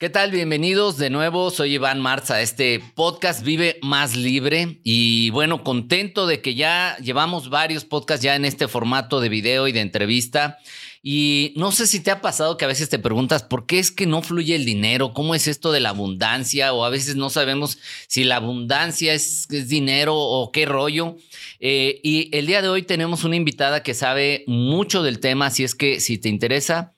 ¿Qué 0.00 0.08
tal? 0.08 0.30
Bienvenidos 0.30 0.96
de 0.96 1.10
nuevo. 1.10 1.50
Soy 1.50 1.74
Iván 1.74 2.00
Marza 2.00 2.36
a 2.36 2.40
este 2.40 2.80
podcast 2.94 3.44
Vive 3.44 3.78
Más 3.82 4.16
Libre. 4.16 4.80
Y 4.82 5.28
bueno, 5.28 5.62
contento 5.62 6.26
de 6.26 6.40
que 6.40 6.54
ya 6.54 6.96
llevamos 7.02 7.50
varios 7.50 7.84
podcasts 7.84 8.24
ya 8.24 8.34
en 8.34 8.46
este 8.46 8.66
formato 8.66 9.20
de 9.20 9.28
video 9.28 9.68
y 9.68 9.72
de 9.72 9.82
entrevista. 9.82 10.56
Y 11.02 11.52
no 11.54 11.70
sé 11.70 11.86
si 11.86 12.00
te 12.00 12.10
ha 12.10 12.22
pasado 12.22 12.56
que 12.56 12.64
a 12.64 12.68
veces 12.68 12.88
te 12.88 12.98
preguntas 12.98 13.42
por 13.42 13.66
qué 13.66 13.78
es 13.78 13.90
que 13.90 14.06
no 14.06 14.22
fluye 14.22 14.54
el 14.54 14.64
dinero, 14.64 15.12
cómo 15.12 15.34
es 15.34 15.46
esto 15.46 15.70
de 15.70 15.80
la 15.80 15.90
abundancia, 15.90 16.72
o 16.72 16.86
a 16.86 16.88
veces 16.88 17.16
no 17.16 17.28
sabemos 17.28 17.76
si 18.06 18.24
la 18.24 18.36
abundancia 18.36 19.12
es, 19.12 19.48
dinero 19.48 20.16
o 20.16 20.50
qué 20.50 20.64
rollo. 20.64 21.18
Eh, 21.58 22.00
y 22.02 22.34
el 22.34 22.46
día 22.46 22.62
de 22.62 22.70
hoy 22.70 22.84
tenemos 22.84 23.24
una 23.24 23.36
invitada 23.36 23.82
que 23.82 23.92
sabe 23.92 24.44
mucho 24.46 25.02
del 25.02 25.20
tema, 25.20 25.48
así 25.48 25.62
es 25.62 25.74
que 25.74 26.00
si 26.00 26.16
te 26.16 26.30
interesa, 26.30 26.94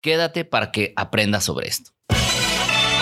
quédate 0.00 0.44
para 0.44 0.70
que 0.70 0.92
aprendas 0.94 1.42
sobre 1.42 1.66
esto. 1.66 1.95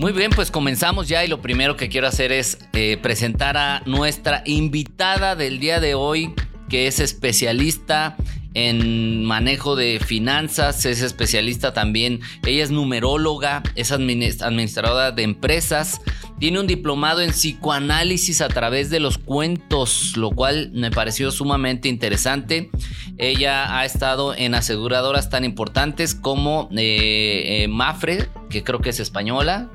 Muy 0.00 0.12
bien, 0.12 0.30
pues 0.30 0.50
comenzamos 0.50 1.08
ya 1.08 1.26
y 1.26 1.28
lo 1.28 1.42
primero 1.42 1.76
que 1.76 1.90
quiero 1.90 2.06
hacer 2.06 2.32
es 2.32 2.56
eh, 2.72 2.96
presentar 3.02 3.58
a 3.58 3.82
nuestra 3.84 4.42
invitada 4.46 5.36
del 5.36 5.60
día 5.60 5.78
de 5.78 5.94
hoy, 5.94 6.32
que 6.70 6.86
es 6.86 7.00
especialista 7.00 8.16
en 8.54 9.26
manejo 9.26 9.76
de 9.76 10.00
finanzas, 10.02 10.86
es 10.86 11.02
especialista 11.02 11.74
también, 11.74 12.20
ella 12.46 12.64
es 12.64 12.70
numeróloga, 12.70 13.62
es 13.74 13.92
administradora 13.92 15.12
de 15.12 15.22
empresas, 15.22 16.00
tiene 16.38 16.58
un 16.60 16.66
diplomado 16.66 17.20
en 17.20 17.32
psicoanálisis 17.32 18.40
a 18.40 18.48
través 18.48 18.88
de 18.88 19.00
los 19.00 19.18
cuentos, 19.18 20.16
lo 20.16 20.30
cual 20.30 20.70
me 20.72 20.90
pareció 20.90 21.30
sumamente 21.30 21.90
interesante. 21.90 22.70
Ella 23.18 23.78
ha 23.78 23.84
estado 23.84 24.34
en 24.34 24.54
aseguradoras 24.54 25.28
tan 25.28 25.44
importantes 25.44 26.14
como 26.14 26.70
eh, 26.74 27.64
eh, 27.64 27.68
Mafre, 27.68 28.30
que 28.48 28.64
creo 28.64 28.80
que 28.80 28.88
es 28.88 29.00
española, 29.00 29.70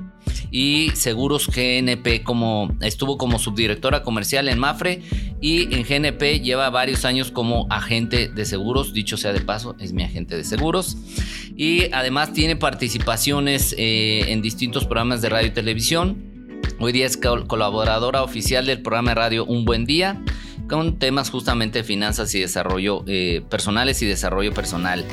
y 0.50 0.90
Seguros 0.94 1.48
GNP 1.48 2.22
como 2.22 2.70
estuvo 2.80 3.18
como 3.18 3.38
subdirectora 3.38 4.02
comercial 4.02 4.48
en 4.48 4.58
Mafre 4.58 5.02
y 5.40 5.74
en 5.74 5.82
GNP 5.82 6.40
lleva 6.40 6.70
varios 6.70 7.04
años 7.04 7.30
como 7.30 7.66
agente 7.70 8.28
de 8.28 8.44
seguros, 8.44 8.92
dicho 8.92 9.16
sea 9.16 9.32
de 9.32 9.40
paso, 9.40 9.76
es 9.78 9.92
mi 9.92 10.02
agente 10.02 10.36
de 10.36 10.44
seguros. 10.44 10.96
Y 11.56 11.92
además 11.92 12.32
tiene 12.32 12.56
participaciones 12.56 13.74
eh, 13.78 14.24
en 14.28 14.42
distintos 14.42 14.84
programas 14.84 15.22
de 15.22 15.28
radio 15.28 15.48
y 15.48 15.52
televisión. 15.52 16.52
Hoy 16.78 16.92
día 16.92 17.06
es 17.06 17.16
colaboradora 17.16 18.22
oficial 18.22 18.66
del 18.66 18.82
programa 18.82 19.10
de 19.10 19.14
radio 19.14 19.44
Un 19.44 19.64
Buen 19.64 19.86
Día 19.86 20.22
con 20.68 20.98
temas 20.98 21.30
justamente 21.30 21.78
de 21.78 21.84
finanzas 21.84 22.34
y 22.34 22.40
desarrollo 22.40 23.04
eh, 23.06 23.42
personales 23.48 24.02
y 24.02 24.06
desarrollo 24.06 24.52
personal. 24.52 25.04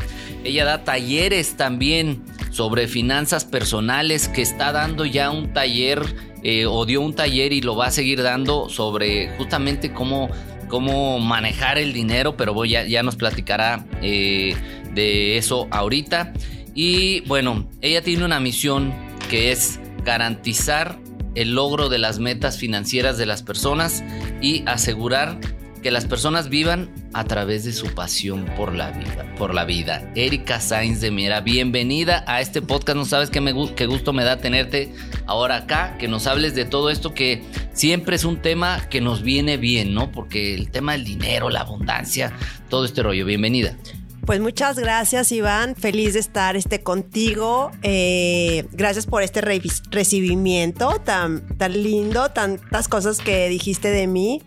Ella 0.43 0.65
da 0.65 0.83
talleres 0.83 1.55
también 1.55 2.23
sobre 2.51 2.87
finanzas 2.87 3.45
personales 3.45 4.27
que 4.27 4.41
está 4.41 4.71
dando 4.71 5.05
ya 5.05 5.31
un 5.31 5.53
taller 5.53 6.03
eh, 6.43 6.65
o 6.65 6.85
dio 6.85 7.01
un 7.01 7.13
taller 7.13 7.53
y 7.53 7.61
lo 7.61 7.75
va 7.75 7.87
a 7.87 7.91
seguir 7.91 8.21
dando 8.21 8.69
sobre 8.69 9.29
justamente 9.37 9.93
cómo, 9.93 10.29
cómo 10.67 11.19
manejar 11.19 11.77
el 11.77 11.93
dinero, 11.93 12.35
pero 12.35 12.65
ya, 12.65 12.83
ya 12.83 13.03
nos 13.03 13.15
platicará 13.15 13.85
eh, 14.01 14.55
de 14.93 15.37
eso 15.37 15.67
ahorita. 15.71 16.33
Y 16.75 17.21
bueno, 17.21 17.69
ella 17.81 18.01
tiene 18.01 18.25
una 18.25 18.39
misión 18.39 18.93
que 19.29 19.51
es 19.51 19.79
garantizar 20.03 20.99
el 21.35 21.55
logro 21.55 21.89
de 21.89 21.99
las 21.99 22.19
metas 22.19 22.57
financieras 22.57 23.17
de 23.17 23.25
las 23.25 23.43
personas 23.43 24.03
y 24.41 24.63
asegurar 24.67 25.39
que 25.83 25.91
las 25.91 26.05
personas 26.05 26.49
vivan 26.49 26.89
a 27.11 27.25
través 27.25 27.65
de 27.65 27.73
su 27.73 27.93
pasión 27.93 28.45
por 28.55 28.73
la 28.73 28.91
vida. 28.91 29.35
Por 29.37 29.53
la 29.53 29.65
vida. 29.65 30.09
Erika 30.15 30.61
Sainz 30.61 31.01
de 31.01 31.11
Miera, 31.11 31.41
bienvenida 31.41 32.23
a 32.25 32.39
este 32.39 32.61
podcast. 32.61 32.97
No 32.97 33.05
sabes 33.05 33.29
qué, 33.29 33.41
me, 33.41 33.53
qué 33.75 33.85
gusto 33.85 34.13
me 34.13 34.23
da 34.23 34.37
tenerte 34.37 34.93
ahora 35.25 35.57
acá, 35.57 35.97
que 35.99 36.07
nos 36.07 36.25
hables 36.25 36.55
de 36.55 36.65
todo 36.65 36.89
esto 36.89 37.13
que 37.13 37.43
siempre 37.73 38.15
es 38.15 38.23
un 38.23 38.41
tema 38.41 38.87
que 38.89 39.01
nos 39.01 39.21
viene 39.21 39.57
bien, 39.57 39.93
¿no? 39.93 40.11
Porque 40.11 40.55
el 40.55 40.71
tema 40.71 40.93
del 40.93 41.03
dinero, 41.03 41.49
la 41.49 41.59
abundancia, 41.59 42.31
todo 42.69 42.85
este 42.85 43.03
rollo. 43.03 43.25
Bienvenida. 43.25 43.75
Pues 44.25 44.39
muchas 44.39 44.79
gracias, 44.79 45.33
Iván. 45.33 45.75
Feliz 45.75 46.13
de 46.13 46.21
estar 46.21 46.55
este, 46.55 46.81
contigo. 46.81 47.71
Eh, 47.81 48.65
gracias 48.71 49.05
por 49.05 49.21
este 49.21 49.41
recibimiento 49.41 51.01
tan, 51.03 51.45
tan 51.57 51.83
lindo, 51.83 52.31
tantas 52.31 52.87
cosas 52.87 53.19
que 53.19 53.49
dijiste 53.49 53.91
de 53.91 54.07
mí. 54.07 54.41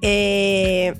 Eh, 0.00 0.94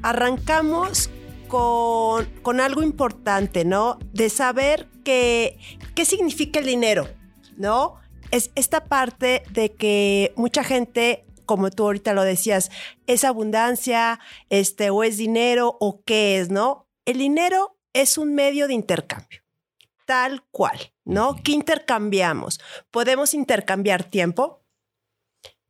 arrancamos 0.00 1.10
con, 1.46 2.24
con, 2.40 2.60
algo 2.60 2.82
importante, 2.82 3.66
¿no? 3.66 3.98
De 4.14 4.30
saber 4.30 4.88
que, 5.04 5.58
qué 5.94 6.06
significa 6.06 6.58
el 6.60 6.66
dinero, 6.66 7.06
¿no? 7.58 7.96
Es 8.30 8.50
esta 8.54 8.86
parte 8.86 9.42
de 9.50 9.72
que 9.72 10.32
mucha 10.36 10.64
gente 10.64 11.26
como 11.44 11.70
tú 11.70 11.84
ahorita 11.84 12.14
lo 12.14 12.22
decías, 12.22 12.70
es 13.06 13.22
abundancia, 13.22 14.18
este, 14.48 14.88
o 14.88 15.04
es 15.04 15.18
dinero, 15.18 15.76
o 15.78 16.00
qué 16.02 16.38
es, 16.38 16.48
¿no? 16.48 16.83
El 17.04 17.18
dinero 17.18 17.78
es 17.92 18.18
un 18.18 18.34
medio 18.34 18.66
de 18.66 18.74
intercambio, 18.74 19.42
tal 20.06 20.44
cual, 20.50 20.92
¿no? 21.04 21.36
¿Qué 21.42 21.52
intercambiamos? 21.52 22.60
Podemos 22.90 23.34
intercambiar 23.34 24.04
tiempo, 24.04 24.64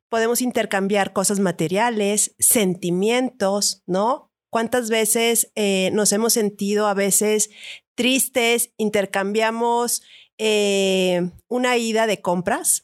podemos 0.09 0.41
intercambiar 0.41 1.13
cosas 1.13 1.41
materiales, 1.41 2.35
sentimientos, 2.39 3.83
¿no? 3.87 4.33
¿Cuántas 4.51 4.89
veces 4.89 5.51
eh, 5.57 5.91
nos 5.93 6.13
hemos 6.13 6.33
sentido 6.33 6.87
a 6.87 6.95
veces 6.95 7.51
tristes? 7.97 8.73
Intercambiamos 8.77 10.03
eh, 10.39 11.31
una 11.49 11.77
ida 11.77 12.07
de 12.07 12.21
compras 12.21 12.84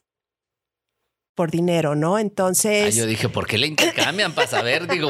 por 1.40 1.50
dinero, 1.50 1.94
¿no? 1.94 2.18
Entonces... 2.18 2.94
yo 2.94 3.06
dije, 3.06 3.30
¿por 3.30 3.46
qué 3.46 3.56
le 3.56 3.66
intercambian 3.66 4.34
para 4.34 4.46
saber? 4.46 4.86
Digo, 4.86 5.08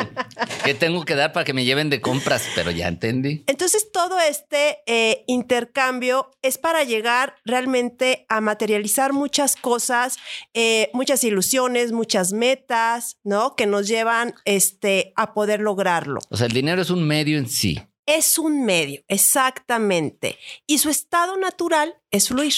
¿qué 0.64 0.74
tengo 0.74 1.04
que 1.04 1.16
dar 1.16 1.32
para 1.32 1.42
que 1.42 1.52
me 1.52 1.64
lleven 1.64 1.90
de 1.90 2.00
compras? 2.00 2.44
Pero 2.54 2.70
ya 2.70 2.86
entendí. 2.86 3.42
Entonces, 3.48 3.90
todo 3.90 4.20
este 4.20 4.78
eh, 4.86 5.24
intercambio 5.26 6.30
es 6.40 6.56
para 6.56 6.84
llegar 6.84 7.34
realmente 7.44 8.26
a 8.28 8.40
materializar 8.40 9.12
muchas 9.12 9.56
cosas, 9.56 10.18
eh, 10.54 10.88
muchas 10.92 11.24
ilusiones, 11.24 11.90
muchas 11.90 12.32
metas, 12.32 13.16
¿no? 13.24 13.56
Que 13.56 13.66
nos 13.66 13.88
llevan 13.88 14.36
este, 14.44 15.12
a 15.16 15.34
poder 15.34 15.58
lograrlo. 15.58 16.20
O 16.28 16.36
sea, 16.36 16.46
el 16.46 16.52
dinero 16.52 16.80
es 16.80 16.90
un 16.90 17.08
medio 17.08 17.38
en 17.38 17.48
sí. 17.48 17.82
Es 18.06 18.38
un 18.38 18.64
medio, 18.64 19.02
exactamente. 19.08 20.38
Y 20.68 20.78
su 20.78 20.90
estado 20.90 21.36
natural 21.38 21.96
es 22.12 22.28
fluir. 22.28 22.54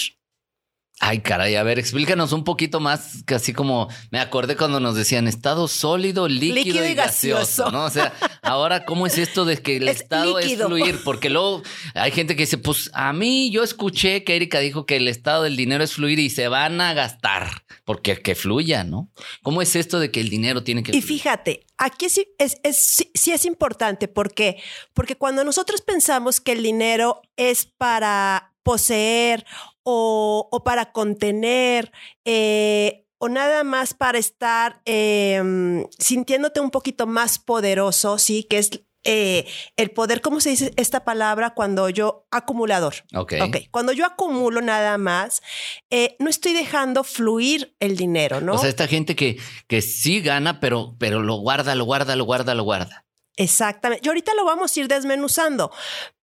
Ay, 1.05 1.19
caray, 1.19 1.55
a 1.55 1.63
ver, 1.63 1.79
explícanos 1.79 2.31
un 2.31 2.45
poquito 2.45 2.79
más, 2.79 3.23
que 3.27 3.35
así 3.35 3.51
como 3.51 3.89
me 4.09 4.21
acordé 4.21 4.55
cuando 4.55 4.79
nos 4.79 4.95
decían 4.95 5.27
estado 5.27 5.67
sólido, 5.67 6.29
líquido, 6.29 6.87
y, 6.87 6.93
gaseoso, 6.93 7.69
¿no? 7.71 7.83
O 7.83 7.89
sea, 7.89 8.13
ahora, 8.41 8.85
¿cómo 8.85 9.05
es 9.05 9.17
esto 9.17 9.43
de 9.43 9.57
que 9.57 9.75
el 9.75 9.87
estado 9.89 10.39
es 10.39 10.55
fluir? 10.55 11.01
Porque 11.03 11.29
luego 11.29 11.61
hay 11.93 12.11
gente 12.11 12.37
que 12.37 12.43
dice, 12.43 12.57
pues 12.57 12.89
a 12.93 13.11
mí 13.11 13.51
yo 13.51 13.63
escuché 13.63 14.23
que 14.23 14.37
Erika 14.37 14.59
dijo 14.59 14.85
que 14.85 14.95
el 14.95 15.09
estado 15.09 15.43
del 15.43 15.57
dinero 15.57 15.83
es 15.83 15.91
fluir 15.91 16.19
y 16.19 16.29
se 16.29 16.47
van 16.47 16.79
a 16.79 16.93
gastar, 16.93 17.65
porque 17.83 18.21
que 18.21 18.33
fluya, 18.33 18.85
¿no? 18.85 19.11
¿Cómo 19.41 19.61
es 19.61 19.75
esto 19.75 19.99
de 19.99 20.09
que 20.09 20.21
el 20.21 20.29
dinero 20.29 20.63
tiene 20.63 20.83
que 20.83 20.95
Y 20.95 21.01
fíjate, 21.01 21.65
aquí 21.77 22.07
sí 22.07 22.29
es, 22.37 22.55
es, 22.63 23.09
sí 23.13 23.31
es 23.33 23.43
importante, 23.43 24.07
porque 24.07 24.55
Porque 24.93 25.17
cuando 25.17 25.43
nosotros 25.43 25.81
pensamos 25.81 26.39
que 26.39 26.53
el 26.53 26.63
dinero 26.63 27.21
es 27.35 27.65
para 27.65 28.53
poseer 28.63 29.45
o, 29.83 30.61
para 30.65 30.91
contener 30.91 31.91
eh, 32.25 33.05
o 33.17 33.29
nada 33.29 33.63
más 33.63 33.93
para 33.93 34.17
estar 34.17 34.81
em, 34.85 35.85
sintiéndote 35.97 36.59
un 36.59 36.71
poquito 36.71 37.07
más 37.07 37.39
poderoso, 37.39 38.17
sí, 38.17 38.43
que 38.43 38.57
es 38.57 38.71
eh, 39.05 39.45
el 39.75 39.91
poder, 39.91 40.21
¿cómo 40.21 40.39
se 40.39 40.49
dice 40.49 40.73
esta 40.77 41.03
palabra 41.03 41.53
cuando 41.53 41.89
yo 41.89 42.25
acumulador? 42.31 42.95
Ok. 43.15 43.33
Cuando 43.71 43.91
yo 43.91 44.05
acumulo 44.05 44.61
nada 44.61 44.97
más, 44.97 45.41
eh, 45.89 46.15
no 46.19 46.29
estoy 46.29 46.53
dejando 46.53 47.03
fluir 47.03 47.75
el 47.79 47.97
dinero, 47.97 48.39
¿no? 48.39 48.53
O 48.53 48.57
sea, 48.57 48.69
esta 48.69 48.87
gente 48.87 49.15
que, 49.15 49.37
que 49.67 49.81
sí 49.81 50.21
gana, 50.21 50.59
pero, 50.59 50.95
pero 50.99 51.21
lo 51.21 51.35
guarda, 51.35 51.75
lo 51.75 51.85
guarda, 51.85 52.15
lo 52.15 52.23
guarda, 52.23 52.55
lo 52.55 52.63
guarda. 52.63 53.05
Exactamente. 53.35 54.05
Y 54.05 54.09
ahorita 54.09 54.33
lo 54.35 54.45
vamos 54.45 54.75
a 54.75 54.79
ir 54.79 54.87
desmenuzando, 54.87 55.71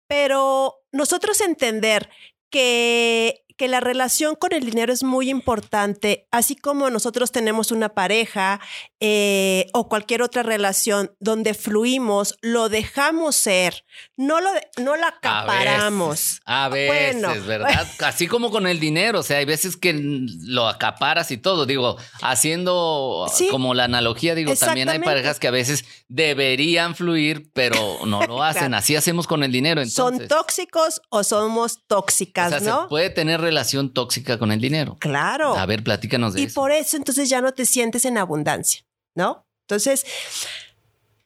pero 0.08 0.82
nosotros 0.92 1.42
entender 1.42 2.10
que, 2.50 3.46
que 3.60 3.68
la 3.68 3.82
relación 3.82 4.36
con 4.36 4.54
el 4.54 4.66
dinero 4.66 4.94
es 4.94 5.04
muy 5.04 5.30
importante, 5.30 6.30
así 6.32 6.56
como 6.56 6.90
nosotros 6.90 7.34
tenemos 7.34 7.74
una 7.74 7.90
pareja 7.90 8.62
eh, 9.02 9.66
o 9.74 9.90
cualquier 9.90 10.22
otra 10.22 10.44
relación 10.44 11.12
donde 11.20 11.54
fluimos, 11.54 12.38
lo 12.42 12.70
dejamos 12.70 13.36
ser, 13.36 13.84
no, 14.16 14.40
lo, 14.40 14.50
no 14.82 14.96
la 14.96 15.10
acaparamos. 15.10 16.40
A 16.46 16.70
veces, 16.70 17.22
a 17.22 17.28
veces 17.28 17.46
¿verdad? 17.46 17.88
Así 18.00 18.28
como 18.28 18.50
con 18.50 18.66
el 18.66 18.80
dinero, 18.80 19.20
o 19.20 19.24
sea, 19.24 19.40
hay 19.40 19.46
veces 19.46 19.76
que 19.76 19.94
lo 19.94 20.70
acaparas 20.70 21.30
y 21.32 21.38
todo, 21.38 21.66
digo, 21.66 21.98
haciendo 22.22 23.28
como 23.52 23.74
la 23.74 23.84
analogía, 23.84 24.36
digo, 24.36 24.56
también 24.56 24.88
hay 24.88 25.00
parejas 25.00 25.38
que 25.38 25.50
a 25.50 25.52
veces 25.52 25.84
deberían 26.10 26.96
fluir, 26.96 27.50
pero 27.54 28.06
no 28.06 28.26
lo 28.26 28.44
hacen, 28.44 28.74
así 28.74 28.96
hacemos 28.96 29.28
con 29.28 29.44
el 29.44 29.52
dinero. 29.52 29.82
Entonces. 29.82 30.28
¿Son 30.28 30.28
tóxicos 30.28 31.02
o 31.10 31.24
somos 31.24 31.86
tóxicas, 31.88 32.62
no? 32.64 32.82
Se 32.82 32.88
puede 32.90 33.10
tener 33.12 33.40
relación 33.40 33.94
tóxica 33.94 34.38
con 34.38 34.52
el 34.52 34.60
dinero. 34.60 34.98
Claro. 35.00 35.56
A 35.56 35.66
ver, 35.66 35.84
platícanos 35.84 36.34
de 36.34 36.42
y 36.42 36.44
eso. 36.46 36.52
Y 36.52 36.56
por 36.56 36.72
eso 36.72 36.98
entonces 36.98 37.30
ya 37.30 37.40
no 37.40 37.54
te 37.54 37.66
sientes 37.66 38.04
en 38.06 38.18
abundancia, 38.18 38.86
¿no? 39.16 39.48
Entonces, 39.62 40.06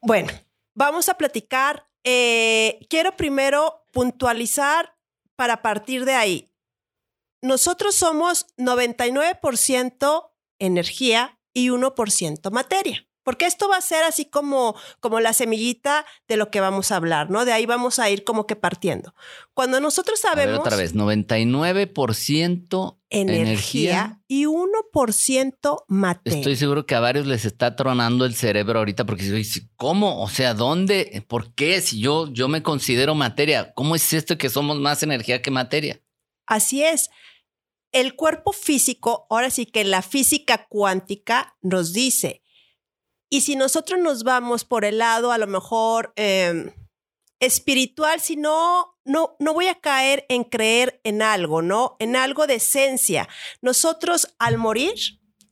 bueno, 0.01 0.31
vamos 0.75 1.09
a 1.09 1.15
platicar. 1.15 1.88
Eh, 2.03 2.86
quiero 2.89 3.15
primero 3.15 3.88
puntualizar 3.91 4.97
para 5.38 5.62
partir 5.62 6.03
de 6.03 6.13
ahí. 6.13 6.53
Nosotros 7.41 7.95
somos 7.95 8.47
99% 8.57 10.29
energía 10.59 11.39
y 11.53 11.69
1% 11.69 12.51
materia. 12.51 13.07
Porque 13.24 13.46
esto 13.46 13.70
va 13.70 13.78
a 13.78 13.81
ser 13.81 14.04
así 14.04 14.25
como, 14.25 14.75
como 15.00 15.20
la 15.20 15.34
semillita 15.34 16.06
de 16.28 16.38
lo 16.38 16.52
que 16.52 16.60
vamos 16.60 16.92
a 16.92 16.98
hablar, 16.98 17.30
¿no? 17.30 17.46
De 17.46 17.54
ahí 17.54 17.66
vamos 17.66 18.00
a 18.00 18.10
ir 18.10 18.24
como 18.24 18.46
que 18.46 18.56
partiendo. 18.56 19.16
Cuando 19.54 19.80
nosotros 19.80 20.20
sabemos... 20.20 20.60
otra 20.60 20.75
vez, 20.75 20.94
99% 20.94 22.98
energía, 23.10 23.42
energía, 23.42 24.22
y 24.28 24.46
1% 24.46 25.84
materia. 25.88 26.40
Estoy 26.40 26.56
seguro 26.56 26.86
que 26.86 26.96
a 26.96 27.00
varios 27.00 27.28
les 27.28 27.46
está 27.46 27.75
tronando 27.75 28.25
el 28.25 28.36
cerebro 28.36 28.80
ahorita 28.80 29.06
porque 29.06 29.46
¿cómo? 29.75 30.22
O 30.22 30.30
sea, 30.30 30.54
¿dónde? 30.54 31.24
¿Por 31.28 31.54
qué? 31.54 31.81
Si 31.81 32.00
yo, 32.00 32.31
yo 32.31 32.48
me 32.48 32.64
considero 32.64 33.16
materia, 33.16 33.74
¿cómo 33.74 33.96
es 33.96 34.14
esto 34.14 34.38
que 34.38 34.50
somos 34.50 34.80
más 34.80 35.04
energía 35.04 35.42
que 35.42 35.52
materia? 35.52 36.02
Así 36.46 36.84
es. 36.84 37.10
El 37.92 38.16
cuerpo 38.16 38.52
físico, 38.52 39.28
ahora 39.30 39.52
sí 39.52 39.68
que 39.68 39.84
la 39.84 40.02
física 40.02 40.66
cuántica 40.68 41.56
nos 41.62 41.94
dice 41.94 42.43
y 43.33 43.41
si 43.41 43.56
nosotros 43.56 44.00
nos 44.00 44.24
vamos 44.24 44.63
por 44.63 44.85
el 44.85 45.00
lado 45.00 45.31
a 45.31 45.39
lo 45.39 45.47
mejor 45.47 46.13
eh, 46.18 46.71
espiritual, 47.39 48.21
si 48.21 48.35
no, 48.35 49.00
no, 49.06 49.35
no 49.39 49.56
voy 49.56 49.69
a 49.69 49.81
caer 49.81 50.24
en 50.30 50.44
creer 50.44 51.01
en 51.03 51.24
algo, 51.24 51.63
¿no? 51.63 51.95
En 51.97 52.15
algo 52.15 52.45
de 52.45 52.56
esencia. 52.56 53.27
Nosotros 53.59 54.35
al 54.38 54.59
morir, 54.59 54.94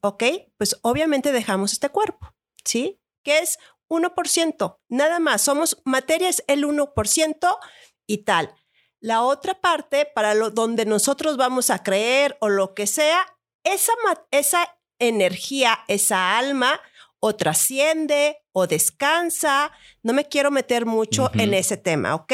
¿ok? 0.01 0.23
Pues 0.59 0.77
obviamente 0.83 1.31
dejamos 1.31 1.73
este 1.73 1.89
cuerpo, 1.89 2.35
¿sí? 2.63 3.01
Que 3.23 3.39
es 3.39 3.57
1%, 3.89 4.77
nada 4.87 5.19
más. 5.19 5.41
Somos 5.41 5.81
materia 5.83 6.29
es 6.29 6.43
el 6.45 6.65
1% 6.65 7.57
y 8.05 8.17
tal. 8.19 8.53
La 8.99 9.23
otra 9.23 9.59
parte, 9.59 10.05
para 10.05 10.35
lo, 10.35 10.51
donde 10.51 10.85
nosotros 10.85 11.35
vamos 11.35 11.71
a 11.71 11.81
creer 11.81 12.37
o 12.41 12.49
lo 12.49 12.75
que 12.75 12.85
sea, 12.85 13.25
esa, 13.63 13.93
esa 14.29 14.77
energía, 14.99 15.79
esa 15.87 16.37
alma, 16.37 16.79
o 17.21 17.35
trasciende 17.35 18.43
o 18.51 18.67
descansa. 18.67 19.71
No 20.03 20.11
me 20.11 20.25
quiero 20.25 20.51
meter 20.51 20.85
mucho 20.85 21.31
en 21.35 21.53
ese 21.53 21.77
tema, 21.77 22.15
¿ok? 22.15 22.33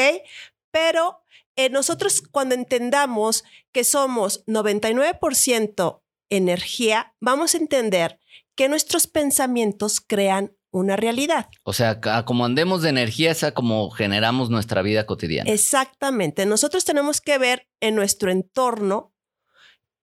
Pero 0.72 1.20
eh, 1.56 1.70
nosotros 1.70 2.22
cuando 2.22 2.54
entendamos 2.54 3.44
que 3.72 3.84
somos 3.84 4.44
99% 4.46 6.02
energía, 6.30 7.14
vamos 7.20 7.54
a 7.54 7.58
entender 7.58 8.18
que 8.56 8.68
nuestros 8.68 9.06
pensamientos 9.06 10.00
crean 10.00 10.56
una 10.70 10.96
realidad. 10.96 11.48
O 11.62 11.72
sea, 11.72 12.00
como 12.24 12.44
andemos 12.44 12.82
de 12.82 12.90
energía, 12.90 13.30
esa 13.30 13.52
como 13.52 13.90
generamos 13.90 14.50
nuestra 14.50 14.82
vida 14.82 15.06
cotidiana. 15.06 15.50
Exactamente. 15.50 16.44
Nosotros 16.46 16.84
tenemos 16.84 17.20
que 17.20 17.38
ver 17.38 17.68
en 17.80 17.94
nuestro 17.94 18.30
entorno 18.30 19.12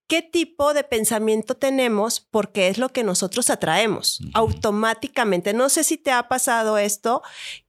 qué 0.08 0.22
tipo 0.22 0.74
de 0.74 0.84
pensamiento 0.84 1.56
tenemos 1.56 2.20
porque 2.20 2.68
es 2.68 2.78
lo 2.78 2.90
que 2.90 3.04
nosotros 3.04 3.50
atraemos 3.50 4.22
automáticamente. 4.34 5.54
No 5.54 5.70
sé 5.70 5.84
si 5.84 5.98
te 5.98 6.12
ha 6.12 6.28
pasado 6.28 6.78
esto, 6.78 7.22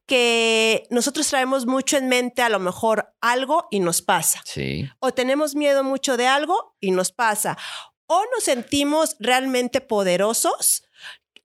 que 0.06 0.86
nosotros 0.90 1.26
traemos 1.28 1.66
mucho 1.66 1.96
en 1.96 2.08
mente 2.08 2.42
a 2.42 2.48
lo 2.48 2.60
mejor 2.60 3.12
algo 3.20 3.66
y 3.70 3.80
nos 3.80 4.02
pasa. 4.02 4.40
Sí. 4.44 4.88
O 5.00 5.12
tenemos 5.12 5.54
miedo 5.54 5.82
mucho 5.82 6.16
de 6.16 6.26
algo 6.26 6.76
y 6.80 6.92
nos 6.92 7.10
pasa. 7.10 7.58
O 8.06 8.22
nos 8.34 8.44
sentimos 8.44 9.16
realmente 9.18 9.80
poderosos 9.80 10.85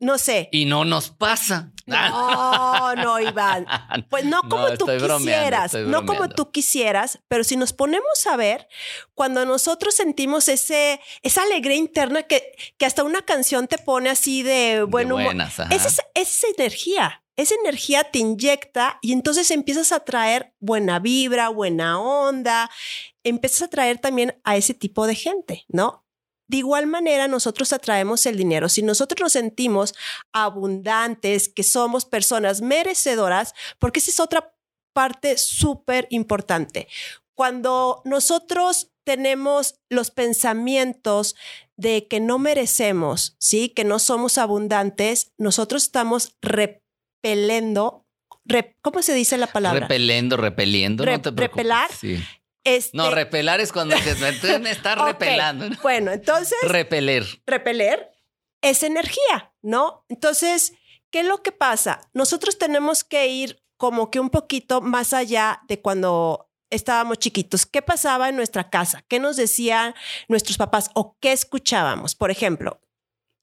no 0.02 0.18
sé. 0.18 0.50
Y 0.52 0.66
no 0.66 0.84
nos 0.84 1.12
pasa. 1.12 1.72
No, 1.86 2.96
no, 2.96 3.20
Iván. 3.20 3.66
Pues 4.10 4.26
no 4.26 4.42
como 4.50 4.78
tú 4.78 4.86
quisieras, 4.86 5.74
no 5.74 6.06
como 6.06 6.30
tú 6.30 6.52
quisieras, 6.52 7.20
pero 7.28 7.44
si 7.44 7.56
nos 7.56 7.72
ponemos 7.72 8.26
a 8.26 8.36
ver, 8.36 8.68
cuando 9.14 9.46
nosotros 9.46 9.96
sentimos 9.96 10.48
ese, 10.48 11.00
esa 11.22 11.44
alegría 11.44 11.76
interna 11.76 12.24
que, 12.24 12.54
que 12.78 12.86
hasta 12.86 13.04
una 13.04 13.22
canción 13.22 13.68
te 13.68 13.78
pone 13.78 14.10
así 14.10 14.44
de 14.44 14.84
buen 14.84 15.12
humor, 15.12 15.36
esa, 15.70 16.04
esa 16.14 16.48
energía, 16.58 17.24
esa 17.38 17.56
energía 17.64 18.04
te 18.06 18.20
inyecta 18.20 18.98
y 19.02 19.14
entonces 19.14 19.52
empiezas 19.52 19.92
a 19.92 20.02
traer 20.02 20.54
buena 20.60 21.00
vibra, 21.00 21.50
buena 21.50 22.00
onda, 22.00 22.70
empiezas 23.24 23.64
a 23.64 23.68
traer 23.70 24.00
también 24.00 24.40
a 24.44 24.58
ese 24.58 24.74
tipo 24.74 25.06
de 25.08 25.16
gente, 25.16 25.66
¿no? 25.68 26.01
De 26.52 26.58
igual 26.58 26.86
manera, 26.86 27.30
nosotros 27.30 27.72
atraemos 27.72 28.26
el 28.26 28.36
dinero. 28.36 28.68
Si 28.68 28.82
nosotros 28.82 29.22
nos 29.22 29.32
sentimos 29.32 29.96
abundantes, 30.34 31.48
que 31.48 31.64
somos 31.64 32.04
personas 32.04 32.60
merecedoras, 32.60 33.54
porque 33.80 34.00
esa 34.00 34.12
es 34.12 34.20
otra 34.20 34.54
parte 34.92 35.38
súper 35.38 36.08
importante. 36.10 36.90
Cuando 37.36 38.02
nosotros 38.04 38.92
tenemos 39.06 39.76
los 39.90 40.12
pensamientos 40.12 41.38
de 41.78 42.10
que 42.10 42.20
no 42.20 42.38
merecemos, 42.38 43.38
¿sí? 43.40 43.70
Que 43.70 43.86
no 43.86 43.98
somos 43.98 44.38
abundantes, 44.38 45.32
nosotros 45.38 45.84
estamos 45.84 46.36
repelendo 46.42 48.06
¿Cómo 48.82 49.02
se 49.04 49.14
dice 49.14 49.38
la 49.38 49.48
palabra? 49.48 49.82
Repelendo, 49.82 50.36
repeliendo. 50.36 51.06
no 51.06 51.22
te 51.22 51.32
repelar 51.32 51.90
este, 52.64 52.96
no, 52.96 53.10
repelar 53.10 53.60
es 53.60 53.72
cuando 53.72 53.98
se 53.98 54.16
me 54.60 54.72
está 54.72 54.96
repelando. 54.96 55.70
Bueno, 55.82 56.12
entonces. 56.12 56.58
Repeler. 56.64 57.26
Repeler 57.46 58.12
es 58.62 58.84
energía, 58.84 59.54
¿no? 59.62 60.06
Entonces, 60.10 60.74
¿qué 61.10 61.22
es 61.22 61.26
lo 61.26 61.42
que 61.42 61.52
pasa? 61.52 62.02
Nosotros 62.14 62.58
tenemos 62.58 63.04
que 63.04 63.28
ir 63.28 63.64
como 63.78 64.12
que 64.12 64.20
un 64.20 64.30
poquito 64.30 64.82
más 64.82 65.14
allá 65.14 65.62
de 65.68 65.82
cuando 65.82 66.52
estábamos 66.70 67.18
chiquitos. 67.18 67.66
¿Qué 67.66 67.82
pasaba 67.82 68.30
en 68.30 68.36
nuestra 68.36 68.70
casa? 68.70 69.04
¿Qué 69.08 69.20
nos 69.20 69.38
decían 69.38 69.96
nuestros 70.28 70.58
papás 70.58 70.92
o 70.94 71.18
qué 71.20 71.32
escuchábamos? 71.32 72.14
Por 72.16 72.30
ejemplo, 72.30 72.80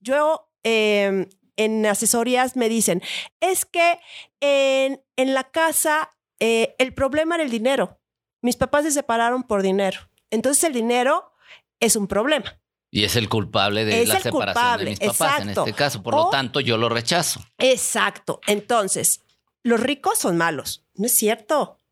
yo 0.01 0.49
em, 0.63 1.29
en 1.57 1.85
asesorías 1.87 2.57
me 2.57 2.69
dicen, 2.69 3.03
es 3.41 3.65
que 3.65 3.99
en, 4.41 5.03
en 5.17 5.35
la 5.35 5.51
casa 5.51 6.17
eh, 6.39 6.77
el 6.79 6.95
problema 6.95 7.35
era 7.35 7.45
el 7.45 7.51
dinero 7.51 7.98
mis 8.43 8.57
papás 8.57 8.85
se 8.85 8.91
separaron 8.91 9.43
por 9.43 9.63
dinero. 9.63 10.01
Entonces 10.31 10.65
el 10.65 10.73
dinero 10.73 11.33
es 11.81 11.97
un 11.97 12.07
problema. 12.07 12.59
Y 12.91 13.05
es 13.05 13.17
el 13.17 13.29
culpable 13.29 13.85
de 13.85 14.07
la 14.07 14.19
separación 14.19 14.79
de 14.79 14.85
mis 14.87 15.01
papás 15.01 15.43
en 15.43 15.51
este 15.51 15.73
caso. 15.75 16.03
Por 16.03 16.15
lo 16.15 16.31
tanto, 16.31 16.61
yo 16.61 16.79
lo 16.79 16.89
rechazo. 16.89 17.41
Exacto. 17.59 18.41
Entonces, 18.47 19.25
los 19.63 19.81
ricos 19.81 20.19
son 20.19 20.39
malos. 20.39 20.87
No 20.95 21.07
es 21.07 21.15
cierto. 21.15 21.83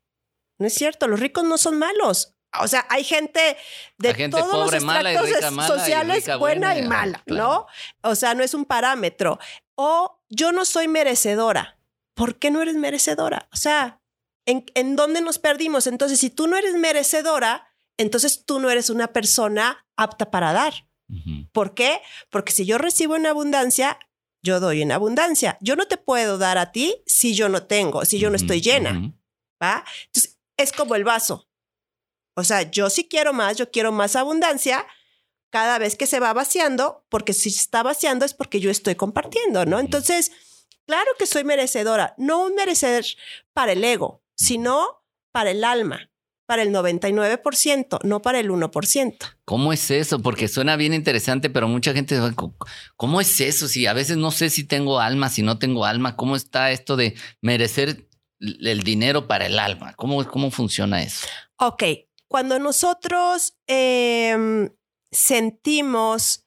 No 0.57 0.65
es 0.65 0.73
cierto. 0.73 1.07
Los 1.07 1.19
ricos 1.19 1.43
no 1.43 1.57
son 1.59 1.77
malos. 1.77 2.33
O 2.59 2.67
sea, 2.67 2.87
hay 2.89 3.03
gente 3.03 3.57
de 3.97 4.29
todos 4.29 4.71
los 4.71 4.73
estratos 4.73 5.67
sociales 5.67 6.27
buena, 6.39 6.77
y 6.77 6.83
mala, 6.83 7.21
¿no? 7.27 7.67
O 8.01 8.15
sea, 8.15 8.33
no 8.33 8.43
es 8.43 8.55
un 8.55 8.65
parámetro. 8.65 9.37
O 9.75 10.23
yo 10.29 10.51
no 10.51 10.65
soy 10.65 10.87
merecedora. 10.87 11.77
¿Por 12.15 12.39
qué 12.39 12.49
no 12.49 12.61
eres 12.63 12.75
merecedora? 12.75 13.47
O 13.53 13.57
sea, 13.57 14.01
¿En, 14.47 14.95
dónde 14.95 15.19
nos 15.19 15.39
perdimos? 15.39 15.87
Entonces, 15.87 16.19
si 16.19 16.29
tú 16.29 16.47
no 16.47 16.55
eres 16.57 16.73
merecedora, 16.75 17.67
entonces 17.97 18.45
tú 18.45 18.61
no 18.61 18.69
eres 18.69 18.89
una 18.89 19.11
persona 19.11 19.85
apta 19.97 20.31
para 20.31 20.53
dar. 20.53 20.87
¿Por 21.51 21.73
qué? 21.73 22.01
Porque 22.29 22.51
si 22.51 22.65
yo 22.65 22.77
recibo 22.77 23.15
en 23.15 23.27
abundancia, 23.27 23.99
yo 24.41 24.59
doy 24.59 24.81
en 24.81 24.91
abundancia. 24.91 25.57
Yo 25.61 25.75
no 25.75 25.85
te 25.87 25.97
puedo 25.97 26.37
dar 26.37 26.57
a 26.57 26.71
ti 26.71 27.03
si 27.05 27.35
yo 27.35 27.49
no 27.49 27.63
tengo, 27.63 28.05
si 28.05 28.19
yo 28.19 28.29
no 28.29 28.37
estoy 28.37 28.61
llena. 28.61 29.13
¿Va? 29.61 29.83
Entonces, 30.05 30.39
es 30.57 30.71
como 30.71 30.95
el 30.95 31.03
vaso. 31.03 31.49
O 32.35 32.43
sea, 32.43 32.69
yo 32.69 32.89
sí 32.89 33.07
quiero 33.09 33.33
más, 33.33 33.57
yo 33.57 33.69
quiero 33.69 33.91
más 33.91 34.15
abundancia 34.15 34.85
cada 35.49 35.77
vez 35.77 35.95
que 35.95 36.07
se 36.07 36.19
va 36.19 36.33
vaciando, 36.33 37.05
porque 37.09 37.33
si 37.33 37.51
se 37.51 37.61
está 37.61 37.83
vaciando 37.83 38.25
es 38.25 38.33
porque 38.33 38.59
yo 38.59 38.69
estoy 38.69 38.95
compartiendo, 38.95 39.65
¿no? 39.65 39.79
Entonces, 39.79 40.31
claro 40.85 41.11
que 41.17 41.25
soy 41.25 41.43
merecedora, 41.43 42.13
no 42.17 42.43
un 42.45 42.55
merecer 42.55 43.05
para 43.53 43.71
el 43.71 43.83
ego, 43.83 44.23
sino 44.37 45.03
para 45.31 45.51
el 45.51 45.63
alma. 45.63 46.09
para 46.47 46.61
el 46.61 46.71
99%, 46.71 47.99
no 48.03 48.21
para 48.21 48.39
el 48.39 48.49
1%. 48.49 49.17
¿Cómo 49.43 49.73
es 49.73 49.91
eso? 49.91 50.21
Porque 50.21 50.47
suena 50.47 50.77
bien 50.77 50.93
interesante, 50.93 51.49
pero 51.49 51.67
mucha 51.67 51.91
gente, 51.91 52.17
¿cómo 52.95 53.19
es 53.19 53.41
eso? 53.41 53.67
Si 53.67 53.85
a 53.85 53.91
veces 53.91 54.15
no 54.15 54.31
sé 54.31 54.49
si 54.49 54.63
tengo 54.63 55.01
alma, 55.01 55.27
si 55.27 55.41
no 55.41 55.59
tengo 55.59 55.83
alma, 55.83 56.15
¿cómo 56.15 56.37
está 56.37 56.71
esto 56.71 56.95
de 56.95 57.15
merecer 57.41 58.07
el 58.39 58.83
dinero 58.83 59.27
para 59.27 59.47
el 59.47 59.59
alma? 59.59 59.93
¿Cómo, 59.95 60.25
cómo 60.25 60.49
funciona 60.49 61.03
eso? 61.03 61.27
Ok, 61.59 61.83
cuando 62.27 62.59
nosotros 62.59 63.57
em, 63.67 64.69
sentimos 65.11 66.45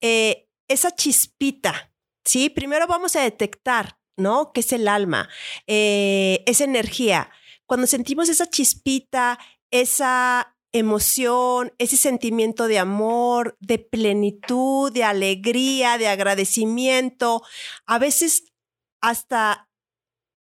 eh, 0.00 0.48
esa 0.68 0.94
chispita, 0.94 1.92
¿sí? 2.24 2.50
Primero 2.50 2.86
vamos 2.86 3.16
a 3.16 3.22
detectar, 3.22 3.98
¿no? 4.20 4.52
¿Qué 4.52 4.60
es 4.60 4.72
el 4.72 4.86
alma? 4.86 5.28
Eh, 5.66 6.44
esa 6.46 6.64
energía 6.64 7.30
cuando 7.70 7.86
sentimos 7.86 8.28
esa 8.28 8.50
chispita, 8.50 9.38
esa 9.70 10.56
emoción, 10.72 11.72
ese 11.78 11.96
sentimiento 11.96 12.66
de 12.66 12.80
amor, 12.80 13.56
de 13.60 13.78
plenitud, 13.78 14.92
de 14.92 15.04
alegría, 15.04 15.96
de 15.96 16.08
agradecimiento, 16.08 17.44
a 17.86 18.00
veces 18.00 18.52
hasta 19.00 19.68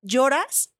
lloras, 0.01 0.73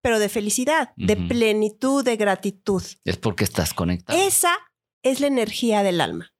pero 0.00 0.20
de 0.20 0.28
felicidad, 0.28 0.92
de 0.94 1.16
plenitud, 1.16 2.04
de 2.04 2.16
gratitud. 2.16 2.84
Es 3.04 3.16
porque 3.16 3.42
estás 3.42 3.74
conectado. 3.74 4.16
Esa 4.16 4.56
es 5.02 5.18
la 5.18 5.26
energía 5.26 5.82
del 5.82 6.00
alma. 6.00 6.32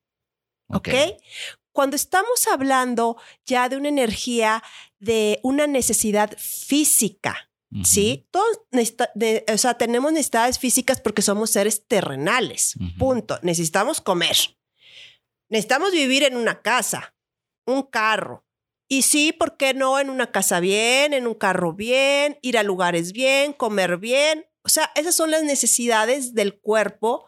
¿Ok? 0.69 0.90
Cuando 1.73 1.97
estamos 1.97 2.47
hablando 2.47 3.16
ya 3.45 3.69
de 3.69 3.76
una 3.76 3.88
energía 3.88 4.62
de 5.00 5.40
una 5.42 5.66
necesidad 5.66 6.37
física, 6.38 7.50
¿sí? 7.85 8.26
Todos 8.30 8.61
o 9.52 9.59
sea, 9.59 9.75
tenemos 9.75 10.12
necesidades 10.12 10.59
físicas 10.59 11.00
porque 11.00 11.23
somos 11.23 11.50
seres 11.50 11.87
terrenales, 11.87 12.75
punto. 12.99 13.38
Necesitamos 13.42 14.00
comer. 14.00 14.37
Necesitamos 15.49 15.92
vivir 15.92 16.23
en 16.23 16.37
una 16.37 16.62
casa, 16.62 17.14
un 17.66 17.83
carro. 17.83 18.47
Y 18.88 19.02
sí, 19.02 19.33
¿por 19.33 19.57
qué 19.57 19.73
no 19.73 19.99
en 19.99 20.11
una 20.11 20.33
casa 20.33 20.61
bien, 20.61 21.12
en 21.12 21.26
un 21.26 21.35
carro 21.35 21.73
bien, 21.73 22.38
ir 22.42 22.59
a 22.59 22.62
lugares 22.62 23.12
bien, 23.12 23.52
comer 23.52 23.99
bien? 23.99 24.47
O 24.62 24.69
sea, 24.69 24.90
esas 24.95 25.14
son 25.14 25.31
las 25.31 25.43
necesidades 25.43 26.35
del 26.35 26.59
cuerpo 26.59 27.26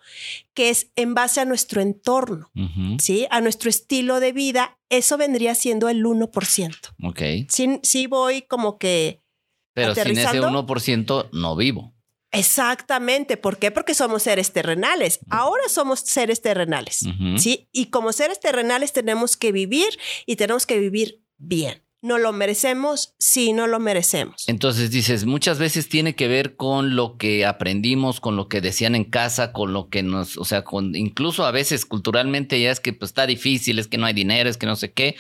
que 0.55 0.69
es 0.69 0.91
en 0.97 1.15
base 1.15 1.41
a 1.41 1.45
nuestro 1.45 1.81
entorno, 1.81 2.51
¿sí? 2.99 3.27
A 3.31 3.41
nuestro 3.41 3.71
estilo 3.71 4.21
de 4.21 4.33
vida. 4.33 4.79
Eso 4.91 5.17
vendría 5.17 5.55
siendo 5.55 5.89
el 5.89 6.05
1%. 6.05 6.77
Ok. 7.03 7.49
Sí, 7.49 7.81
sí 7.83 8.07
voy 8.07 8.43
como 8.43 8.79
que 8.79 9.23
pero 9.75 9.95
sin 9.95 10.19
ese 10.19 10.41
1% 10.41 11.31
no 11.33 11.57
vivo. 11.57 11.95
Exactamente. 12.31 13.37
¿Por 13.37 13.59
qué? 13.59 13.71
Porque 13.71 13.95
somos 13.95 14.23
seres 14.23 14.53
terrenales. 14.53 15.21
Ahora 15.29 15.69
somos 15.69 16.01
seres 16.01 16.41
terrenales. 16.41 17.05
¿Sí? 17.37 17.69
Y 17.73 17.87
como 17.87 18.13
seres 18.13 18.41
terrenales 18.41 18.93
tenemos 18.93 19.37
que 19.37 19.53
vivir 19.53 19.89
y 20.25 20.37
tenemos 20.37 20.67
que 20.67 20.79
vivir 20.79 21.23
bien. 21.37 21.83
¿No 22.03 22.19
lo 22.19 22.33
merecemos? 22.33 23.15
Sí, 23.21 23.53
no 23.53 23.69
lo 23.69 23.79
merecemos. 23.79 24.49
Entonces 24.49 24.91
dices, 24.91 25.25
muchas 25.25 25.61
veces 25.61 25.89
tiene 25.89 26.17
que 26.17 26.27
ver 26.27 26.57
con 26.57 26.97
lo 26.97 27.17
que 27.17 27.47
aprendimos, 27.47 28.19
con 28.19 28.35
lo 28.35 28.49
que 28.49 28.61
decían 28.61 28.97
en 28.97 29.05
casa, 29.05 29.53
con 29.53 29.73
lo 29.73 29.89
que 29.89 30.03
nos, 30.03 30.37
o 30.37 30.45
sea, 30.45 30.65
con, 30.65 30.97
incluso 30.97 31.47
a 31.47 31.53
veces 31.53 31.87
culturalmente 31.87 32.61
ya 32.61 32.73
es 32.73 32.81
que 32.81 32.93
pues, 32.93 33.13
está 33.13 33.25
difícil, 33.27 33.79
es 33.79 33.87
que 33.87 33.99
no 33.99 34.07
hay 34.07 34.15
dinero, 34.15 34.51
es 34.51 34.57
que 34.57 34.67
no 34.67 34.75
sé 34.75 34.93
qué. 34.93 35.17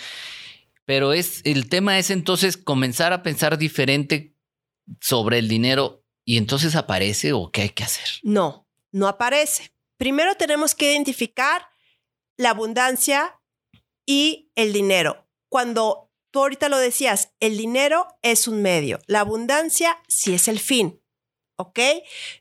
Pero 0.84 1.12
es, 1.12 1.40
el 1.44 1.68
tema 1.68 2.00
es 2.00 2.10
entonces 2.10 2.56
comenzar 2.56 3.12
a 3.12 3.22
pensar 3.22 3.58
diferente 3.58 4.34
sobre 5.00 5.38
el 5.38 5.48
dinero 5.48 6.04
y 6.24 6.36
entonces 6.36 6.76
aparece 6.76 7.32
o 7.32 7.50
qué 7.50 7.62
hay 7.62 7.70
que 7.70 7.84
hacer? 7.84 8.08
No, 8.22 8.68
no 8.90 9.08
aparece. 9.08 9.72
Primero 9.96 10.34
tenemos 10.34 10.74
que 10.74 10.92
identificar 10.92 11.68
la 12.36 12.50
abundancia 12.50 13.40
y 14.04 14.50
el 14.54 14.72
dinero. 14.72 15.28
Cuando 15.48 16.01
tú 16.32 16.40
ahorita 16.40 16.68
lo 16.68 16.78
decías, 16.78 17.32
el 17.38 17.56
dinero 17.56 18.08
es 18.22 18.48
un 18.48 18.60
medio, 18.62 18.98
la 19.06 19.20
abundancia 19.20 19.98
sí 20.08 20.34
es 20.34 20.48
el 20.48 20.58
fin. 20.58 21.00
¿Ok? 21.56 21.78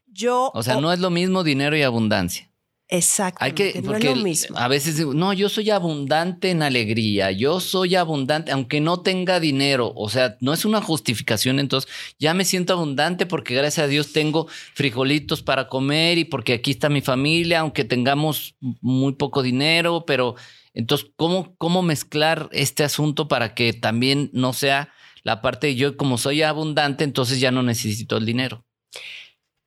Yo... 0.07 0.51
O 0.55 0.63
sea, 0.63 0.81
no 0.81 0.91
es 0.91 0.99
lo 0.99 1.11
mismo 1.11 1.43
dinero 1.43 1.77
y 1.77 1.83
abundancia. 1.83 2.50
Exacto. 2.93 3.37
Hay 3.41 3.53
que, 3.53 3.81
no 3.81 3.95
es 3.95 4.03
lo 4.03 4.15
mismo. 4.17 4.57
A 4.57 4.67
veces 4.67 4.97
digo, 4.97 5.13
no, 5.13 5.31
yo 5.31 5.47
soy 5.47 5.69
abundante 5.69 6.49
en 6.49 6.61
alegría, 6.61 7.31
yo 7.31 7.61
soy 7.61 7.95
abundante, 7.95 8.51
aunque 8.51 8.81
no 8.81 8.99
tenga 8.99 9.39
dinero. 9.39 9.93
O 9.95 10.09
sea, 10.09 10.35
no 10.41 10.51
es 10.51 10.65
una 10.65 10.81
justificación. 10.81 11.59
Entonces, 11.59 11.89
ya 12.19 12.33
me 12.33 12.43
siento 12.43 12.73
abundante 12.73 13.25
porque 13.25 13.55
gracias 13.55 13.85
a 13.85 13.87
Dios 13.87 14.11
tengo 14.11 14.47
frijolitos 14.73 15.41
para 15.41 15.69
comer 15.69 16.17
y 16.17 16.25
porque 16.25 16.51
aquí 16.51 16.71
está 16.71 16.89
mi 16.89 16.99
familia, 16.99 17.61
aunque 17.61 17.85
tengamos 17.85 18.55
muy 18.59 19.13
poco 19.13 19.41
dinero. 19.41 20.03
Pero 20.05 20.35
entonces, 20.73 21.07
¿cómo, 21.15 21.55
cómo 21.57 21.83
mezclar 21.83 22.49
este 22.51 22.83
asunto 22.83 23.29
para 23.29 23.55
que 23.55 23.71
también 23.71 24.29
no 24.33 24.51
sea 24.51 24.89
la 25.23 25.41
parte 25.41 25.67
de 25.67 25.75
yo, 25.75 25.95
como 25.95 26.17
soy 26.17 26.41
abundante, 26.41 27.05
entonces 27.05 27.39
ya 27.39 27.51
no 27.51 27.63
necesito 27.63 28.17
el 28.17 28.25
dinero? 28.25 28.65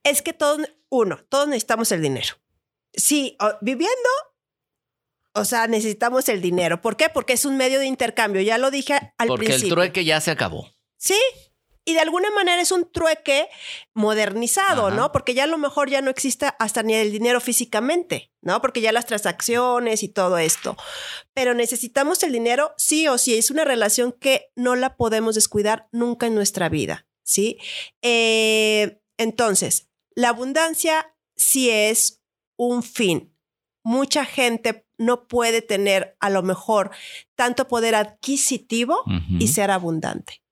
Es 0.03 0.21
que 0.21 0.35
todos, 0.35 0.61
uno, 0.91 1.21
todos 1.31 1.49
necesitamos 1.49 1.91
el 1.91 2.03
dinero 2.03 2.35
sí, 2.97 3.37
viviendo, 3.61 4.11
o 5.35 5.45
sea, 5.45 5.67
necesitamos 5.67 6.29
el 6.29 6.41
dinero. 6.41 6.81
¿Por 6.81 6.97
qué? 6.97 7.09
Porque 7.09 7.33
es 7.33 7.45
un 7.45 7.57
medio 7.57 7.81
de 7.81 7.87
intercambio. 7.87 8.41
Ya 8.41 8.57
lo 8.57 8.71
dije 8.71 8.95
al 9.19 9.29
principio. 9.29 9.37
Porque 9.37 9.55
el 9.55 9.69
trueque 9.69 10.05
ya 10.05 10.21
se 10.21 10.31
acabó. 10.31 10.71
Sí. 10.97 11.19
Y 11.87 11.93
de 11.93 12.01
alguna 12.01 12.31
manera 12.31 12.63
es 12.63 12.73
un 12.73 12.91
trueque 12.91 13.49
modernizado, 13.93 14.91
¿no? 14.91 15.13
Porque 15.13 15.35
ya 15.35 15.45
a 15.45 15.49
lo 15.49 15.59
mejor 15.59 15.91
ya 15.91 16.01
no 16.01 16.11
existe 16.11 16.49
hasta 16.59 16.83
ni 16.83 16.95
el 16.95 17.13
dinero 17.13 17.43
físicamente, 17.43 18.33
¿no? 18.41 18.63
Porque 18.63 18.81
ya 18.81 18.91
las 18.91 19.05
transacciones 19.05 20.03
y 20.03 20.09
todo 20.09 20.39
esto. 20.39 20.79
Pero 21.35 21.53
necesitamos 21.53 22.23
el 22.23 22.33
dinero 22.33 22.73
sí 22.79 23.07
o 23.07 23.19
sí. 23.19 23.37
Es 23.37 23.51
una 23.51 23.65
relación 23.65 24.13
que 24.13 24.51
no 24.57 24.77
la 24.77 24.97
podemos 24.97 25.35
descuidar 25.35 25.89
nunca 25.93 26.27
en 26.27 26.35
nuestra 26.35 26.71
vida, 26.71 27.07
¿sí? 27.23 27.59
Eh, 28.01 29.03
entonces, 29.19 29.91
la 30.15 30.31
abundancia 30.31 31.15
sí 31.37 31.69
es 31.69 32.24
un 32.57 32.83
fin. 32.83 33.35
Mucha 33.83 34.25
gente 34.25 34.87
no 34.97 35.27
puede 35.29 35.63
tener 35.63 36.17
a 36.21 36.31
lo 36.31 36.43
mejor 36.43 36.91
tanto 37.35 37.69
poder 37.69 37.95
adquisitivo 37.95 39.03
y 39.39 39.49
ser 39.49 39.71
abundante. 39.71 40.43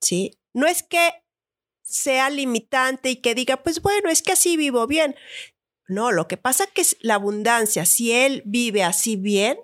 ¿Sí? 0.00 0.38
No 0.52 0.66
es 0.66 0.82
que 0.82 1.10
sea 1.82 2.30
limitante 2.30 3.10
y 3.10 3.16
que 3.16 3.34
diga, 3.34 3.62
pues 3.62 3.80
bueno, 3.80 4.10
es 4.10 4.22
que 4.22 4.32
así 4.32 4.56
vivo 4.56 4.86
bien. 4.86 5.14
No, 5.88 6.10
lo 6.12 6.28
que 6.28 6.36
pasa 6.36 6.66
que 6.66 6.80
es 6.80 6.96
la 7.00 7.14
abundancia, 7.14 7.86
si 7.86 8.12
él 8.12 8.42
vive 8.44 8.82
así 8.82 9.16
bien, 9.16 9.58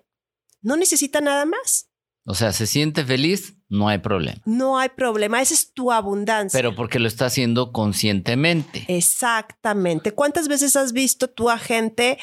no 0.60 0.76
necesita 0.76 1.20
nada 1.20 1.44
más. 1.44 1.90
O 2.24 2.34
sea, 2.34 2.52
se 2.52 2.66
siente 2.66 3.04
feliz, 3.04 3.56
no 3.68 3.88
hay 3.88 3.98
problema. 3.98 4.40
No 4.44 4.78
hay 4.78 4.90
problema, 4.90 5.42
esa 5.42 5.54
es 5.54 5.72
tu 5.72 5.90
abundancia. 5.90 6.56
Pero 6.56 6.74
porque 6.76 7.00
lo 7.00 7.08
está 7.08 7.26
haciendo 7.26 7.72
conscientemente. 7.72 8.84
Exactamente. 8.88 10.12
¿Cuántas 10.12 10.46
veces 10.46 10.76
has 10.76 10.92
visto 10.92 11.28
tú 11.28 11.50
a 11.50 11.58
gente 11.58 12.18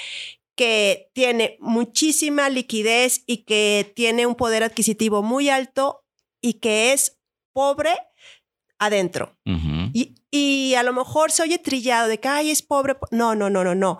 que 0.55 1.09
tiene 1.13 1.57
muchísima 1.59 2.49
liquidez 2.49 3.23
y 3.25 3.43
que 3.43 3.91
tiene 3.95 4.25
un 4.25 4.35
poder 4.35 4.63
adquisitivo 4.63 5.21
muy 5.21 5.49
alto 5.49 6.05
y 6.41 6.53
que 6.55 6.93
es 6.93 7.19
pobre 7.51 7.91
adentro? 8.77 9.37
y, 9.93 10.15
y, 10.31 10.75
a 10.75 10.83
lo 10.83 10.93
mejor 10.93 11.31
se 11.31 11.43
oye 11.43 11.57
trillado 11.57 12.07
de 12.07 12.21
que, 12.21 12.29
ay, 12.29 12.51
es 12.51 12.61
pobre. 12.61 12.95
No, 13.11 13.35
no, 13.35 13.49
no, 13.49 13.65
no, 13.65 13.75
no. 13.75 13.99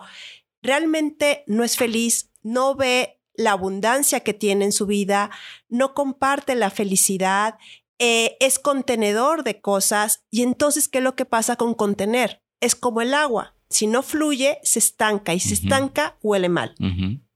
Realmente 0.62 1.44
no 1.46 1.62
es 1.62 1.76
feliz, 1.76 2.30
no 2.42 2.74
ve 2.74 3.19
la 3.34 3.52
abundancia 3.52 4.20
que 4.20 4.34
tiene 4.34 4.64
en 4.64 4.72
su 4.72 4.86
vida, 4.86 5.30
no 5.68 5.94
comparte 5.94 6.54
la 6.54 6.70
felicidad, 6.70 7.58
eh, 7.98 8.36
es 8.40 8.58
contenedor 8.58 9.44
de 9.44 9.60
cosas 9.60 10.24
y 10.30 10.42
entonces, 10.42 10.88
¿qué 10.88 10.98
es 10.98 11.04
lo 11.04 11.16
que 11.16 11.26
pasa 11.26 11.56
con 11.56 11.74
contener? 11.74 12.42
Es 12.60 12.74
como 12.74 13.00
el 13.02 13.14
agua, 13.14 13.54
si 13.68 13.86
no 13.86 14.02
fluye, 14.02 14.58
se 14.62 14.80
estanca 14.80 15.32
y 15.32 15.40
se 15.40 15.54
estanca, 15.54 16.18
huele 16.22 16.48
mal. 16.48 16.74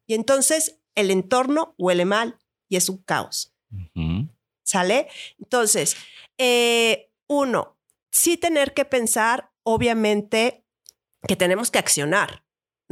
Y 0.07 0.15
entonces 0.15 0.81
el 0.95 1.11
entorno 1.11 1.75
huele 1.79 2.05
mal 2.05 2.39
y 2.69 2.77
es 2.77 2.89
un 2.89 2.99
caos. 2.99 3.55
¿Sale? 4.65 5.09
Entonces, 5.39 5.97
eh, 6.39 7.11
uno, 7.29 7.79
sí 8.11 8.37
tener 8.37 8.75
que 8.75 8.85
pensar, 8.85 9.53
obviamente, 9.63 10.65
que 11.27 11.37
tenemos 11.37 11.71
que 11.71 11.79
accionar. 11.79 12.44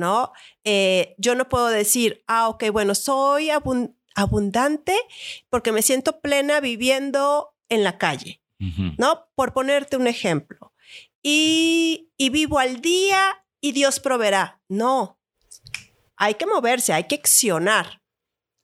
¿No? 0.03 0.33
Eh, 0.65 1.15
yo 1.17 1.35
no 1.35 1.49
puedo 1.49 1.69
decir, 1.69 2.25
ah, 2.27 2.49
ok, 2.49 2.65
bueno, 2.71 2.95
soy 2.95 3.51
abundante 4.15 4.97
porque 5.49 5.73
me 5.73 5.81
siento 5.81 6.21
plena 6.21 6.61
viviendo 6.61 7.55
en 7.69 7.85
la 7.85 7.97
calle, 7.97 8.43
¿no? 8.99 9.29
Por 9.35 9.55
ponerte 9.55 9.97
un 9.97 10.07
ejemplo. 10.07 10.75
Y, 11.23 12.11
y 12.17 12.31
vivo 12.31 12.59
al 12.59 12.81
día 12.81 13.45
y 13.61 13.73
Dios 13.73 14.01
proveerá. 14.01 14.61
No, 14.69 15.21
hay 16.17 16.35
que 16.35 16.47
moverse, 16.47 16.93
hay 16.93 17.05
que 17.05 17.15
accionar. 17.15 18.03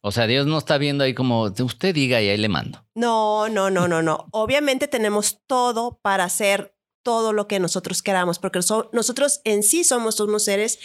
O 0.01 0.13
sea, 0.13 0.27
Dios 0.27 0.47
no 0.47 0.59
está 0.59 0.77
viendo 0.79 1.05
ahí 1.05 1.15
como 1.15 1.43
usted 1.43 1.95
diga 1.95 2.21
y 2.21 2.29
ahí 2.29 2.37
le 2.37 2.49
mando. 2.49 2.85
No, 2.95 3.49
no, 3.49 3.71
no, 3.71 3.89
no, 3.89 4.03
no. 4.03 4.27
Obviamente 4.33 4.89
tenemos 4.89 5.41
todo 5.47 5.99
para 6.03 6.29
ser 6.29 6.75
todo 7.03 7.33
lo 7.33 7.49
que 7.49 7.59
nosotros 7.59 8.03
queramos, 8.03 8.39
porque 8.39 8.61
nosotros 8.93 9.41
en 9.45 9.63
sí 9.63 9.83
somos 9.83 10.21
unos 10.21 10.45
seres 10.45 10.79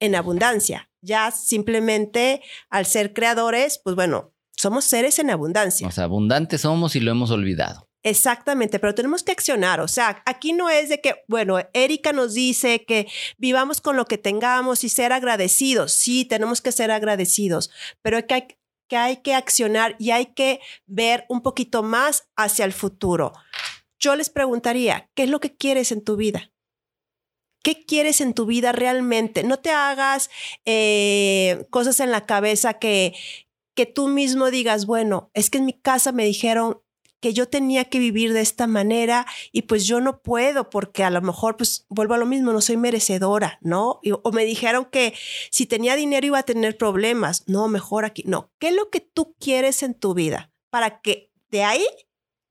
en 0.00 0.14
abundancia. 0.14 0.90
Ya 1.00 1.30
simplemente 1.30 2.42
al 2.70 2.86
ser 2.86 3.12
creadores, 3.12 3.80
pues 3.82 3.96
bueno, 3.96 4.34
somos 4.56 4.84
seres 4.84 5.18
en 5.18 5.30
abundancia. 5.30 5.86
O 5.86 5.90
sea, 5.90 6.04
abundantes 6.04 6.62
somos 6.62 6.96
y 6.96 7.00
lo 7.00 7.10
hemos 7.10 7.30
olvidado. 7.30 7.86
Exactamente, 8.02 8.78
pero 8.78 8.94
tenemos 8.94 9.24
que 9.24 9.32
accionar. 9.32 9.80
O 9.80 9.88
sea, 9.88 10.22
aquí 10.26 10.52
no 10.52 10.70
es 10.70 10.88
de 10.88 11.00
que, 11.00 11.24
bueno, 11.26 11.58
Erika 11.72 12.12
nos 12.12 12.34
dice 12.34 12.84
que 12.84 13.08
vivamos 13.36 13.80
con 13.80 13.96
lo 13.96 14.04
que 14.04 14.16
tengamos 14.16 14.84
y 14.84 14.88
ser 14.88 15.12
agradecidos. 15.12 15.92
Sí, 15.92 16.24
tenemos 16.24 16.60
que 16.60 16.70
ser 16.70 16.92
agradecidos, 16.92 17.70
pero 18.02 18.24
que 18.24 18.34
hay, 18.34 18.46
que 18.88 18.96
hay 18.96 19.16
que 19.18 19.34
accionar 19.34 19.96
y 19.98 20.12
hay 20.12 20.26
que 20.26 20.60
ver 20.86 21.26
un 21.28 21.42
poquito 21.42 21.82
más 21.82 22.28
hacia 22.36 22.64
el 22.64 22.72
futuro. 22.72 23.32
Yo 23.98 24.14
les 24.14 24.30
preguntaría, 24.30 25.10
¿qué 25.14 25.24
es 25.24 25.30
lo 25.30 25.40
que 25.40 25.56
quieres 25.56 25.90
en 25.90 26.04
tu 26.04 26.14
vida? 26.14 26.52
¿Qué 27.62 27.84
quieres 27.84 28.20
en 28.20 28.34
tu 28.34 28.46
vida 28.46 28.72
realmente? 28.72 29.42
No 29.42 29.58
te 29.58 29.70
hagas 29.70 30.30
eh, 30.64 31.66
cosas 31.70 32.00
en 32.00 32.10
la 32.10 32.26
cabeza 32.26 32.74
que, 32.74 33.14
que 33.74 33.86
tú 33.86 34.08
mismo 34.08 34.50
digas, 34.50 34.86
bueno, 34.86 35.30
es 35.34 35.50
que 35.50 35.58
en 35.58 35.66
mi 35.66 35.72
casa 35.72 36.12
me 36.12 36.24
dijeron 36.24 36.80
que 37.20 37.32
yo 37.32 37.48
tenía 37.48 37.86
que 37.86 37.98
vivir 37.98 38.32
de 38.32 38.40
esta 38.40 38.66
manera 38.66 39.26
y 39.52 39.62
pues 39.62 39.86
yo 39.86 40.00
no 40.00 40.22
puedo 40.22 40.70
porque 40.70 41.02
a 41.02 41.10
lo 41.10 41.20
mejor 41.22 41.56
pues 41.56 41.86
vuelvo 41.88 42.14
a 42.14 42.18
lo 42.18 42.26
mismo, 42.26 42.52
no 42.52 42.60
soy 42.60 42.76
merecedora, 42.76 43.58
¿no? 43.62 44.00
o 44.22 44.32
me 44.32 44.44
dijeron 44.44 44.84
que 44.84 45.14
si 45.50 45.66
tenía 45.66 45.96
dinero 45.96 46.26
iba 46.26 46.38
a 46.38 46.44
tener 46.44 46.76
problemas, 46.76 47.44
no, 47.46 47.68
mejor 47.68 48.04
aquí, 48.04 48.22
no. 48.26 48.50
¿Qué 48.58 48.68
es 48.68 48.74
lo 48.74 48.90
que 48.90 49.00
tú 49.00 49.34
quieres 49.40 49.82
en 49.82 49.94
tu 49.94 50.14
vida? 50.14 50.52
Para 50.70 51.00
que 51.00 51.32
de 51.50 51.64
ahí 51.64 51.86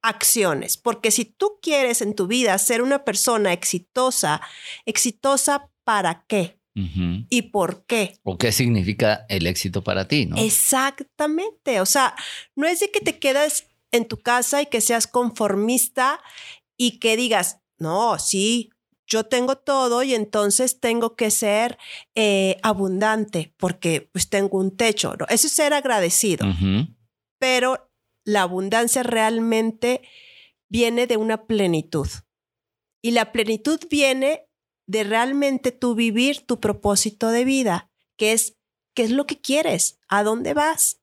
acciones, 0.07 0.77
porque 0.77 1.11
si 1.11 1.25
tú 1.25 1.59
quieres 1.61 2.01
en 2.01 2.15
tu 2.15 2.27
vida 2.27 2.57
ser 2.57 2.81
una 2.81 3.03
persona 3.03 3.53
exitosa, 3.53 4.41
exitosa 4.85 5.69
para 5.83 6.25
qué? 6.27 6.59
¿Y 7.29 7.43
por 7.43 7.85
qué? 7.85 8.19
¿O 8.23 8.37
qué 8.37 8.51
significa 8.51 9.25
el 9.29 9.47
éxito 9.47 9.81
para 9.81 10.09
ti? 10.09 10.25
¿no? 10.25 10.35
Exactamente. 10.35 11.79
O 11.79 11.85
sea, 11.85 12.15
no 12.53 12.67
es 12.67 12.81
de 12.81 12.91
que 12.91 12.99
te 12.99 13.17
quedas 13.17 13.67
en 13.91 14.05
tu 14.05 14.17
casa 14.17 14.61
y 14.61 14.65
que 14.65 14.81
seas 14.81 15.07
conformista 15.07 16.19
y 16.75 16.99
que 16.99 17.15
digas, 17.15 17.61
no, 17.77 18.19
sí, 18.19 18.71
yo 19.07 19.23
tengo 19.23 19.55
todo 19.57 20.03
y 20.03 20.15
entonces 20.15 20.81
tengo 20.81 21.15
que 21.15 21.31
ser 21.31 21.77
eh, 22.13 22.57
abundante 22.61 23.53
porque 23.57 24.09
pues 24.11 24.29
tengo 24.29 24.57
un 24.57 24.75
techo. 24.75 25.15
¿no? 25.17 25.25
Eso 25.29 25.47
es 25.47 25.53
ser 25.53 25.73
agradecido. 25.73 26.45
Pero 27.39 27.84
la 28.25 28.41
abundancia 28.41 29.03
realmente 29.03 30.01
viene 30.67 31.07
de 31.07 31.17
una 31.17 31.45
plenitud. 31.45 32.07
Y 33.01 33.11
la 33.11 33.31
plenitud 33.31 33.79
viene 33.89 34.47
de 34.87 35.03
realmente 35.03 35.71
tú 35.71 35.95
vivir 35.95 36.41
tu 36.41 36.59
propósito 36.59 37.29
de 37.29 37.45
vida, 37.45 37.91
que 38.17 38.33
es 38.33 38.57
qué 38.95 39.03
es 39.03 39.11
lo 39.11 39.27
que 39.27 39.39
quieres, 39.39 39.99
a 40.07 40.23
dónde 40.23 40.53
vas. 40.53 41.01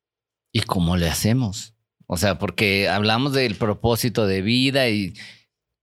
¿Y 0.52 0.60
cómo 0.60 0.96
le 0.96 1.08
hacemos? 1.08 1.74
O 2.06 2.16
sea, 2.16 2.38
porque 2.38 2.88
hablamos 2.88 3.32
del 3.32 3.54
propósito 3.54 4.26
de 4.26 4.42
vida 4.42 4.88
y 4.88 5.14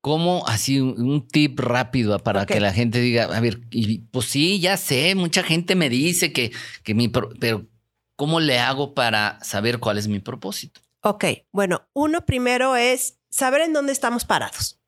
cómo 0.01 0.45
así 0.47 0.79
un 0.79 1.27
tip 1.27 1.59
rápido 1.59 2.19
para 2.19 2.45
que 2.45 2.59
la 2.59 2.73
gente 2.73 2.99
diga, 2.99 3.23
a 3.25 3.39
ver, 3.39 3.61
y, 3.71 3.99
pues 3.99 4.27
sí, 4.27 4.59
ya 4.59 4.77
sé, 4.77 5.15
mucha 5.15 5.43
gente 5.43 5.75
me 5.75 5.89
dice 5.89 6.31
que, 6.31 6.51
que 6.83 6.93
mi, 6.93 7.07
pero 7.07 7.67
¿cómo 8.15 8.39
le 8.39 8.59
hago 8.59 8.93
para 8.93 9.39
saber 9.43 9.79
cuál 9.79 9.97
es 9.97 10.07
mi 10.07 10.19
propósito? 10.19 10.81
Ok, 11.01 11.25
bueno, 11.51 11.87
uno 11.93 12.25
primero 12.25 12.75
es 12.75 13.19
saber 13.29 13.61
en 13.61 13.73
dónde 13.73 13.93
estamos 13.93 14.25
parados. 14.25 14.79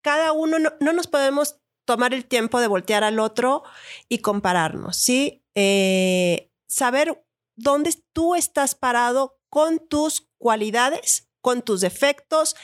Cada 0.00 0.32
uno 0.32 0.58
no, 0.58 0.92
nos 0.92 1.06
podemos 1.06 1.56
tomar 1.84 2.14
el 2.14 2.24
tiempo 2.24 2.60
de 2.60 2.66
voltear 2.66 3.04
al 3.04 3.18
otro 3.18 3.62
y 4.08 4.18
compararnos, 4.18 4.96
¿sí? 4.96 5.42
Eh, 5.54 6.50
saber 6.66 7.24
dónde 7.56 7.94
tú 8.12 8.34
estás 8.34 8.74
parado 8.74 9.38
con 9.50 9.78
tus 9.78 10.28
cualidades, 10.38 11.28
con 11.42 11.62
tus 11.62 11.82
defectos, 11.82 12.56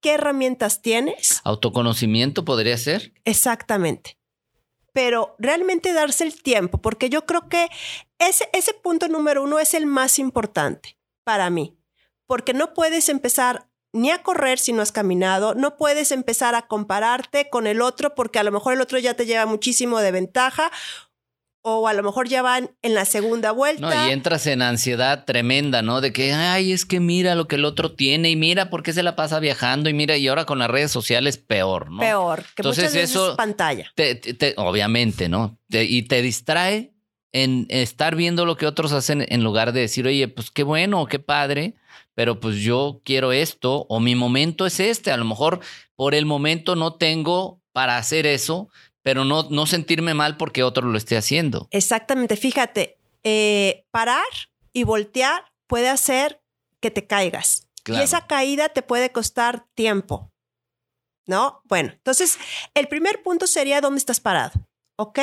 qué 0.00 0.14
herramientas 0.14 0.82
tienes. 0.82 1.40
Autoconocimiento 1.44 2.44
podría 2.44 2.78
ser. 2.78 3.12
Exactamente. 3.24 4.16
Pero 4.92 5.34
realmente 5.38 5.92
darse 5.92 6.24
el 6.24 6.40
tiempo, 6.40 6.78
porque 6.78 7.10
yo 7.10 7.26
creo 7.26 7.48
que 7.48 7.68
ese, 8.18 8.48
ese 8.52 8.74
punto 8.74 9.08
número 9.08 9.42
uno 9.42 9.58
es 9.58 9.74
el 9.74 9.86
más 9.86 10.18
importante 10.18 10.98
para 11.24 11.50
mí 11.50 11.79
porque 12.30 12.54
no 12.54 12.74
puedes 12.74 13.08
empezar 13.08 13.66
ni 13.92 14.12
a 14.12 14.22
correr 14.22 14.60
si 14.60 14.72
no 14.72 14.82
has 14.82 14.92
caminado, 14.92 15.56
no 15.56 15.76
puedes 15.76 16.12
empezar 16.12 16.54
a 16.54 16.68
compararte 16.68 17.50
con 17.50 17.66
el 17.66 17.82
otro 17.82 18.14
porque 18.14 18.38
a 18.38 18.44
lo 18.44 18.52
mejor 18.52 18.74
el 18.74 18.80
otro 18.80 19.00
ya 19.00 19.14
te 19.14 19.26
lleva 19.26 19.46
muchísimo 19.46 19.98
de 19.98 20.12
ventaja 20.12 20.70
o 21.62 21.88
a 21.88 21.92
lo 21.92 22.04
mejor 22.04 22.28
ya 22.28 22.40
van 22.40 22.70
en 22.82 22.94
la 22.94 23.04
segunda 23.04 23.50
vuelta. 23.50 23.92
No, 23.92 24.08
y 24.08 24.12
entras 24.12 24.46
en 24.46 24.62
ansiedad 24.62 25.24
tremenda, 25.24 25.82
¿no? 25.82 26.00
De 26.00 26.12
que, 26.12 26.32
ay, 26.32 26.70
es 26.70 26.84
que 26.84 27.00
mira 27.00 27.34
lo 27.34 27.48
que 27.48 27.56
el 27.56 27.64
otro 27.64 27.96
tiene 27.96 28.30
y 28.30 28.36
mira 28.36 28.70
por 28.70 28.84
qué 28.84 28.92
se 28.92 29.02
la 29.02 29.16
pasa 29.16 29.40
viajando 29.40 29.90
y 29.90 29.92
mira, 29.92 30.16
y 30.16 30.28
ahora 30.28 30.44
con 30.44 30.60
las 30.60 30.70
redes 30.70 30.92
sociales 30.92 31.36
peor, 31.36 31.90
¿no? 31.90 31.98
Peor, 31.98 32.44
que 32.54 32.62
Entonces 32.62 32.84
muchas 32.84 32.94
veces 32.94 33.10
eso, 33.10 33.34
pantalla. 33.34 33.92
obviamente, 34.56 35.28
¿no? 35.28 35.58
y 35.68 36.02
te 36.02 36.22
distrae 36.22 36.94
en 37.32 37.66
estar 37.70 38.14
viendo 38.14 38.46
lo 38.46 38.56
que 38.56 38.66
otros 38.66 38.92
hacen 38.92 39.26
en 39.28 39.42
lugar 39.42 39.72
de 39.72 39.80
decir, 39.80 40.06
oye, 40.06 40.28
pues 40.28 40.52
qué 40.52 40.62
bueno, 40.62 41.06
qué 41.06 41.18
padre, 41.18 41.74
pero 42.20 42.38
pues 42.38 42.56
yo 42.56 43.00
quiero 43.02 43.32
esto 43.32 43.86
o 43.88 43.98
mi 43.98 44.14
momento 44.14 44.66
es 44.66 44.78
este. 44.78 45.10
A 45.10 45.16
lo 45.16 45.24
mejor 45.24 45.60
por 45.96 46.14
el 46.14 46.26
momento 46.26 46.76
no 46.76 46.96
tengo 46.96 47.62
para 47.72 47.96
hacer 47.96 48.26
eso, 48.26 48.68
pero 49.00 49.24
no, 49.24 49.44
no 49.44 49.64
sentirme 49.64 50.12
mal 50.12 50.36
porque 50.36 50.62
otro 50.62 50.86
lo 50.86 50.98
esté 50.98 51.16
haciendo. 51.16 51.66
Exactamente, 51.70 52.36
fíjate, 52.36 52.98
eh, 53.24 53.86
parar 53.90 54.26
y 54.74 54.84
voltear 54.84 55.46
puede 55.66 55.88
hacer 55.88 56.42
que 56.78 56.90
te 56.90 57.06
caigas. 57.06 57.66
Y 57.86 57.96
esa 57.96 58.26
caída 58.26 58.68
te 58.68 58.82
puede 58.82 59.12
costar 59.12 59.64
tiempo. 59.74 60.30
¿No? 61.26 61.62
Bueno, 61.64 61.92
entonces 61.94 62.38
el 62.74 62.86
primer 62.86 63.22
punto 63.22 63.46
sería 63.46 63.80
dónde 63.80 63.96
estás 63.96 64.20
parado. 64.20 64.60
¿Ok? 64.96 65.20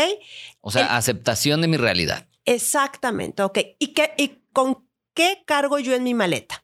O 0.62 0.72
sea, 0.72 0.98
aceptación 0.98 1.62
de 1.62 1.68
mi 1.68 1.78
realidad. 1.78 2.28
Exactamente, 2.46 3.44
ok. 3.44 3.60
¿Y, 3.78 3.94
qué, 3.94 4.16
¿Y 4.18 4.42
con 4.52 4.87
qué 5.18 5.42
cargo 5.48 5.80
yo 5.80 5.96
en 5.96 6.04
mi 6.04 6.14
maleta? 6.14 6.64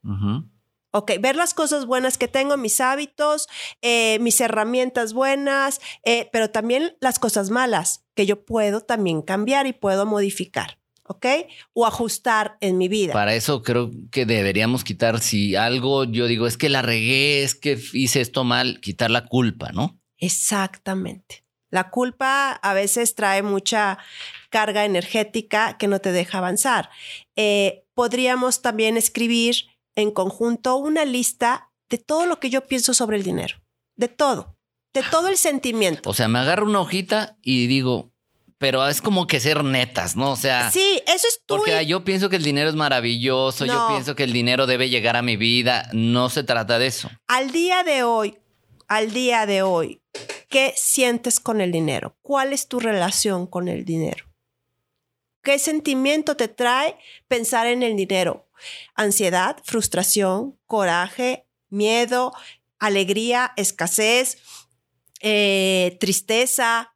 Ok, 0.91 1.13
ver 1.19 1.35
las 1.35 1.55
cosas 1.55 1.87
buenas 1.87 2.19
que 2.19 2.27
tengo, 2.27 2.55
mis 2.55 2.79
hábitos, 2.79 3.47
eh, 3.81 4.19
mis 4.19 4.39
herramientas 4.39 5.13
buenas, 5.13 5.81
eh, 6.05 6.29
pero 6.31 6.51
también 6.51 6.95
las 7.01 7.17
cosas 7.17 7.49
malas 7.49 8.05
que 8.13 8.27
yo 8.27 8.45
puedo 8.45 8.81
también 8.81 9.23
cambiar 9.23 9.65
y 9.65 9.73
puedo 9.73 10.05
modificar. 10.05 10.77
¿ok? 11.05 11.25
O 11.73 11.85
ajustar 11.85 12.57
en 12.61 12.77
mi 12.77 12.87
vida. 12.87 13.11
Para 13.11 13.35
eso 13.35 13.61
creo 13.63 13.91
que 14.11 14.25
deberíamos 14.25 14.83
quitar, 14.83 15.19
si 15.19 15.55
algo 15.55 16.05
yo 16.05 16.27
digo, 16.27 16.47
es 16.47 16.57
que 16.57 16.69
la 16.69 16.81
regué, 16.81 17.43
es 17.43 17.55
que 17.55 17.77
hice 17.91 18.21
esto 18.21 18.43
mal, 18.43 18.79
quitar 18.79 19.11
la 19.11 19.25
culpa, 19.25 19.71
¿no? 19.73 19.99
Exactamente. 20.17 21.42
La 21.73 21.89
culpa 21.89 22.51
a 22.51 22.73
veces 22.75 23.15
trae 23.15 23.41
mucha 23.41 23.97
carga 24.51 24.85
energética 24.85 25.75
que 25.79 25.87
no 25.87 25.99
te 25.99 26.11
deja 26.11 26.37
avanzar. 26.37 26.91
Eh, 27.35 27.83
podríamos 27.95 28.61
también 28.61 28.95
escribir 28.95 29.55
en 29.95 30.11
conjunto 30.11 30.75
una 30.75 31.03
lista 31.03 31.71
de 31.89 31.97
todo 31.97 32.27
lo 32.27 32.39
que 32.39 32.51
yo 32.51 32.67
pienso 32.67 32.93
sobre 32.93 33.17
el 33.17 33.23
dinero, 33.23 33.55
de 33.95 34.07
todo, 34.07 34.55
de 34.93 35.01
todo 35.01 35.29
el 35.29 35.37
sentimiento. 35.37 36.07
O 36.11 36.13
sea, 36.13 36.27
me 36.27 36.37
agarro 36.37 36.67
una 36.67 36.79
hojita 36.79 37.37
y 37.41 37.65
digo, 37.65 38.11
pero 38.59 38.87
es 38.87 39.01
como 39.01 39.25
que 39.25 39.39
ser 39.39 39.63
netas, 39.63 40.15
¿no? 40.15 40.33
O 40.33 40.35
sea. 40.35 40.69
Sí, 40.69 41.01
eso 41.07 41.27
es 41.27 41.41
tú. 41.43 41.57
Porque 41.57 41.87
yo 41.87 42.03
pienso 42.03 42.29
que 42.29 42.35
el 42.35 42.43
dinero 42.43 42.69
es 42.69 42.75
maravilloso, 42.75 43.65
yo 43.65 43.87
pienso 43.89 44.15
que 44.15 44.25
el 44.25 44.31
dinero 44.31 44.67
debe 44.67 44.89
llegar 44.89 45.15
a 45.15 45.23
mi 45.23 45.37
vida. 45.37 45.89
No 45.91 46.29
se 46.29 46.43
trata 46.43 46.77
de 46.77 46.85
eso. 46.85 47.09
Al 47.27 47.51
día 47.51 47.81
de 47.83 48.03
hoy, 48.03 48.37
al 48.87 49.13
día 49.13 49.45
de 49.45 49.61
hoy, 49.61 50.01
¿qué 50.49 50.73
sientes 50.75 51.39
con 51.39 51.61
el 51.61 51.71
dinero? 51.71 52.17
¿Cuál 52.21 52.53
es 52.53 52.67
tu 52.67 52.79
relación 52.79 53.47
con 53.47 53.67
el 53.67 53.85
dinero? 53.85 54.25
¿Qué 55.41 55.59
sentimiento 55.59 56.37
te 56.37 56.47
trae 56.47 56.97
pensar 57.27 57.67
en 57.67 57.83
el 57.83 57.95
dinero? 57.95 58.47
Ansiedad, 58.95 59.57
frustración, 59.63 60.57
coraje, 60.67 61.45
miedo, 61.69 62.33
alegría, 62.79 63.53
escasez, 63.57 64.37
eh, 65.19 65.97
tristeza, 65.99 66.95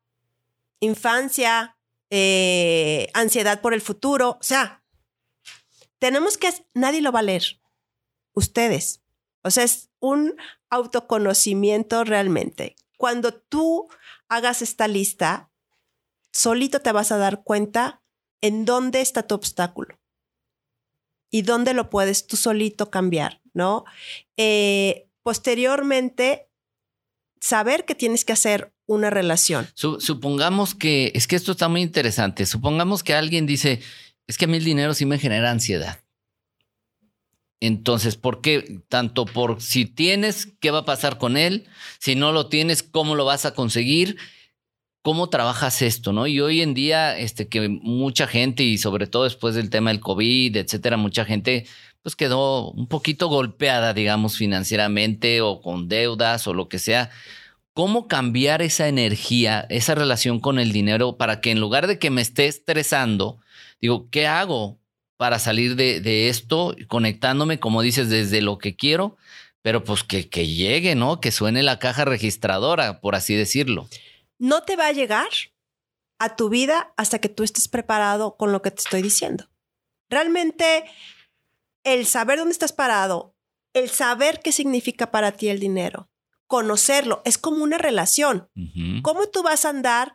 infancia, 0.80 1.78
eh, 2.10 3.10
ansiedad 3.14 3.62
por 3.62 3.74
el 3.74 3.82
futuro. 3.82 4.38
O 4.40 4.44
sea, 4.44 4.84
tenemos 6.00 6.38
que, 6.38 6.50
nadie 6.74 7.02
lo 7.02 7.12
va 7.12 7.20
a 7.20 7.24
leer. 7.24 7.60
Ustedes. 8.34 9.02
O 9.44 9.52
sea, 9.52 9.64
es 9.64 9.87
un 10.00 10.36
autoconocimiento 10.70 12.04
realmente. 12.04 12.76
Cuando 12.98 13.34
tú 13.34 13.88
hagas 14.28 14.62
esta 14.62 14.88
lista, 14.88 15.52
solito 16.32 16.82
te 16.82 16.92
vas 16.92 17.12
a 17.12 17.18
dar 17.18 17.44
cuenta 17.44 18.02
en 18.42 18.66
dónde 18.66 19.02
está 19.02 19.24
tu 19.24 19.36
obstáculo 19.36 20.00
y 21.32 21.42
dónde 21.42 21.74
lo 21.74 21.90
puedes 21.90 22.28
tú 22.28 22.38
solito 22.38 22.90
cambiar, 22.90 23.42
¿no? 23.54 23.86
Eh, 24.38 25.10
posteriormente, 25.24 26.50
saber 27.42 27.86
que 27.86 27.96
tienes 27.96 28.26
que 28.26 28.34
hacer 28.34 28.74
una 28.86 29.10
relación. 29.10 29.68
supongamos 29.76 30.74
que, 30.74 31.12
es 31.14 31.28
que 31.28 31.36
esto 31.36 31.52
está 31.52 31.68
muy 31.68 31.82
interesante, 31.82 32.46
supongamos 32.46 33.04
que 33.04 33.14
alguien 33.14 33.46
dice, 33.46 33.82
es 34.28 34.38
que 34.38 34.46
a 34.46 34.48
mí 34.48 34.58
el 34.58 34.64
dinero 34.64 34.94
sí 34.94 35.06
me 35.06 35.20
genera 35.20 35.52
ansiedad. 35.52 36.00
Entonces, 37.60 38.16
¿por 38.18 38.42
qué? 38.42 38.82
Tanto 38.88 39.26
por 39.26 39.62
si 39.62 39.86
tienes, 39.86 40.48
¿qué 40.60 40.72
va 40.72 40.80
a 40.80 40.86
pasar 40.86 41.18
con 41.18 41.38
él? 41.38 41.68
Si 42.00 42.16
no 42.16 42.32
lo 42.32 42.48
tienes, 42.48 42.84
¿cómo 42.84 43.16
lo 43.16 43.26
vas 43.26 43.46
a 43.46 43.54
conseguir? 43.54 44.18
¿Cómo 45.02 45.30
trabajas 45.30 45.82
esto? 45.82 46.14
¿no? 46.14 46.28
Y 46.28 46.40
hoy 46.40 46.62
en 46.62 46.74
día, 46.74 47.18
este, 47.18 47.48
que 47.48 47.68
mucha 47.70 48.28
gente, 48.28 48.64
y 48.64 48.78
sobre 48.78 49.08
todo 49.08 49.24
después 49.24 49.56
del 49.56 49.70
tema 49.70 49.90
del 49.90 50.02
COVID, 50.02 50.56
etcétera, 50.58 50.98
mucha 50.98 51.26
gente 51.26 51.66
pues 52.04 52.16
quedó 52.16 52.72
un 52.72 52.88
poquito 52.88 53.28
golpeada, 53.28 53.94
digamos, 53.94 54.38
financieramente 54.38 55.42
o 55.42 55.62
con 55.62 55.90
deudas 55.90 56.48
o 56.48 56.54
lo 56.54 56.70
que 56.70 56.80
sea. 56.80 57.10
¿Cómo 57.74 58.08
cambiar 58.08 58.62
esa 58.62 58.88
energía, 58.88 59.66
esa 59.70 59.94
relación 59.96 60.40
con 60.40 60.60
el 60.60 60.72
dinero 60.72 61.18
para 61.18 61.42
que 61.42 61.52
en 61.52 61.60
lugar 61.60 61.88
de 61.88 62.00
que 62.00 62.10
me 62.10 62.22
esté 62.22 62.48
estresando, 62.48 63.40
digo, 63.82 64.10
¿qué 64.10 64.26
hago 64.28 64.80
para 65.18 65.40
salir 65.40 65.76
de, 65.76 66.30
esto 66.30 66.76
conectándome, 66.88 67.60
como 67.60 67.82
dices, 67.82 68.10
desde 68.10 68.42
lo 68.42 68.58
que 68.58 68.76
quiero? 68.76 69.18
Pero 69.62 69.84
pues 69.84 70.04
que, 70.04 70.30
que 70.30 70.48
llegue, 70.48 70.96
¿no? 70.96 71.20
Que 71.20 71.32
suene 71.32 71.64
la 71.64 71.80
caja 71.80 72.06
registradora, 72.06 73.02
por 73.02 73.16
así 73.16 73.36
decirlo. 73.36 73.90
No 74.40 74.64
te 74.64 74.76
va 74.76 74.88
a 74.88 74.92
llegar 74.92 75.28
a 76.20 76.36
tu 76.36 76.50
vida 76.50 76.94
hasta 76.96 77.20
que 77.20 77.30
tú 77.30 77.44
estés 77.44 77.68
preparado 77.68 78.38
con 78.38 78.52
lo 78.52 78.62
que 78.62 78.72
te 78.72 78.80
estoy 78.80 79.02
diciendo. 79.02 79.50
Realmente 80.10 80.86
el 81.84 82.06
saber 82.06 82.40
dónde 82.40 82.54
estás 82.54 82.74
parado, 82.74 83.36
el 83.74 83.90
saber 83.90 84.40
qué 84.44 84.52
significa 84.52 85.12
para 85.12 85.32
ti 85.32 85.50
el 85.50 85.60
dinero, 85.60 86.10
conocerlo, 86.48 87.22
es 87.26 87.38
como 87.38 87.64
una 87.64 87.78
relación. 87.78 88.50
¿Cómo 89.04 89.28
tú 89.28 89.44
vas 89.44 89.66
a 89.66 89.70
andar 89.70 90.14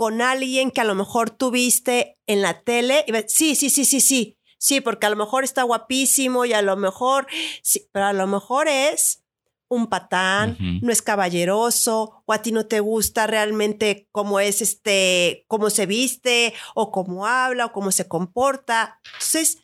con 0.00 0.22
alguien 0.22 0.70
que 0.70 0.80
a 0.80 0.84
lo 0.84 0.94
mejor 0.94 1.28
tuviste 1.28 2.16
en 2.26 2.40
la 2.40 2.62
tele? 2.62 3.04
Y 3.06 3.12
sí, 3.28 3.54
sí, 3.54 3.68
sí, 3.68 3.84
sí, 3.84 4.00
sí, 4.00 4.38
sí, 4.56 4.80
porque 4.80 5.04
a 5.04 5.10
lo 5.10 5.16
mejor 5.16 5.44
está 5.44 5.62
guapísimo 5.62 6.46
y 6.46 6.54
a 6.54 6.62
lo 6.62 6.74
mejor, 6.74 7.26
sí, 7.62 7.86
pero 7.92 8.06
a 8.06 8.14
lo 8.14 8.26
mejor 8.26 8.66
es 8.66 9.22
un 9.68 9.88
patán, 9.88 10.56
no 10.80 10.90
es 10.90 11.02
caballeroso, 11.02 12.22
o 12.24 12.32
a 12.32 12.40
ti 12.40 12.50
no 12.50 12.64
te 12.64 12.80
gusta 12.80 13.26
realmente 13.26 14.08
cómo 14.10 14.40
es 14.40 14.62
este, 14.62 15.44
cómo 15.48 15.68
se 15.68 15.84
viste, 15.84 16.54
o 16.74 16.90
cómo 16.92 17.26
habla, 17.26 17.66
o 17.66 17.72
cómo 17.72 17.92
se 17.92 18.08
comporta. 18.08 19.00
Entonces, 19.04 19.58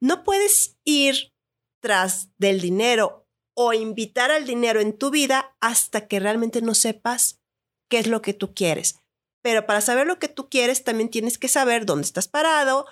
no 0.00 0.24
puedes 0.24 0.78
ir 0.82 1.32
tras 1.78 2.30
del 2.38 2.60
dinero 2.60 3.28
o 3.54 3.72
invitar 3.72 4.32
al 4.32 4.46
dinero 4.46 4.80
en 4.80 4.98
tu 4.98 5.10
vida 5.10 5.56
hasta 5.60 6.08
que 6.08 6.18
realmente 6.18 6.60
no 6.60 6.74
sepas 6.74 7.40
qué 7.88 8.00
es 8.00 8.08
lo 8.08 8.20
que 8.20 8.34
tú 8.34 8.52
quieres. 8.52 9.05
Pero 9.46 9.64
para 9.64 9.80
saber 9.80 10.08
lo 10.08 10.18
que 10.18 10.26
tú 10.26 10.48
quieres, 10.48 10.82
también 10.82 11.08
tienes 11.08 11.38
que 11.38 11.46
saber 11.46 11.86
dónde 11.86 12.06
estás 12.06 12.26
parado, 12.26 12.86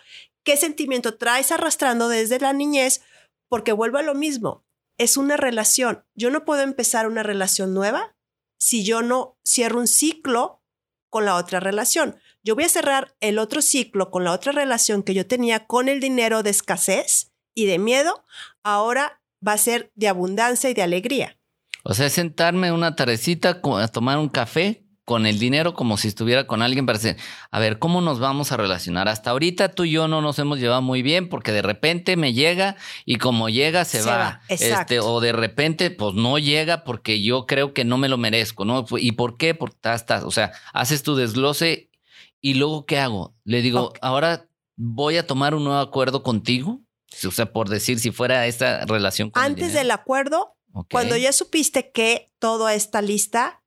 qué 0.44 0.56
sentimiento 0.56 1.16
traes 1.16 1.50
arrastrando 1.50 2.08
desde 2.08 2.38
la 2.38 2.52
niñez, 2.52 3.00
porque 3.48 3.72
vuelvo 3.72 3.98
a 3.98 4.02
lo 4.02 4.14
mismo. 4.14 4.64
Es 4.96 5.16
una 5.16 5.36
relación. 5.36 6.04
Yo 6.14 6.30
no 6.30 6.44
puedo 6.44 6.62
empezar 6.62 7.08
una 7.08 7.24
relación 7.24 7.74
nueva 7.74 8.14
si 8.56 8.84
yo 8.84 9.02
no 9.02 9.36
cierro 9.44 9.80
un 9.80 9.88
ciclo 9.88 10.62
con 11.10 11.24
la 11.24 11.34
otra 11.34 11.58
relación 11.58 12.20
yo 12.44 12.54
voy 12.54 12.64
a 12.64 12.68
cerrar 12.68 13.16
el 13.20 13.38
otro 13.38 13.62
ciclo 13.62 14.10
con 14.10 14.22
la 14.22 14.32
otra 14.32 14.52
relación 14.52 15.02
que 15.02 15.14
yo 15.14 15.26
tenía 15.26 15.66
con 15.66 15.88
el 15.88 15.98
dinero 15.98 16.42
de 16.42 16.50
escasez 16.50 17.32
y 17.54 17.64
de 17.64 17.78
miedo, 17.78 18.24
ahora 18.62 19.22
va 19.46 19.52
a 19.52 19.58
ser 19.58 19.90
de 19.94 20.08
abundancia 20.08 20.68
y 20.68 20.74
de 20.74 20.82
alegría. 20.82 21.38
O 21.84 21.94
sea, 21.94 22.10
sentarme 22.10 22.70
una 22.70 22.96
tardecita 22.96 23.60
a 23.62 23.88
tomar 23.88 24.18
un 24.18 24.28
café 24.28 24.83
con 25.04 25.26
el 25.26 25.38
dinero 25.38 25.74
como 25.74 25.96
si 25.96 26.08
estuviera 26.08 26.46
con 26.46 26.62
alguien 26.62 26.86
para 26.86 26.98
decir, 26.98 27.16
a 27.50 27.58
ver, 27.58 27.78
¿cómo 27.78 28.00
nos 28.00 28.20
vamos 28.20 28.52
a 28.52 28.56
relacionar? 28.56 29.08
Hasta 29.08 29.30
ahorita 29.30 29.68
tú 29.70 29.84
y 29.84 29.92
yo 29.92 30.08
no 30.08 30.22
nos 30.22 30.38
hemos 30.38 30.58
llevado 30.58 30.82
muy 30.82 31.02
bien 31.02 31.28
porque 31.28 31.52
de 31.52 31.62
repente 31.62 32.16
me 32.16 32.32
llega 32.32 32.76
y 33.04 33.16
como 33.16 33.48
llega 33.48 33.84
se, 33.84 34.02
va. 34.02 34.40
Este, 34.48 35.00
o 35.00 35.20
de 35.20 35.32
repente 35.32 35.90
pues 35.90 36.14
no 36.14 36.38
llega 36.38 36.84
porque 36.84 37.22
yo 37.22 37.46
creo 37.46 37.74
que 37.74 37.84
no 37.84 37.98
me 37.98 38.08
lo 38.08 38.18
merezco, 38.18 38.64
¿no? 38.64 38.84
¿Y 38.98 39.12
por 39.12 39.36
qué? 39.36 39.54
Porque 39.54 39.76
estás, 39.92 40.24
o 40.24 40.30
sea, 40.30 40.52
haces 40.72 41.02
tu 41.02 41.14
desglose 41.16 41.90
¿Y 42.44 42.52
luego 42.52 42.84
qué 42.84 42.98
hago? 42.98 43.34
Le 43.44 43.62
digo, 43.62 43.94
ahora 44.02 44.50
voy 44.76 45.16
a 45.16 45.26
tomar 45.26 45.54
un 45.54 45.64
nuevo 45.64 45.78
acuerdo 45.78 46.22
contigo. 46.22 46.82
O 47.26 47.30
sea, 47.30 47.50
por 47.50 47.70
decir, 47.70 47.98
si 48.00 48.10
fuera 48.10 48.46
esta 48.46 48.84
relación 48.84 49.30
con 49.30 49.42
Antes 49.42 49.72
del 49.72 49.90
acuerdo, 49.90 50.54
cuando 50.90 51.16
ya 51.16 51.32
supiste 51.32 51.90
que 51.90 52.30
todo 52.38 52.68
está 52.68 53.00
lista, 53.00 53.62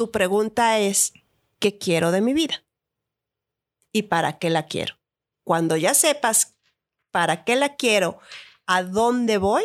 tu 0.00 0.10
pregunta 0.10 0.78
es, 0.78 1.12
¿qué 1.58 1.76
quiero 1.76 2.10
de 2.10 2.22
mi 2.22 2.32
vida? 2.32 2.64
¿Y 3.92 4.04
para 4.04 4.38
qué 4.38 4.48
la 4.48 4.64
quiero? 4.64 4.94
Cuando 5.44 5.76
ya 5.76 5.92
sepas 5.92 6.56
para 7.10 7.44
qué 7.44 7.54
la 7.54 7.76
quiero, 7.76 8.18
a 8.64 8.82
dónde 8.82 9.36
voy, 9.36 9.64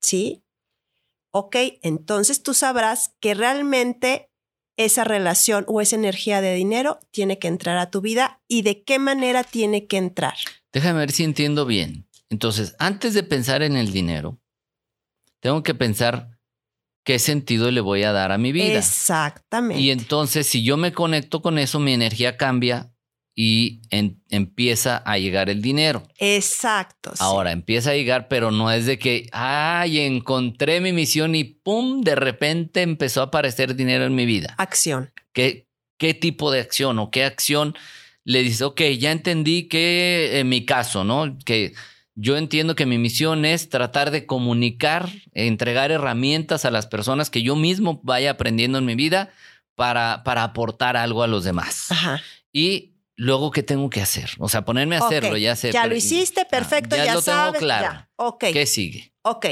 ¿sí? 0.00 0.42
Ok, 1.32 1.56
entonces 1.82 2.42
tú 2.42 2.54
sabrás 2.54 3.14
que 3.20 3.34
realmente 3.34 4.30
esa 4.78 5.04
relación 5.04 5.66
o 5.68 5.82
esa 5.82 5.96
energía 5.96 6.40
de 6.40 6.54
dinero 6.54 6.98
tiene 7.10 7.38
que 7.38 7.48
entrar 7.48 7.76
a 7.76 7.90
tu 7.90 8.00
vida 8.00 8.40
y 8.48 8.62
de 8.62 8.84
qué 8.84 8.98
manera 8.98 9.44
tiene 9.44 9.86
que 9.86 9.98
entrar. 9.98 10.38
Déjame 10.72 11.00
ver 11.00 11.12
si 11.12 11.24
entiendo 11.24 11.66
bien. 11.66 12.08
Entonces, 12.30 12.74
antes 12.78 13.12
de 13.12 13.22
pensar 13.22 13.60
en 13.62 13.76
el 13.76 13.92
dinero, 13.92 14.40
tengo 15.40 15.62
que 15.62 15.74
pensar 15.74 16.37
qué 17.08 17.18
sentido 17.18 17.70
le 17.70 17.80
voy 17.80 18.02
a 18.02 18.12
dar 18.12 18.32
a 18.32 18.36
mi 18.36 18.52
vida. 18.52 18.78
Exactamente. 18.78 19.82
Y 19.82 19.90
entonces, 19.90 20.46
si 20.46 20.62
yo 20.62 20.76
me 20.76 20.92
conecto 20.92 21.40
con 21.40 21.58
eso, 21.58 21.80
mi 21.80 21.94
energía 21.94 22.36
cambia 22.36 22.92
y 23.34 23.80
empieza 24.28 24.98
a 24.98 25.16
llegar 25.16 25.48
el 25.48 25.62
dinero. 25.62 26.06
Exacto. 26.18 27.14
Ahora 27.18 27.52
empieza 27.52 27.92
a 27.92 27.94
llegar, 27.94 28.28
pero 28.28 28.50
no 28.50 28.70
es 28.70 28.84
de 28.84 28.98
que, 28.98 29.26
ay, 29.32 30.00
encontré 30.00 30.82
mi 30.82 30.92
misión 30.92 31.34
y 31.34 31.44
pum, 31.44 32.02
de 32.02 32.14
repente 32.14 32.82
empezó 32.82 33.22
a 33.22 33.24
aparecer 33.24 33.74
dinero 33.74 34.04
en 34.04 34.14
mi 34.14 34.26
vida. 34.26 34.54
Acción. 34.58 35.10
¿Qué, 35.32 35.66
qué 35.96 36.12
tipo 36.12 36.50
de 36.50 36.60
acción 36.60 36.98
o 36.98 37.10
qué 37.10 37.24
acción 37.24 37.74
le 38.22 38.42
dice? 38.42 38.64
Ok, 38.64 38.82
ya 38.98 39.12
entendí 39.12 39.66
que 39.66 40.40
en 40.40 40.50
mi 40.50 40.66
caso, 40.66 41.04
¿no? 41.04 41.38
Que 41.46 41.72
yo 42.20 42.36
entiendo 42.36 42.74
que 42.74 42.84
mi 42.84 42.98
misión 42.98 43.44
es 43.44 43.68
tratar 43.68 44.10
de 44.10 44.26
comunicar, 44.26 45.08
entregar 45.34 45.92
herramientas 45.92 46.64
a 46.64 46.72
las 46.72 46.88
personas 46.88 47.30
que 47.30 47.44
yo 47.44 47.54
mismo 47.54 48.00
vaya 48.02 48.32
aprendiendo 48.32 48.78
en 48.78 48.86
mi 48.86 48.96
vida 48.96 49.30
para, 49.76 50.24
para 50.24 50.42
aportar 50.42 50.96
algo 50.96 51.22
a 51.22 51.28
los 51.28 51.44
demás. 51.44 51.92
Ajá. 51.92 52.20
Y 52.52 52.96
luego 53.14 53.52
qué 53.52 53.62
tengo 53.62 53.88
que 53.88 54.02
hacer. 54.02 54.30
O 54.38 54.48
sea, 54.48 54.64
ponerme 54.64 54.96
a 54.96 55.06
hacerlo, 55.06 55.36
ya 55.36 55.54
sé. 55.54 55.70
Ya 55.70 55.86
lo 55.86 55.94
hiciste, 55.94 56.44
perfecto, 56.44 56.96
ya, 56.96 57.04
ya 57.04 57.14
lo 57.14 57.22
tengo 57.22 57.52
claro. 57.52 58.08
Ok. 58.16 58.46
¿Qué 58.52 58.66
sigue? 58.66 59.14
Ok. 59.22 59.46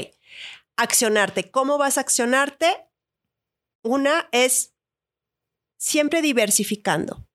Accionarte. 0.75 1.49
¿Cómo 1.49 1.77
vas 1.77 1.97
a 1.97 2.01
accionarte? 2.01 2.67
Una 3.81 4.27
es 4.33 4.73
siempre 5.77 6.21
diversificando. 6.21 7.29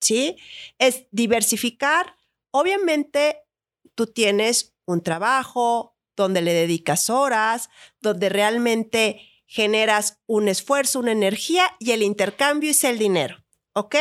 ¿Sí? 0.00 0.38
Es 0.78 1.06
diversificar. 1.12 2.16
Obviamente, 2.50 3.44
tú 3.94 4.08
tienes 4.08 4.71
un 4.86 5.02
trabajo 5.02 5.96
donde 6.16 6.42
le 6.42 6.52
dedicas 6.52 7.10
horas, 7.10 7.70
donde 8.00 8.28
realmente 8.28 9.20
generas 9.46 10.20
un 10.26 10.48
esfuerzo, 10.48 10.98
una 10.98 11.12
energía 11.12 11.64
y 11.78 11.92
el 11.92 12.02
intercambio 12.02 12.70
es 12.70 12.84
el 12.84 12.98
dinero. 12.98 13.36
¿Ok? 13.74 13.96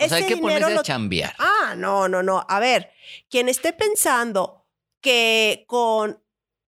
O 0.00 0.08
sea, 0.08 0.18
hay 0.18 0.24
que 0.24 0.36
ponerse 0.36 0.72
a 0.72 0.82
chambear. 0.82 1.34
Ah, 1.38 1.74
no, 1.76 2.08
no, 2.08 2.22
no. 2.22 2.46
A 2.48 2.60
ver, 2.60 2.90
quien 3.28 3.48
esté 3.48 3.72
pensando 3.72 4.66
que 5.00 5.64
con 5.66 6.22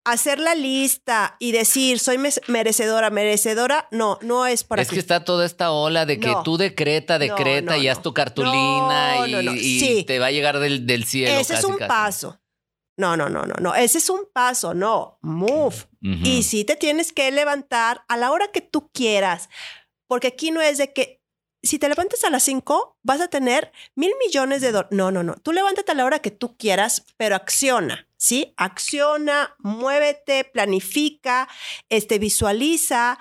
hacer 0.04 0.38
la 0.38 0.54
lista 0.54 1.36
y 1.40 1.50
decir 1.50 1.98
soy 1.98 2.18
merecedora, 2.46 3.10
merecedora, 3.10 3.88
no, 3.90 4.18
no 4.22 4.46
es 4.46 4.62
para 4.62 4.82
Es 4.82 4.88
que 4.88 5.00
está 5.00 5.24
toda 5.24 5.44
esta 5.44 5.72
ola 5.72 6.06
de 6.06 6.20
que 6.20 6.32
tú 6.44 6.56
decreta, 6.56 7.18
decreta 7.18 7.76
y 7.76 7.88
haz 7.88 8.02
tu 8.02 8.14
cartulina 8.14 9.26
y, 9.26 10.04
te 10.04 10.18
va 10.18 10.26
a 10.26 10.30
llegar 10.30 10.60
del, 10.60 11.04
cielo. 11.04 11.38
Ese 11.38 11.54
es 11.54 11.64
un 11.64 11.78
paso. 11.78 12.38
No, 12.96 13.16
no, 13.16 13.28
no, 13.28 13.42
no, 13.42 13.54
no. 13.60 13.74
Ese 13.74 13.98
es 13.98 14.08
un 14.08 14.26
paso, 14.32 14.74
no. 14.74 15.18
Move. 15.22 15.76
Y 16.00 16.44
sí 16.44 16.64
te 16.64 16.76
tienes 16.76 17.12
que 17.12 17.30
levantar 17.30 18.04
a 18.08 18.16
la 18.16 18.30
hora 18.30 18.52
que 18.52 18.60
tú 18.60 18.90
quieras. 18.92 19.48
Porque 20.08 20.28
aquí 20.28 20.50
no 20.50 20.60
es 20.62 20.78
de 20.78 20.92
que 20.92 21.20
si 21.62 21.78
te 21.78 21.88
levantas 21.88 22.24
a 22.24 22.30
las 22.30 22.44
5, 22.44 22.98
vas 23.02 23.20
a 23.20 23.28
tener 23.28 23.72
mil 23.94 24.12
millones 24.24 24.62
de 24.62 24.72
dólares. 24.72 24.96
No, 24.96 25.10
no, 25.10 25.22
no. 25.22 25.34
Tú 25.34 25.52
levántate 25.52 25.92
a 25.92 25.94
la 25.94 26.04
hora 26.04 26.20
que 26.20 26.30
tú 26.30 26.56
quieras, 26.56 27.04
pero 27.16 27.34
acciona, 27.34 28.08
¿sí? 28.16 28.54
Acciona, 28.56 29.56
muévete, 29.58 30.44
planifica, 30.44 31.48
este, 31.88 32.18
visualiza. 32.18 33.18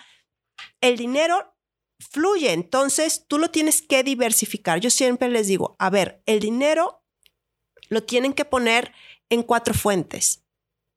El 0.79 0.97
dinero 0.97 1.55
fluye, 1.99 2.53
entonces 2.53 3.25
tú 3.27 3.39
lo 3.39 3.49
tienes 3.49 3.81
que 3.81 4.03
diversificar. 4.03 4.79
Yo 4.79 4.89
siempre 4.89 5.29
les 5.29 5.47
digo, 5.47 5.75
a 5.79 5.89
ver, 5.89 6.21
el 6.25 6.39
dinero 6.39 7.03
lo 7.89 8.03
tienen 8.03 8.33
que 8.33 8.45
poner 8.45 8.93
en 9.29 9.43
cuatro 9.43 9.73
fuentes, 9.73 10.43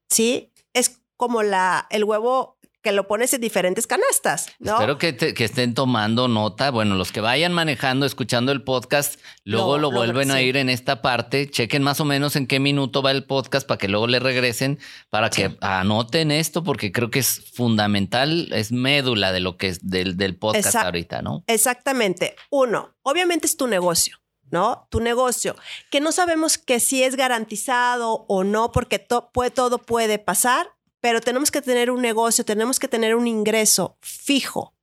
¿sí? 0.09 0.51
Es 0.73 1.01
como 1.17 1.43
la, 1.43 1.87
el 1.89 2.03
huevo 2.03 2.57
que 2.81 2.93
lo 2.93 3.07
pones 3.09 3.33
en 3.33 3.41
diferentes 3.41 3.87
canastas, 3.87 4.47
¿no? 4.57 4.75
Espero 4.75 4.97
que, 4.97 5.11
te- 5.11 5.33
que 5.33 5.43
estén 5.43 5.73
tomando 5.73 6.29
nota. 6.29 6.71
Bueno, 6.71 6.95
los 6.95 7.11
que 7.11 7.19
vayan 7.19 7.51
manejando, 7.51 8.05
escuchando 8.05 8.53
el 8.53 8.63
podcast, 8.63 9.19
luego 9.43 9.77
Lo- 9.77 9.91
vuelven 9.91 10.31
a 10.31 10.35
sí. 10.37 10.43
ir 10.43 10.55
en 10.55 10.69
esta 10.69 11.01
parte. 11.01 11.49
Chequen 11.51 11.83
más 11.83 11.99
o 11.99 12.05
menos 12.05 12.37
en 12.37 12.47
qué 12.47 12.61
minuto 12.61 13.01
va 13.01 13.11
el 13.11 13.25
podcast 13.25 13.67
para 13.67 13.77
que 13.77 13.89
luego 13.89 14.07
le 14.07 14.19
regresen, 14.19 14.79
para 15.09 15.29
que 15.29 15.57
anoten 15.59 16.31
esto, 16.31 16.63
porque 16.63 16.93
creo 16.93 17.09
que 17.11 17.19
es 17.19 17.51
fundamental, 17.53 18.47
es 18.53 18.71
médula 18.71 19.33
de 19.33 19.41
lo 19.41 19.57
que 19.57 19.67
es 19.67 19.89
del, 19.89 20.15
del 20.15 20.37
podcast 20.37 20.73
ahorita, 20.75 21.21
¿no? 21.21 21.43
Exactamente. 21.47 22.37
Uno, 22.49 22.95
obviamente 23.01 23.45
es 23.45 23.57
tu 23.57 23.67
negocio, 23.67 24.19
¿no? 24.51 24.87
Tu 24.89 24.99
negocio, 24.99 25.55
que 25.91 25.99
no 26.01 26.11
sabemos 26.11 26.57
que 26.57 26.79
si 26.79 27.03
es 27.03 27.15
garantizado 27.15 28.25
o 28.27 28.43
no, 28.43 28.71
porque 28.71 28.99
to- 28.99 29.29
puede- 29.31 29.51
todo 29.51 29.77
puede 29.79 30.19
pasar, 30.19 30.71
pero 31.01 31.21
tenemos 31.21 31.51
que 31.51 31.61
tener 31.61 31.91
un 31.91 32.01
negocio, 32.01 32.43
tenemos 32.45 32.79
que 32.79 32.87
tener 32.87 33.15
un 33.15 33.27
ingreso 33.27 33.97
fijo, 34.01 34.73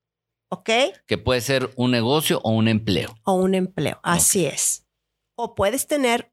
¿ok? 0.50 0.70
Que 1.06 1.18
puede 1.18 1.40
ser 1.40 1.70
un 1.76 1.90
negocio 1.90 2.40
o 2.42 2.50
un 2.50 2.68
empleo. 2.68 3.14
O 3.24 3.34
un 3.34 3.54
empleo, 3.54 3.98
así 4.02 4.46
es. 4.46 4.86
O 5.36 5.54
puedes 5.54 5.86
tener 5.86 6.32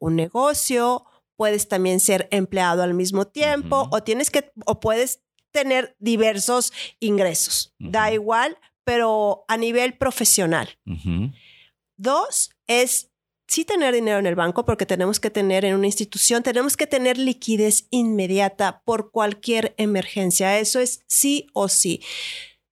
un 0.00 0.16
negocio, 0.16 1.04
puedes 1.36 1.68
también 1.68 2.00
ser 2.00 2.28
empleado 2.32 2.82
al 2.82 2.94
mismo 2.94 3.26
tiempo, 3.26 3.88
o 3.92 4.02
tienes 4.02 4.30
que, 4.30 4.52
o 4.66 4.80
puedes 4.80 5.20
tener 5.52 5.94
diversos 6.00 6.72
ingresos. 6.98 7.72
Da 7.78 8.12
igual, 8.12 8.58
pero 8.84 9.44
a 9.46 9.56
nivel 9.56 9.96
profesional. 9.96 10.68
Dos 11.96 12.50
es 12.66 13.10
sí 13.46 13.64
tener 13.64 13.94
dinero 13.94 14.18
en 14.18 14.26
el 14.26 14.34
banco 14.34 14.64
porque 14.64 14.86
tenemos 14.86 15.20
que 15.20 15.30
tener 15.30 15.64
en 15.64 15.74
una 15.74 15.86
institución, 15.86 16.42
tenemos 16.42 16.76
que 16.76 16.86
tener 16.86 17.18
liquidez 17.18 17.86
inmediata 17.90 18.82
por 18.84 19.10
cualquier 19.10 19.74
emergencia. 19.76 20.58
Eso 20.58 20.80
es 20.80 21.02
sí 21.06 21.46
o 21.52 21.68
sí. 21.68 22.00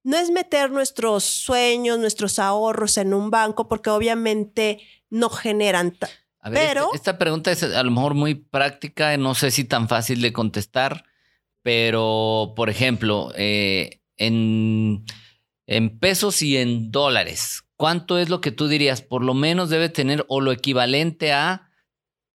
No 0.03 0.17
es 0.19 0.31
meter 0.31 0.71
nuestros 0.71 1.25
sueños, 1.25 1.99
nuestros 1.99 2.39
ahorros 2.39 2.97
en 2.99 3.13
un 3.15 3.31
banco 3.31 3.69
porque 3.69 3.91
obviamente 3.91 4.81
no 5.11 5.29
generan. 5.29 5.93
ta- 5.93 6.09
A 6.41 6.51
ver, 6.51 6.69
Pero- 6.69 6.85
este- 6.87 6.97
esta 6.97 7.19
pregunta 7.19 7.53
es 7.53 7.63
a 7.63 7.83
lo 7.85 7.91
mejor 7.91 8.15
muy 8.15 8.35
práctica, 8.35 9.17
no 9.19 9.35
sé 9.35 9.51
si 9.53 9.65
tan 9.65 9.89
fácil 9.89 10.21
de 10.23 10.33
contestar, 10.33 11.05
pero 11.63 12.55
por 12.57 12.69
ejemplo, 12.71 13.33
eh, 13.37 14.01
en, 14.17 15.05
en 15.67 15.99
pesos 15.99 16.43
y 16.43 16.57
en 16.57 16.91
dólares, 16.91 17.63
¿cuánto 17.83 18.17
es 18.17 18.29
lo 18.29 18.41
que 18.41 18.53
tú 18.53 18.69
dirías? 18.69 19.03
Por 19.03 19.25
lo 19.25 19.35
menos 19.35 19.69
debe 19.69 19.89
tener 19.89 20.25
o 20.29 20.41
lo 20.41 20.53
equivalente 20.53 21.33
a 21.33 21.69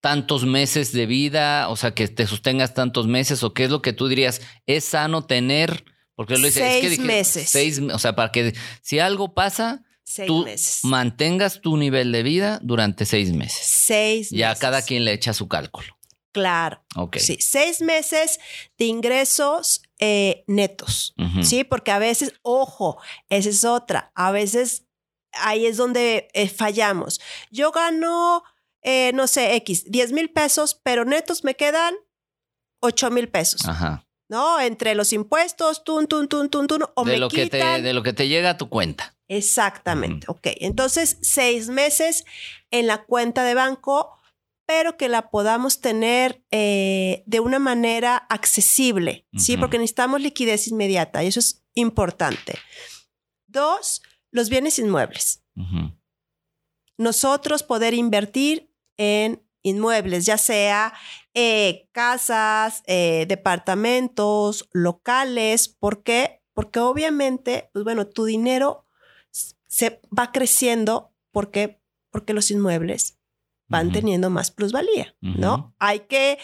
tantos 0.01 0.43
meses 0.45 0.91
de 0.91 1.05
vida, 1.05 1.69
o 1.69 1.77
sea, 1.77 1.91
que 1.93 2.09
te 2.09 2.27
sostengas 2.27 2.73
tantos 2.73 3.07
meses, 3.07 3.41
o 3.43 3.53
qué 3.53 3.63
es 3.63 3.69
lo 3.69 3.81
que 3.81 3.93
tú 3.93 4.09
dirías, 4.09 4.41
es 4.65 4.83
sano 4.83 5.25
tener, 5.25 5.85
porque 6.15 6.37
lo 6.37 6.45
dice, 6.47 6.65
es 6.67 6.81
que 6.81 6.87
Seis 6.89 6.91
dije, 6.91 7.03
meses. 7.03 7.49
seis, 7.49 7.79
o 7.79 7.97
sea, 7.97 8.13
para 8.13 8.33
que 8.33 8.53
si 8.81 8.99
algo 8.99 9.33
pasa, 9.33 9.85
Seis 10.03 10.27
tú 10.27 10.43
meses. 10.43 10.79
mantengas 10.83 11.61
tu 11.61 11.77
nivel 11.77 12.11
de 12.11 12.23
vida 12.23 12.59
durante 12.61 13.05
seis 13.05 13.31
meses. 13.31 13.57
Seis 13.63 14.29
Ya 14.31 14.49
meses. 14.49 14.61
cada 14.61 14.81
quien 14.81 15.05
le 15.05 15.13
echa 15.13 15.33
su 15.33 15.47
cálculo. 15.47 15.87
Claro. 16.33 16.83
Ok. 16.97 17.19
Sí, 17.19 17.37
seis 17.39 17.79
meses 17.81 18.37
de 18.77 18.85
ingresos 18.85 19.81
eh, 19.97 20.43
netos. 20.45 21.15
Sí, 21.41 21.63
porque 21.63 21.91
a 21.91 21.99
veces, 21.99 22.33
ojo, 22.41 22.99
esa 23.29 23.47
es 23.49 23.63
otra. 23.63 24.11
A 24.13 24.31
veces 24.31 24.83
ahí 25.41 25.65
es 25.65 25.77
donde 25.77 26.27
eh, 26.33 26.49
fallamos. 26.49 27.19
Yo 27.51 27.71
gano, 27.71 28.43
eh, 28.81 29.11
no 29.13 29.27
sé, 29.27 29.55
X, 29.55 29.85
10 29.89 30.11
mil 30.11 30.29
pesos, 30.29 30.79
pero 30.83 31.05
netos 31.05 31.43
me 31.43 31.55
quedan 31.55 31.95
8 32.81 33.11
mil 33.11 33.29
pesos, 33.29 33.65
Ajá. 33.67 34.07
¿no? 34.29 34.59
Entre 34.59 34.95
los 34.95 35.13
impuestos, 35.13 35.83
tun, 35.83 36.07
tun, 36.07 36.27
tun, 36.27 36.49
tun, 36.49 36.67
tun, 36.67 36.83
o 36.95 37.03
De 37.03 37.11
me 37.13 37.17
lo, 37.17 37.29
que 37.29 37.47
te, 37.47 37.57
quitan. 37.57 37.83
de 37.83 37.93
lo 37.93 38.03
que 38.03 38.13
te 38.13 38.27
llega 38.27 38.51
a 38.51 38.57
tu 38.57 38.69
cuenta. 38.69 39.15
Exactamente, 39.27 40.25
ok. 40.29 40.47
Entonces, 40.61 41.17
seis 41.21 41.69
meses 41.69 42.23
en 42.71 42.87
la 42.87 43.03
cuenta 43.03 43.43
de 43.43 43.55
banco, 43.55 44.17
pero 44.65 44.97
que 44.97 45.09
la 45.09 45.29
podamos 45.29 45.79
tener 45.79 46.43
eh, 46.51 47.23
de 47.25 47.39
una 47.39 47.57
manera 47.59 48.17
accesible, 48.17 49.25
¿sí? 49.37 49.55
Porque 49.57 49.77
necesitamos 49.77 50.21
liquidez 50.21 50.67
inmediata 50.67 51.23
y 51.23 51.27
eso 51.27 51.39
es 51.39 51.63
importante. 51.73 52.59
Dos, 53.47 54.01
los 54.37 54.49
bienes 54.49 54.79
inmuebles. 54.79 55.43
Nosotros 56.97 57.63
poder 57.63 57.93
invertir 57.93 58.71
en 58.97 59.43
inmuebles, 59.63 60.25
ya 60.25 60.37
sea 60.37 60.93
eh, 61.33 61.89
casas, 61.91 62.83
eh, 62.85 63.25
departamentos, 63.27 64.69
locales. 64.71 65.67
¿Por 65.67 66.03
qué? 66.03 66.41
Porque 66.53 66.79
obviamente, 66.79 67.69
pues 67.73 67.83
bueno, 67.83 68.07
tu 68.07 68.25
dinero 68.25 68.87
se 69.67 70.01
va 70.17 70.31
creciendo 70.31 71.13
porque, 71.31 71.81
porque 72.11 72.33
los 72.33 72.49
inmuebles 72.51 73.19
van 73.67 73.91
teniendo 73.91 74.29
más 74.29 74.51
plusvalía. 74.51 75.15
¿no? 75.19 75.75
Hay 75.77 76.01
que 76.01 76.37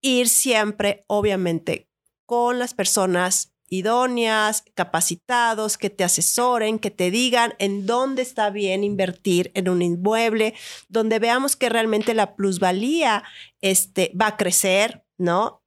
ir 0.00 0.28
siempre, 0.28 1.04
obviamente, 1.08 1.90
con 2.24 2.58
las 2.58 2.72
personas 2.72 3.52
idóneas, 3.70 4.64
capacitados, 4.74 5.78
que 5.78 5.90
te 5.90 6.04
asesoren, 6.04 6.78
que 6.78 6.90
te 6.90 7.10
digan 7.10 7.54
en 7.58 7.86
dónde 7.86 8.22
está 8.22 8.50
bien 8.50 8.84
invertir 8.84 9.50
en 9.54 9.68
un 9.68 9.82
inmueble, 9.82 10.54
donde 10.88 11.18
veamos 11.18 11.56
que 11.56 11.68
realmente 11.68 12.14
la 12.14 12.34
plusvalía 12.34 13.24
este, 13.60 14.12
va 14.20 14.28
a 14.28 14.36
crecer, 14.36 15.04
¿no? 15.16 15.62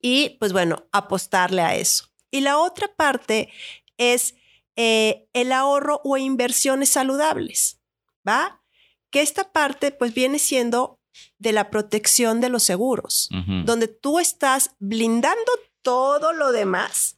Y 0.00 0.36
pues 0.40 0.52
bueno, 0.52 0.86
apostarle 0.92 1.62
a 1.62 1.74
eso. 1.74 2.06
Y 2.30 2.40
la 2.40 2.58
otra 2.58 2.88
parte 2.94 3.50
es 3.96 4.34
eh, 4.76 5.26
el 5.32 5.52
ahorro 5.52 6.00
o 6.04 6.16
inversiones 6.16 6.88
saludables, 6.88 7.80
¿va? 8.26 8.62
Que 9.10 9.22
esta 9.22 9.52
parte 9.52 9.90
pues 9.90 10.14
viene 10.14 10.38
siendo 10.38 10.98
de 11.38 11.52
la 11.52 11.70
protección 11.70 12.40
de 12.40 12.48
los 12.48 12.62
seguros, 12.62 13.28
donde 13.64 13.88
tú 13.88 14.18
estás 14.20 14.76
blindando 14.78 15.50
todo 15.82 16.32
lo 16.32 16.52
demás, 16.52 17.16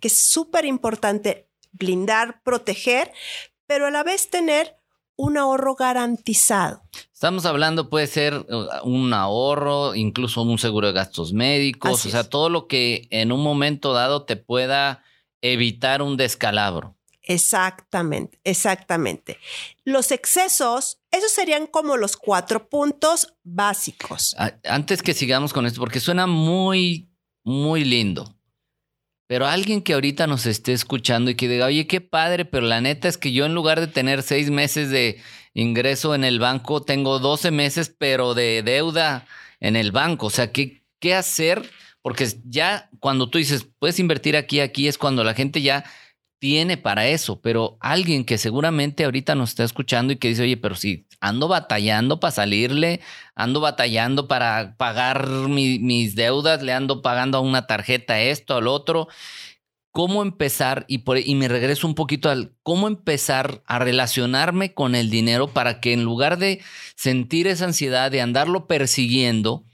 que 0.00 0.08
es 0.08 0.18
súper 0.18 0.64
importante 0.64 1.48
blindar, 1.72 2.42
proteger, 2.42 3.12
pero 3.66 3.86
a 3.86 3.90
la 3.90 4.02
vez 4.02 4.30
tener 4.30 4.76
un 5.16 5.38
ahorro 5.38 5.74
garantizado. 5.74 6.82
Estamos 7.12 7.46
hablando, 7.46 7.88
puede 7.88 8.06
ser 8.06 8.34
uh, 8.34 8.68
un 8.84 9.12
ahorro, 9.14 9.94
incluso 9.94 10.42
un 10.42 10.58
seguro 10.58 10.88
de 10.88 10.92
gastos 10.92 11.32
médicos, 11.32 12.00
Así 12.00 12.08
o 12.08 12.10
sea, 12.10 12.20
es. 12.20 12.28
todo 12.28 12.50
lo 12.50 12.66
que 12.66 13.08
en 13.10 13.32
un 13.32 13.42
momento 13.42 13.94
dado 13.94 14.24
te 14.24 14.36
pueda 14.36 15.02
evitar 15.40 16.02
un 16.02 16.16
descalabro. 16.16 16.94
Exactamente, 17.22 18.38
exactamente. 18.44 19.38
Los 19.84 20.12
excesos, 20.12 20.98
esos 21.10 21.32
serían 21.32 21.66
como 21.66 21.96
los 21.96 22.16
cuatro 22.16 22.68
puntos 22.68 23.34
básicos. 23.42 24.36
Antes 24.64 25.02
que 25.02 25.12
sigamos 25.12 25.52
con 25.52 25.66
esto, 25.66 25.80
porque 25.80 25.98
suena 25.98 26.28
muy, 26.28 27.05
muy 27.46 27.84
lindo. 27.84 28.36
Pero 29.28 29.46
alguien 29.46 29.80
que 29.80 29.94
ahorita 29.94 30.26
nos 30.26 30.46
esté 30.46 30.72
escuchando 30.72 31.30
y 31.30 31.36
que 31.36 31.48
diga, 31.48 31.66
oye, 31.66 31.86
qué 31.86 32.00
padre, 32.00 32.44
pero 32.44 32.66
la 32.66 32.80
neta 32.80 33.08
es 33.08 33.16
que 33.16 33.32
yo 33.32 33.46
en 33.46 33.54
lugar 33.54 33.80
de 33.80 33.86
tener 33.86 34.22
seis 34.22 34.50
meses 34.50 34.90
de 34.90 35.20
ingreso 35.54 36.14
en 36.14 36.24
el 36.24 36.38
banco, 36.38 36.82
tengo 36.82 37.18
12 37.18 37.50
meses, 37.52 37.94
pero 37.96 38.34
de 38.34 38.62
deuda 38.62 39.26
en 39.60 39.76
el 39.76 39.92
banco. 39.92 40.26
O 40.26 40.30
sea, 40.30 40.52
¿qué, 40.52 40.82
qué 41.00 41.14
hacer? 41.14 41.70
Porque 42.02 42.28
ya 42.44 42.90
cuando 43.00 43.30
tú 43.30 43.38
dices, 43.38 43.66
puedes 43.78 43.98
invertir 43.98 44.36
aquí, 44.36 44.60
aquí, 44.60 44.86
es 44.88 44.98
cuando 44.98 45.24
la 45.24 45.34
gente 45.34 45.62
ya 45.62 45.84
tiene 46.46 46.76
para 46.76 47.08
eso, 47.08 47.40
pero 47.40 47.76
alguien 47.80 48.24
que 48.24 48.38
seguramente 48.38 49.04
ahorita 49.04 49.34
nos 49.34 49.48
está 49.48 49.64
escuchando 49.64 50.12
y 50.12 50.16
que 50.16 50.28
dice, 50.28 50.44
oye, 50.44 50.56
pero 50.56 50.76
si 50.76 51.04
ando 51.18 51.48
batallando 51.48 52.20
para 52.20 52.30
salirle, 52.30 53.00
ando 53.34 53.58
batallando 53.58 54.28
para 54.28 54.76
pagar 54.76 55.26
mi- 55.48 55.80
mis 55.80 56.14
deudas, 56.14 56.62
le 56.62 56.72
ando 56.72 57.02
pagando 57.02 57.38
a 57.38 57.40
una 57.40 57.66
tarjeta 57.66 58.20
esto, 58.20 58.54
al 58.58 58.68
otro. 58.68 59.08
¿Cómo 59.90 60.22
empezar? 60.22 60.84
Y, 60.86 60.98
por, 60.98 61.18
y 61.18 61.34
me 61.34 61.48
regreso 61.48 61.84
un 61.88 61.96
poquito 61.96 62.30
al 62.30 62.52
cómo 62.62 62.86
empezar 62.86 63.64
a 63.66 63.80
relacionarme 63.80 64.72
con 64.72 64.94
el 64.94 65.10
dinero 65.10 65.48
para 65.48 65.80
que 65.80 65.94
en 65.94 66.04
lugar 66.04 66.38
de 66.38 66.60
sentir 66.94 67.48
esa 67.48 67.64
ansiedad 67.64 68.12
de 68.12 68.20
andarlo 68.20 68.68
persiguiendo, 68.68 69.64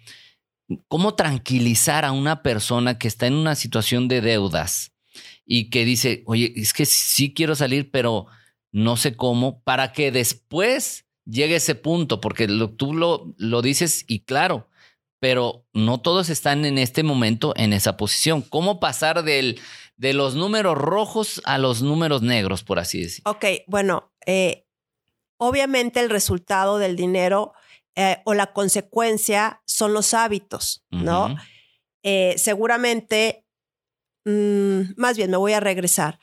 cómo 0.89 1.17
tranquilizar 1.17 2.07
a 2.07 2.13
una 2.13 2.43
persona 2.43 2.97
que 2.97 3.09
está 3.09 3.27
en 3.27 3.35
una 3.35 3.57
situación 3.57 4.09
de 4.09 4.23
deudas 4.23 4.92
y 5.55 5.69
que 5.69 5.85
dice, 5.85 6.23
oye, 6.27 6.51
es 6.57 6.73
que 6.73 6.87
sí 6.87 7.35
quiero 7.35 7.55
salir, 7.55 7.91
pero 7.91 8.27
no 8.73 8.97
sé 8.97 9.15
cómo, 9.17 9.61
para 9.65 9.93
que 9.93 10.11
después 10.11 11.05
llegue 11.27 11.57
ese 11.57 11.75
punto, 11.75 12.23
porque 12.23 12.49
lo- 12.49 12.71
tú 12.71 12.95
lo, 12.95 13.35
lo 13.37 13.61
dices 13.61 14.07
y 14.09 14.21
claro, 14.21 14.71
pero 15.21 15.67
no 15.75 16.01
todos 16.01 16.31
están 16.31 16.65
en 16.65 16.79
este 16.79 17.03
momento 17.03 17.53
en 17.57 17.75
esa 17.75 17.99
posición. 17.99 18.41
¿Cómo 18.41 18.81
pasar 18.81 19.25
del, 19.25 19.61
de 19.99 20.15
los 20.15 20.35
números 20.37 20.79
rojos 20.79 21.43
a 21.45 21.59
los 21.59 21.83
números 21.83 22.23
negros, 22.23 22.65
por 22.65 22.79
así 22.79 23.03
decir? 23.03 23.23
Ok, 23.27 23.45
bueno, 23.67 24.11
eh, 24.27 24.65
obviamente 25.37 26.01
el 26.01 26.09
resultado 26.09 26.79
del 26.79 26.97
dinero 26.97 27.53
eh, 27.95 28.23
o 28.25 28.33
la 28.33 28.55
consecuencia 28.55 29.61
son 29.67 29.93
los 29.93 30.15
hábitos, 30.15 30.83
¿no? 30.91 31.37
Eh, 32.03 32.35
seguramente 32.39 33.42
mm, 34.25 34.95
más 34.97 35.17
bien 35.17 35.31
me 35.31 35.37
voy 35.37 35.53
a 35.53 35.61
regresar. 35.61 36.19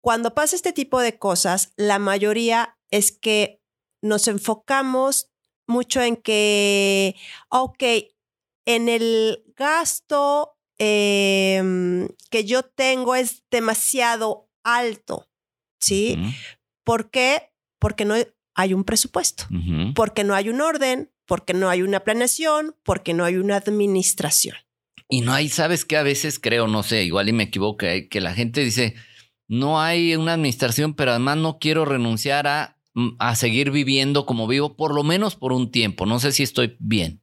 Cuando 0.00 0.34
pasa 0.34 0.56
este 0.56 0.72
tipo 0.72 1.00
de 1.00 1.18
cosas, 1.18 1.72
la 1.76 1.98
mayoría 1.98 2.78
es 2.90 3.12
que 3.12 3.60
nos 4.02 4.28
enfocamos 4.28 5.30
mucho 5.66 6.00
en 6.00 6.16
que, 6.16 7.14
ok, 7.50 7.82
en 8.64 8.88
el 8.88 9.44
gasto 9.56 10.56
em, 10.78 12.08
que 12.30 12.44
yo 12.44 12.62
tengo 12.62 13.14
es 13.14 13.44
demasiado 13.50 14.48
alto, 14.62 15.28
¿sí? 15.80 16.18
¿Por 16.84 17.10
qué? 17.10 17.52
Porque 17.78 18.04
no 18.04 18.14
hay 18.54 18.74
un 18.74 18.84
presupuesto, 18.84 19.44
porque 19.94 20.24
no 20.24 20.34
hay 20.34 20.48
un 20.48 20.60
orden, 20.60 21.12
porque 21.26 21.54
no 21.54 21.68
hay 21.68 21.82
una 21.82 22.00
planeación, 22.00 22.76
porque 22.82 23.14
no 23.14 23.24
hay 23.24 23.36
una 23.36 23.56
administración. 23.56 24.56
Y 25.08 25.22
no 25.22 25.32
hay, 25.32 25.48
sabes 25.48 25.84
que 25.84 25.96
a 25.96 26.02
veces 26.02 26.38
creo, 26.38 26.66
no 26.66 26.82
sé, 26.82 27.04
igual 27.04 27.28
y 27.28 27.32
me 27.32 27.44
equivoco, 27.44 27.86
eh, 27.86 28.08
que 28.08 28.20
la 28.20 28.34
gente 28.34 28.62
dice, 28.62 28.94
no 29.46 29.80
hay 29.80 30.14
una 30.16 30.34
administración, 30.34 30.94
pero 30.94 31.12
además 31.12 31.38
no 31.38 31.58
quiero 31.58 31.84
renunciar 31.84 32.46
a, 32.46 32.78
mm, 32.94 33.16
a 33.18 33.34
seguir 33.34 33.70
viviendo 33.70 34.26
como 34.26 34.46
vivo, 34.46 34.76
por 34.76 34.94
lo 34.94 35.02
menos 35.02 35.34
por 35.34 35.52
un 35.52 35.70
tiempo. 35.70 36.04
No 36.04 36.20
sé 36.20 36.32
si 36.32 36.42
estoy 36.42 36.76
bien. 36.78 37.22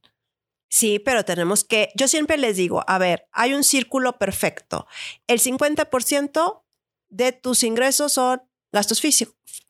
Sí, 0.69 0.99
pero 0.99 1.23
tenemos 1.23 1.63
que, 1.63 1.89
yo 1.95 2.07
siempre 2.07 2.37
les 2.37 2.57
digo, 2.57 2.83
a 2.87 2.97
ver, 2.97 3.27
hay 3.31 3.53
un 3.53 3.63
círculo 3.63 4.17
perfecto. 4.17 4.87
El 5.27 5.39
50% 5.39 6.63
de 7.09 7.31
tus 7.31 7.63
ingresos 7.63 8.13
son 8.13 8.41
gastos 8.75 9.01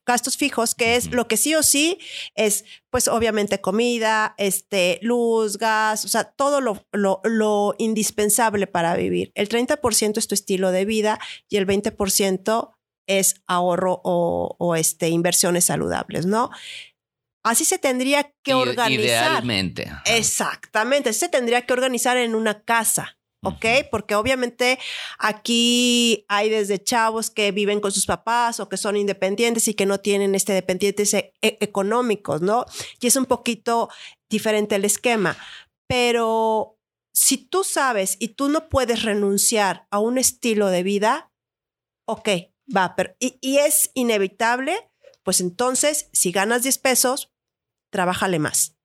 gastos 0.05 0.37
fijos, 0.37 0.75
que 0.75 0.95
es 0.95 1.11
lo 1.11 1.27
que 1.27 1.37
sí 1.37 1.55
o 1.55 1.63
sí 1.63 1.97
es, 2.35 2.65
pues 2.89 3.07
obviamente 3.07 3.61
comida, 3.61 4.35
este, 4.37 4.99
luz, 5.01 5.57
gas, 5.57 6.05
o 6.05 6.07
sea, 6.07 6.25
todo 6.25 6.61
lo, 6.61 6.85
lo, 6.91 7.75
indispensable 7.77 8.67
para 8.67 8.95
vivir. 8.95 9.31
El 9.35 9.49
30% 9.49 10.17
es 10.17 10.27
tu 10.27 10.35
estilo 10.35 10.71
de 10.71 10.85
vida 10.85 11.19
y 11.49 11.57
el 11.57 11.65
20% 11.65 12.71
es 13.07 13.41
ahorro 13.47 14.01
o, 14.03 14.55
o 14.59 14.75
este, 14.75 15.09
inversiones 15.09 15.65
saludables, 15.65 16.25
¿no? 16.25 16.49
Así 17.43 17.63
se 17.63 17.77
tendría 17.77 18.33
que 18.43 18.55
organizar. 18.55 19.29
Idealmente. 19.31 19.91
Exactamente, 20.05 21.09
así 21.09 21.19
se 21.19 21.29
tendría 21.29 21.61
que 21.65 21.73
organizar 21.73 22.17
en 22.17 22.33
una 22.33 22.63
casa. 22.63 23.17
¿Ok? 23.45 23.65
Porque 23.91 24.15
obviamente 24.15 24.79
aquí 25.17 26.25
hay 26.27 26.49
desde 26.49 26.83
chavos 26.83 27.29
que 27.29 27.51
viven 27.51 27.79
con 27.79 27.91
sus 27.91 28.05
papás 28.05 28.59
o 28.59 28.67
que 28.67 28.77
son 28.77 28.97
independientes 28.97 29.67
y 29.67 29.73
que 29.73 29.85
no 29.85 29.99
tienen 29.99 30.35
este 30.35 30.53
dependientes 30.53 31.13
e, 31.13 31.33
e, 31.41 31.57
económicos, 31.61 32.41
¿no? 32.41 32.65
Y 32.99 33.07
es 33.07 33.15
un 33.15 33.25
poquito 33.25 33.89
diferente 34.29 34.75
el 34.75 34.85
esquema, 34.85 35.37
pero 35.87 36.77
si 37.13 37.37
tú 37.37 37.63
sabes 37.63 38.17
y 38.19 38.29
tú 38.29 38.49
no 38.49 38.67
puedes 38.67 39.03
renunciar 39.03 39.87
a 39.91 39.99
un 39.99 40.17
estilo 40.17 40.67
de 40.67 40.83
vida, 40.83 41.31
ok, 42.07 42.29
va, 42.75 42.95
pero 42.95 43.15
y, 43.19 43.37
y 43.41 43.59
es 43.59 43.91
inevitable, 43.93 44.91
pues 45.23 45.39
entonces 45.39 46.09
si 46.11 46.31
ganas 46.31 46.63
10 46.63 46.77
pesos, 46.79 47.31
trabájale 47.91 48.39
más. 48.39 48.75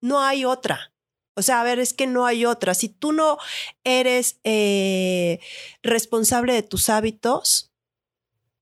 No 0.00 0.20
hay 0.20 0.44
otra. 0.44 0.92
O 1.34 1.42
sea, 1.42 1.60
a 1.60 1.64
ver, 1.64 1.78
es 1.78 1.94
que 1.94 2.06
no 2.06 2.26
hay 2.26 2.44
otra. 2.44 2.74
Si 2.74 2.88
tú 2.88 3.12
no 3.12 3.38
eres 3.84 4.40
eh, 4.44 5.40
responsable 5.82 6.52
de 6.52 6.62
tus 6.62 6.88
hábitos, 6.88 7.72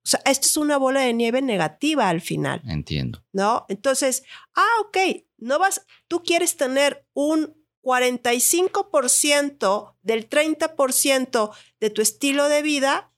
o 0.04 0.11
sea, 0.11 0.20
esto 0.24 0.46
es 0.46 0.57
una 0.57 0.78
bola 0.78 1.00
de 1.00 1.12
nieve 1.12 1.42
negativa 1.42 2.09
al 2.09 2.20
final. 2.20 2.62
Entiendo. 2.66 3.24
¿No? 3.33 3.66
Entonces, 3.68 4.22
ah, 4.54 4.81
ok, 4.81 4.96
no 5.38 5.59
vas, 5.59 5.85
tú 6.09 6.22
quieres 6.22 6.57
tener 6.57 7.07
un 7.14 7.57
45% 7.83 9.94
del 10.02 10.28
30% 10.28 11.54
de 11.81 11.90
tu 11.90 12.02
estilo 12.02 12.48
de 12.48 12.62
vida, 12.62 13.12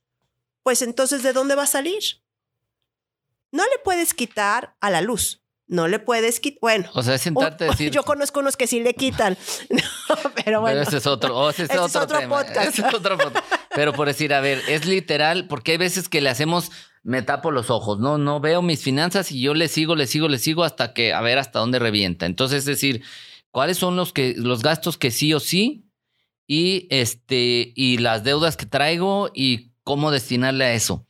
pues 0.62 0.82
entonces, 0.82 1.22
¿de 1.22 1.32
dónde 1.32 1.54
va 1.54 1.64
a 1.64 1.68
salir? 1.68 2.02
No 3.52 3.64
le 3.64 3.78
puedes 3.82 4.14
quitar 4.14 4.76
a 4.80 4.90
la 4.90 5.00
luz 5.00 5.39
no 5.70 5.86
le 5.86 6.00
puedes 6.00 6.40
quitar. 6.40 6.58
Bueno, 6.60 6.90
o 6.94 7.02
sea, 7.02 7.14
es 7.14 7.22
sentarte 7.22 7.64
a 7.64 7.66
decir. 7.70 7.90
Yo 7.92 8.02
conozco 8.02 8.40
unos 8.40 8.56
que 8.56 8.66
sí 8.66 8.80
le 8.80 8.94
quitan. 8.94 9.38
pero 10.44 10.60
bueno. 10.60 10.82
ese 10.82 10.98
es 10.98 11.06
otro, 11.06 11.48
ese 11.48 11.64
es 11.64 11.70
otro, 11.78 12.06
tema. 12.06 12.38
Podcast. 12.42 12.78
es 12.78 12.94
otro 12.94 13.16
podcast. 13.16 13.46
Pero 13.74 13.92
por 13.92 14.08
decir, 14.08 14.34
a 14.34 14.40
ver, 14.40 14.60
es 14.68 14.84
literal, 14.84 15.46
porque 15.46 15.72
hay 15.72 15.78
veces 15.78 16.08
que 16.08 16.20
le 16.20 16.28
hacemos, 16.28 16.72
me 17.04 17.22
tapo 17.22 17.52
los 17.52 17.70
ojos, 17.70 18.00
no, 18.00 18.18
no 18.18 18.40
veo 18.40 18.62
mis 18.62 18.82
finanzas 18.82 19.30
y 19.30 19.40
yo 19.40 19.54
le 19.54 19.68
sigo, 19.68 19.94
le 19.94 20.08
sigo, 20.08 20.28
le 20.28 20.38
sigo 20.38 20.64
hasta 20.64 20.92
que, 20.92 21.14
a 21.14 21.20
ver 21.20 21.38
hasta 21.38 21.60
dónde 21.60 21.78
revienta. 21.78 22.26
Entonces, 22.26 22.58
es 22.58 22.64
decir, 22.64 23.02
¿cuáles 23.52 23.78
son 23.78 23.94
los 23.94 24.12
que, 24.12 24.34
los 24.36 24.62
gastos 24.62 24.98
que 24.98 25.12
sí 25.12 25.32
o 25.32 25.40
sí? 25.40 25.86
Y 26.48 26.88
este, 26.90 27.72
y 27.76 27.98
las 27.98 28.24
deudas 28.24 28.56
que 28.56 28.66
traigo 28.66 29.30
y 29.32 29.70
cómo 29.84 30.10
destinarle 30.10 30.64
a 30.64 30.74
eso. 30.74 31.06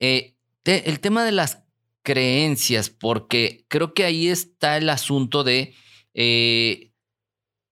Eh, 0.00 0.34
el 0.64 0.98
tema 0.98 1.24
de 1.24 1.32
las 1.32 1.61
creencias, 2.02 2.90
porque 2.90 3.64
creo 3.68 3.94
que 3.94 4.04
ahí 4.04 4.28
está 4.28 4.76
el 4.76 4.88
asunto 4.88 5.44
de 5.44 5.74
eh, 6.14 6.92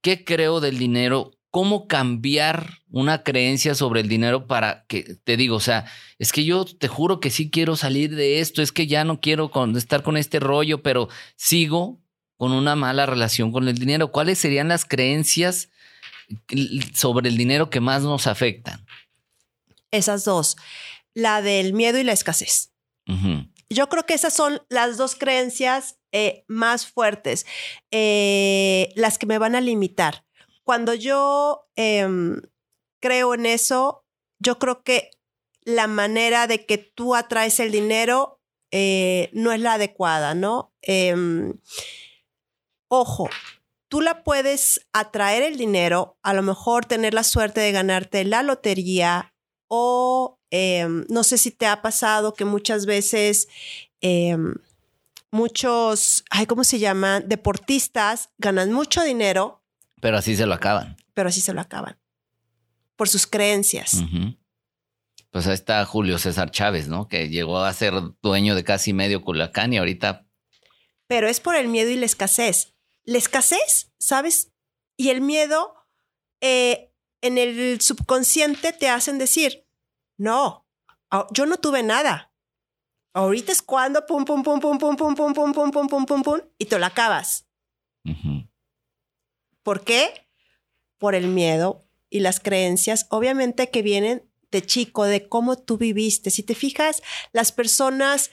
qué 0.03 0.25
creo 0.25 0.61
del 0.61 0.79
dinero, 0.79 1.33
cómo 1.51 1.89
cambiar 1.89 2.79
una 2.91 3.23
creencia 3.23 3.75
sobre 3.75 4.01
el 4.01 4.09
dinero 4.09 4.47
para 4.47 4.85
que, 4.87 5.17
te 5.25 5.37
digo, 5.37 5.57
o 5.57 5.61
sea, 5.61 5.87
es 6.19 6.33
que 6.33 6.45
yo 6.45 6.65
te 6.65 6.89
juro 6.89 7.21
que 7.21 7.31
sí 7.31 7.51
quiero 7.51 7.77
salir 7.77 8.15
de 8.15 8.41
esto, 8.41 8.63
es 8.63 8.73
que 8.73 8.87
ya 8.87 9.05
no 9.05 9.21
quiero 9.21 9.51
estar 9.77 10.03
con 10.03 10.17
este 10.17 10.41
rollo, 10.41 10.83
pero 10.83 11.09
sigo 11.37 12.01
con 12.37 12.53
una 12.53 12.77
mala 12.77 13.07
relación 13.07 13.53
con 13.53 13.69
el 13.69 13.77
dinero. 13.77 14.13
¿Cuáles 14.13 14.39
serían 14.39 14.69
las 14.69 14.85
creencias 14.85 15.69
sobre 16.95 17.29
el 17.29 17.37
dinero 17.37 17.69
que 17.69 17.81
más 17.81 18.03
nos 18.03 18.27
afectan? 18.27 18.87
Esas 19.91 20.25
dos, 20.25 20.57
la 21.15 21.43
del 21.43 21.73
miedo 21.73 21.99
y 21.99 22.05
la 22.05 22.13
escasez. 22.13 22.71
Yo 23.73 23.89
creo 23.89 24.05
que 24.05 24.15
esas 24.15 24.35
son 24.35 24.61
las 24.69 24.97
dos 24.97 25.15
creencias 25.15 26.01
eh, 26.13 26.45
más 26.49 26.89
fuertes, 26.89 27.47
eh, 27.93 28.93
las 28.97 29.17
que 29.17 29.27
me 29.27 29.39
van 29.39 29.55
a 29.55 29.61
limitar. 29.61 30.27
Cuando 30.65 30.93
yo 30.93 31.69
em, 31.77 32.43
creo 33.01 33.35
en 33.35 33.47
eso, 33.47 34.05
yo 34.41 34.59
creo 34.59 34.83
que 34.83 35.11
la 35.63 35.87
manera 35.87 36.49
de 36.49 36.67
que 36.67 36.79
tú 36.79 37.15
atraes 37.15 37.61
el 37.61 37.71
dinero 37.71 38.41
eh, 38.73 39.31
no 39.33 39.53
es 39.53 39.61
la 39.61 39.75
adecuada, 39.75 40.35
¿no? 40.35 40.75
Em, 40.83 41.61
ojo, 42.89 43.31
tú 43.89 44.01
la 44.01 44.25
puedes 44.25 44.87
atraer 44.93 45.45
el 45.45 45.57
dinero, 45.57 46.19
a 46.23 46.35
lo 46.35 46.43
mejor 46.43 46.87
tener 46.87 47.15
la 47.15 47.23
suerte 47.23 47.61
de 47.61 47.73
ganarte 47.73 48.25
la 48.25 48.43
lotería 48.43 49.33
o 49.69 50.40
Em, 50.51 51.05
no 51.09 51.23
sé 51.23 51.39
si 51.39 51.51
te 51.51 51.67
ha 51.67 51.81
pasado 51.81 52.35
que 52.35 52.45
muchas 52.45 52.85
veces 52.87 53.49
em, 54.01 54.55
muchos, 55.31 56.25
ay, 56.31 56.47
¿cómo 56.47 56.65
se 56.65 56.79
llaman? 56.79 57.29
Deportistas 57.29 58.31
ganan 58.39 58.73
mucho 58.73 59.03
dinero. 59.03 59.63
Pero 60.01 60.19
así 60.19 60.37
se 60.37 60.47
lo 60.47 60.55
acaban. 60.55 60.97
Pero 61.15 61.29
así 61.29 61.41
se 61.41 61.53
lo 61.53 61.61
acaban. 61.61 61.99
Por 62.97 63.09
sus 63.09 63.27
creencias. 63.27 64.03
Pues 65.31 65.47
ahí 65.47 65.55
está 65.55 65.85
Julio 65.85 66.19
César 66.19 66.51
Chávez, 66.51 66.89
¿no? 66.89 67.09
Que 67.09 67.29
llegó 67.29 67.59
a 67.59 67.73
ser 67.73 67.95
dueño 68.23 68.55
de 68.55 68.65
casi 68.65 68.93
medio 68.93 69.23
Culacán 69.23 69.73
y 69.73 69.79
ahorita. 69.79 70.27
Pero 71.07 71.29
es 71.29 71.41
por 71.41 71.55
el 71.55 71.69
miedo 71.69 71.91
y 71.91 71.97
la 71.97 72.07
escasez. 72.07 72.75
La 73.05 73.19
escasez, 73.19 73.93
¿sabes? 73.99 74.53
Y 74.97 75.11
el 75.11 75.21
miedo 75.21 75.75
eh, 76.41 76.93
en 77.21 77.39
el 77.39 77.81
subconsciente 77.81 78.73
te 78.73 78.89
hacen 78.89 79.19
decir, 79.19 79.67
no, 80.21 80.67
yo 81.31 81.47
no 81.47 81.57
tuve 81.57 81.83
nada. 81.83 82.31
Ahorita 83.15 83.53
es 83.53 83.63
cuando 83.63 84.05
pum, 84.05 84.25
pum, 84.25 84.43
pum, 84.43 84.61
pum, 84.61 84.79
pum, 84.79 84.97
pum, 84.97 85.15
pum, 85.15 85.33
pum, 85.33 85.53
pum, 85.53 85.71
pum, 85.71 85.89
pum, 85.89 86.07
pum, 86.07 86.23
pum, 86.23 86.41
y 86.59 86.67
te 86.67 86.79
lo 86.79 86.85
acabas. 86.85 87.49
¿Por 89.63 89.83
qué? 89.83 90.29
Por 90.99 91.15
el 91.15 91.27
miedo 91.29 91.87
y 92.11 92.21
las 92.21 92.39
creencias, 92.39 93.07
obviamente 93.09 93.71
que 93.71 93.81
vienen 93.81 94.29
de 94.51 94.61
chico, 94.63 95.05
de 95.05 95.27
cómo 95.27 95.57
tú 95.57 95.79
viviste. 95.79 96.31
Si 96.31 96.43
te 96.43 96.55
fijas, 96.55 97.03
las 97.33 97.51
personas, 97.51 98.31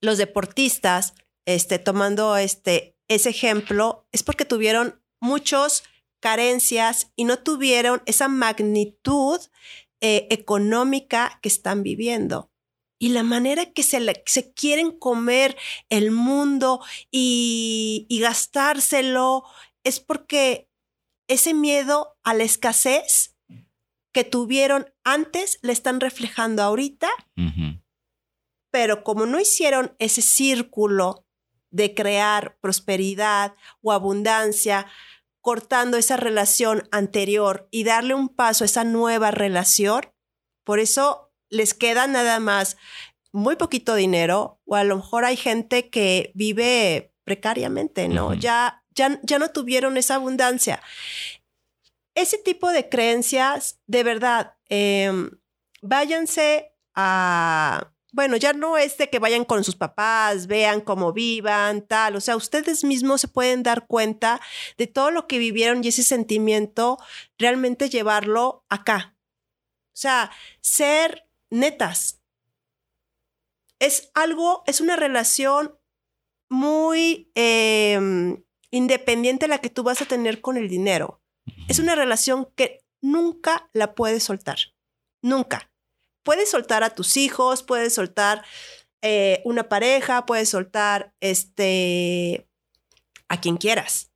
los 0.00 0.18
deportistas, 0.18 1.14
este, 1.46 1.80
tomando 1.80 2.36
este, 2.36 2.96
ese 3.08 3.30
ejemplo, 3.30 4.06
es 4.12 4.22
porque 4.22 4.44
tuvieron 4.44 5.02
muchos 5.20 5.82
carencias 6.24 7.12
y 7.16 7.24
no 7.24 7.40
tuvieron 7.40 8.02
esa 8.06 8.28
magnitud 8.28 9.38
eh, 10.00 10.26
económica 10.30 11.38
que 11.42 11.50
están 11.50 11.82
viviendo. 11.82 12.50
Y 12.98 13.10
la 13.10 13.22
manera 13.22 13.74
que 13.74 13.82
se, 13.82 14.00
se 14.24 14.54
quieren 14.54 14.98
comer 14.98 15.54
el 15.90 16.12
mundo 16.12 16.80
y, 17.10 18.06
y 18.08 18.20
gastárselo 18.20 19.44
es 19.84 20.00
porque 20.00 20.70
ese 21.28 21.52
miedo 21.52 22.16
a 22.22 22.32
la 22.32 22.44
escasez 22.44 23.36
que 24.14 24.24
tuvieron 24.24 24.86
antes 25.04 25.58
le 25.60 25.74
están 25.74 26.00
reflejando 26.00 26.62
ahorita, 26.62 27.10
pero 28.70 29.04
como 29.04 29.26
no 29.26 29.38
hicieron 29.38 29.94
ese 29.98 30.22
círculo 30.22 31.26
de 31.70 31.92
crear 31.92 32.56
prosperidad 32.60 33.56
o 33.82 33.92
abundancia 33.92 34.86
cortando 35.44 35.98
esa 35.98 36.16
relación 36.16 36.88
anterior 36.90 37.68
y 37.70 37.84
darle 37.84 38.14
un 38.14 38.30
paso 38.30 38.64
a 38.64 38.66
esa 38.66 38.82
nueva 38.82 39.30
relación, 39.30 40.00
por 40.64 40.78
eso 40.78 41.34
les 41.50 41.74
queda 41.74 42.06
nada 42.06 42.40
más 42.40 42.78
muy 43.30 43.56
poquito 43.56 43.94
dinero 43.94 44.62
o 44.64 44.74
a 44.74 44.84
lo 44.84 44.96
mejor 44.96 45.26
hay 45.26 45.36
gente 45.36 45.90
que 45.90 46.32
vive 46.34 47.12
precariamente, 47.24 48.08
¿no? 48.08 48.32
Ya, 48.32 48.86
ya, 48.94 49.20
ya 49.22 49.38
no 49.38 49.50
tuvieron 49.50 49.98
esa 49.98 50.14
abundancia. 50.14 50.80
Ese 52.14 52.38
tipo 52.38 52.70
de 52.70 52.88
creencias, 52.88 53.78
de 53.86 54.02
verdad, 54.02 54.56
em, 54.70 55.30
váyanse 55.82 56.72
a... 56.94 57.92
Bueno, 58.14 58.36
ya 58.36 58.52
no 58.52 58.78
es 58.78 58.96
de 58.96 59.10
que 59.10 59.18
vayan 59.18 59.44
con 59.44 59.64
sus 59.64 59.74
papás, 59.74 60.46
vean 60.46 60.80
cómo 60.80 61.12
vivan, 61.12 61.84
tal. 61.84 62.14
O 62.14 62.20
sea, 62.20 62.36
ustedes 62.36 62.84
mismos 62.84 63.20
se 63.20 63.26
pueden 63.26 63.64
dar 63.64 63.88
cuenta 63.88 64.40
de 64.78 64.86
todo 64.86 65.10
lo 65.10 65.26
que 65.26 65.38
vivieron 65.38 65.82
y 65.82 65.88
ese 65.88 66.04
sentimiento, 66.04 66.96
realmente 67.38 67.90
llevarlo 67.90 68.64
acá. 68.68 69.16
O 69.88 69.96
sea, 69.96 70.30
ser 70.60 71.28
netas. 71.50 72.22
Es 73.80 74.12
algo, 74.14 74.62
es 74.68 74.80
una 74.80 74.94
relación 74.94 75.76
muy 76.48 77.32
eh, 77.34 77.98
independiente 78.70 79.48
la 79.48 79.58
que 79.58 79.70
tú 79.70 79.82
vas 79.82 80.00
a 80.02 80.06
tener 80.06 80.40
con 80.40 80.56
el 80.56 80.68
dinero. 80.68 81.20
Es 81.66 81.80
una 81.80 81.96
relación 81.96 82.48
que 82.54 82.84
nunca 83.00 83.68
la 83.72 83.96
puedes 83.96 84.22
soltar. 84.22 84.58
Nunca. 85.20 85.73
Puedes 86.24 86.50
soltar 86.50 86.82
a 86.82 86.90
tus 86.90 87.16
hijos, 87.16 87.62
puedes 87.62 87.94
soltar 87.94 88.44
eh, 89.02 89.42
una 89.44 89.68
pareja, 89.68 90.26
puedes 90.26 90.48
soltar 90.48 91.14
este 91.20 92.48
a 93.28 93.40
quien 93.40 93.58
quieras. 93.58 94.10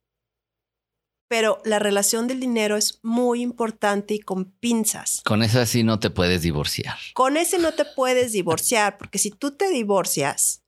Pero 1.29 1.61
la 1.67 1.79
relación 1.79 2.27
del 2.27 2.41
dinero 2.41 2.77
es 2.79 3.01
muy 3.03 3.43
importante 3.43 4.15
y 4.15 4.21
con 4.21 4.47
pinzas. 4.47 5.21
Con 5.27 5.43
eso 5.43 5.61
así 5.61 5.83
no 5.83 6.01
te 6.01 6.09
puedes 6.09 6.41
divorciar. 6.41 6.97
Con 7.13 7.37
ese 7.37 7.59
no 7.59 7.73
te 7.73 7.85
puedes 7.85 8.33
divorciar, 8.33 8.97
porque 8.97 9.19
si 9.19 9.31
tú 9.31 9.51
te 9.51 9.69
divorcias, 9.69 10.65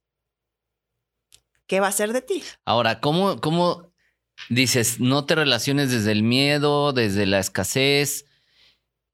¿qué 1.66 1.80
va 1.80 1.88
a 1.88 1.92
ser 1.92 2.12
de 2.12 2.20
ti? 2.20 2.42
Ahora, 2.66 3.00
¿cómo, 3.00 3.40
cómo 3.40 3.90
dices, 4.50 5.00
no 5.00 5.24
te 5.24 5.34
relaciones 5.34 5.90
desde 5.90 6.12
el 6.12 6.22
miedo, 6.22 6.92
desde 6.92 7.24
la 7.24 7.38
escasez? 7.38 8.26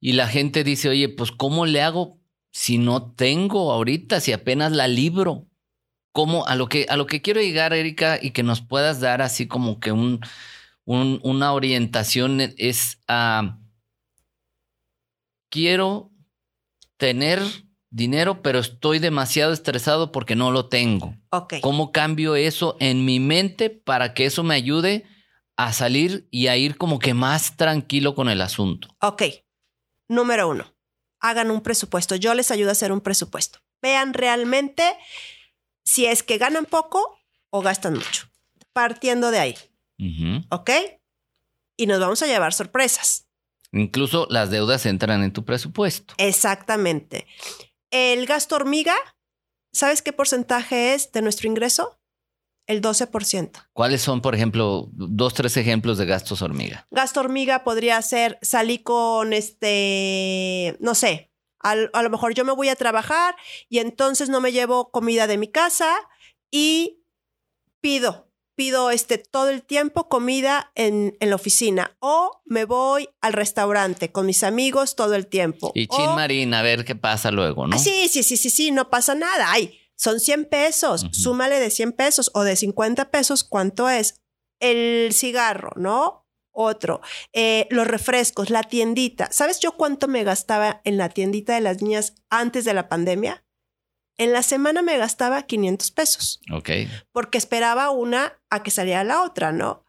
Y 0.06 0.12
la 0.12 0.28
gente 0.28 0.62
dice, 0.62 0.88
oye, 0.88 1.08
pues 1.08 1.32
¿cómo 1.32 1.66
le 1.66 1.82
hago 1.82 2.20
si 2.52 2.78
no 2.78 3.10
tengo 3.10 3.72
ahorita, 3.72 4.20
si 4.20 4.30
apenas 4.32 4.70
la 4.70 4.86
libro? 4.86 5.48
¿Cómo? 6.12 6.46
A 6.46 6.54
lo 6.54 6.68
que, 6.68 6.86
a 6.88 6.96
lo 6.96 7.06
que 7.08 7.22
quiero 7.22 7.40
llegar, 7.40 7.72
Erika, 7.72 8.16
y 8.22 8.30
que 8.30 8.44
nos 8.44 8.60
puedas 8.60 9.00
dar 9.00 9.20
así 9.20 9.48
como 9.48 9.80
que 9.80 9.90
un, 9.90 10.20
un- 10.84 11.18
una 11.24 11.52
orientación 11.52 12.40
es 12.56 13.00
a... 13.08 13.58
quiero 15.50 16.12
tener 16.98 17.40
dinero, 17.90 18.42
pero 18.42 18.60
estoy 18.60 19.00
demasiado 19.00 19.52
estresado 19.52 20.12
porque 20.12 20.36
no 20.36 20.52
lo 20.52 20.68
tengo. 20.68 21.16
¿Cómo 21.62 21.90
cambio 21.90 22.36
eso 22.36 22.76
en 22.78 23.04
mi 23.04 23.18
mente 23.18 23.70
para 23.70 24.14
que 24.14 24.26
eso 24.26 24.44
me 24.44 24.54
ayude 24.54 25.04
a 25.56 25.72
salir 25.72 26.28
y 26.30 26.46
a 26.46 26.56
ir 26.56 26.76
como 26.76 27.00
que 27.00 27.12
más 27.12 27.56
tranquilo 27.56 28.14
con 28.14 28.28
el 28.28 28.40
asunto? 28.40 28.86
Ok. 29.00 29.22
Número 30.08 30.48
uno, 30.48 30.74
hagan 31.20 31.50
un 31.50 31.62
presupuesto. 31.62 32.16
Yo 32.16 32.34
les 32.34 32.50
ayudo 32.50 32.70
a 32.70 32.72
hacer 32.72 32.92
un 32.92 33.00
presupuesto. 33.00 33.60
Vean 33.82 34.14
realmente 34.14 34.96
si 35.84 36.06
es 36.06 36.22
que 36.22 36.38
ganan 36.38 36.64
poco 36.64 37.18
o 37.50 37.62
gastan 37.62 37.94
mucho. 37.94 38.28
Partiendo 38.72 39.30
de 39.30 39.38
ahí. 39.38 39.56
¿ok? 40.50 40.70
Y 41.76 41.86
nos 41.86 42.00
vamos 42.00 42.22
a 42.22 42.26
llevar 42.26 42.52
sorpresas. 42.52 43.28
Incluso 43.72 44.26
las 44.30 44.50
deudas 44.50 44.86
entran 44.86 45.22
en 45.22 45.32
tu 45.32 45.44
presupuesto. 45.44 46.14
Exactamente. 46.18 47.26
El 47.90 48.26
gasto 48.26 48.56
hormiga, 48.56 48.94
¿sabes 49.72 50.02
qué 50.02 50.12
porcentaje 50.12 50.94
es 50.94 51.12
de 51.12 51.22
nuestro 51.22 51.48
ingreso? 51.48 51.95
El 52.66 52.80
12%. 52.82 53.50
¿Cuáles 53.72 54.02
son, 54.02 54.20
por 54.20 54.34
ejemplo, 54.34 54.88
dos, 54.92 55.34
tres 55.34 55.56
ejemplos 55.56 55.98
de 55.98 56.06
gastos 56.06 56.42
hormiga? 56.42 56.86
Gasto 56.90 57.20
hormiga 57.20 57.62
podría 57.64 58.00
ser 58.02 58.38
salí 58.42 58.78
con 58.80 59.32
este, 59.32 60.76
no 60.80 60.94
sé, 60.94 61.30
al- 61.60 61.90
a 61.92 62.02
lo 62.02 62.10
mejor 62.10 62.34
yo 62.34 62.44
me 62.44 62.52
voy 62.52 62.68
a 62.68 62.76
trabajar 62.76 63.36
y 63.68 63.78
entonces 63.78 64.28
no 64.28 64.40
me 64.40 64.52
llevo 64.52 64.90
comida 64.90 65.26
de 65.26 65.38
mi 65.38 65.48
casa 65.48 65.94
y 66.50 67.02
pido, 67.80 68.30
pido 68.56 68.90
este 68.90 69.18
todo 69.18 69.48
el 69.50 69.62
tiempo 69.62 70.08
comida 70.08 70.72
en, 70.74 71.16
en 71.20 71.30
la 71.30 71.36
oficina 71.36 71.96
o 72.00 72.42
me 72.44 72.64
voy 72.64 73.08
al 73.20 73.32
restaurante 73.32 74.10
con 74.12 74.26
mis 74.26 74.42
amigos 74.42 74.96
todo 74.96 75.14
el 75.14 75.26
tiempo. 75.26 75.72
Y 75.74 75.86
O- 75.90 75.96
Chin 75.96 76.14
Marín, 76.16 76.54
a 76.54 76.62
ver 76.62 76.84
qué 76.84 76.94
pasa 76.96 77.30
luego, 77.30 77.66
¿no? 77.66 77.76
Ah, 77.76 77.78
Sí, 77.78 78.08
sí, 78.08 78.22
sí, 78.22 78.36
sí, 78.36 78.50
sí, 78.50 78.70
no 78.70 78.90
pasa 78.90 79.14
nada. 79.14 79.52
Ay, 79.52 79.78
son 79.96 80.20
100 80.20 80.44
pesos. 80.46 81.06
Súmale 81.12 81.58
de 81.58 81.70
100 81.70 81.92
pesos 81.92 82.30
o 82.34 82.42
de 82.44 82.54
50 82.56 83.10
pesos, 83.10 83.44
¿cuánto 83.44 83.88
es? 83.88 84.20
El 84.60 85.10
cigarro, 85.12 85.72
¿no? 85.76 86.26
Otro. 86.52 87.00
Eh, 87.32 87.66
los 87.70 87.86
refrescos, 87.86 88.48
la 88.50 88.62
tiendita. 88.62 89.28
¿Sabes 89.30 89.60
yo 89.60 89.72
cuánto 89.72 90.08
me 90.08 90.24
gastaba 90.24 90.80
en 90.84 90.96
la 90.96 91.08
tiendita 91.10 91.54
de 91.54 91.60
las 91.60 91.82
niñas 91.82 92.14
antes 92.30 92.64
de 92.64 92.72
la 92.74 92.88
pandemia? 92.88 93.44
En 94.18 94.32
la 94.32 94.42
semana 94.42 94.80
me 94.80 94.96
gastaba 94.96 95.42
500 95.42 95.90
pesos 95.90 96.40
Ok. 96.50 96.70
porque 97.12 97.36
esperaba 97.36 97.90
una 97.90 98.40
a 98.48 98.62
que 98.62 98.70
saliera 98.70 99.04
la 99.04 99.22
otra, 99.22 99.52
¿no? 99.52 99.84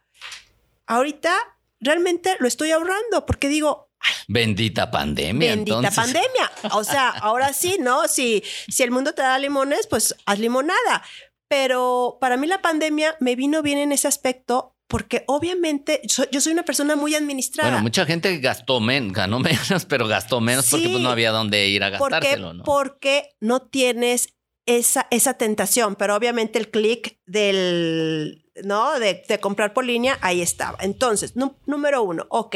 Ahorita 0.85 1.33
realmente 1.79 2.35
lo 2.39 2.47
estoy 2.47 2.71
ahorrando 2.71 3.25
porque 3.25 3.47
digo, 3.47 3.86
Bendita 4.27 4.91
pandemia. 4.91 5.51
Bendita 5.51 5.77
entonces. 5.77 5.95
pandemia. 5.95 6.51
O 6.71 6.83
sea, 6.83 7.09
ahora 7.09 7.53
sí, 7.53 7.77
¿no? 7.79 8.07
Si, 8.07 8.43
si 8.67 8.83
el 8.83 8.91
mundo 8.91 9.13
te 9.13 9.21
da 9.21 9.37
limones, 9.39 9.87
pues 9.87 10.15
haz 10.25 10.39
limonada. 10.39 11.03
Pero 11.47 12.17
para 12.19 12.37
mí 12.37 12.47
la 12.47 12.61
pandemia 12.61 13.15
me 13.19 13.35
vino 13.35 13.61
bien 13.61 13.77
en 13.77 13.91
ese 13.91 14.07
aspecto 14.07 14.77
porque 14.87 15.23
obviamente 15.27 16.01
yo 16.31 16.41
soy 16.41 16.53
una 16.53 16.63
persona 16.63 16.95
muy 16.95 17.13
administrada. 17.13 17.69
Bueno, 17.69 17.83
mucha 17.83 18.05
gente 18.05 18.37
gastó 18.39 18.79
menos, 18.79 19.13
ganó 19.13 19.39
menos, 19.39 19.85
pero 19.87 20.07
gastó 20.07 20.39
menos 20.41 20.69
porque 20.69 20.89
pues, 20.89 21.01
no 21.01 21.09
había 21.09 21.31
dónde 21.31 21.67
ir 21.67 21.83
a 21.83 21.89
gastárselo, 21.89 22.53
¿no? 22.53 22.63
Porque 22.63 23.35
no 23.41 23.61
tienes 23.61 24.33
esa, 24.65 25.07
esa 25.11 25.35
tentación, 25.35 25.95
pero 25.95 26.15
obviamente 26.15 26.57
el 26.57 26.69
clic 26.69 27.19
del, 27.25 28.45
¿no? 28.63 28.99
De, 28.99 29.23
de 29.27 29.39
comprar 29.39 29.73
por 29.73 29.85
línea, 29.85 30.17
ahí 30.21 30.41
estaba. 30.41 30.77
Entonces, 30.81 31.33
número 31.65 32.03
uno, 32.03 32.25
ok. 32.29 32.55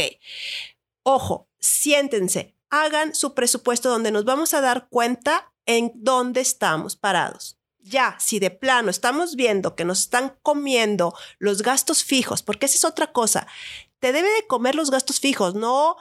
Ojo, 1.03 1.49
siéntense, 1.59 2.55
hagan 2.69 3.15
su 3.15 3.33
presupuesto 3.33 3.89
donde 3.89 4.11
nos 4.11 4.25
vamos 4.25 4.53
a 4.53 4.61
dar 4.61 4.87
cuenta 4.89 5.53
en 5.65 5.91
dónde 5.95 6.41
estamos 6.41 6.95
parados. 6.95 7.57
Ya, 7.79 8.15
si 8.19 8.39
de 8.39 8.51
plano 8.51 8.91
estamos 8.91 9.35
viendo 9.35 9.75
que 9.75 9.85
nos 9.85 10.01
están 10.01 10.37
comiendo 10.43 11.15
los 11.39 11.63
gastos 11.63 12.03
fijos, 12.03 12.43
porque 12.43 12.67
esa 12.67 12.75
es 12.75 12.85
otra 12.85 13.11
cosa, 13.11 13.47
te 13.99 14.11
debe 14.11 14.31
de 14.33 14.45
comer 14.45 14.75
los 14.75 14.91
gastos 14.91 15.19
fijos, 15.19 15.55
no, 15.55 15.95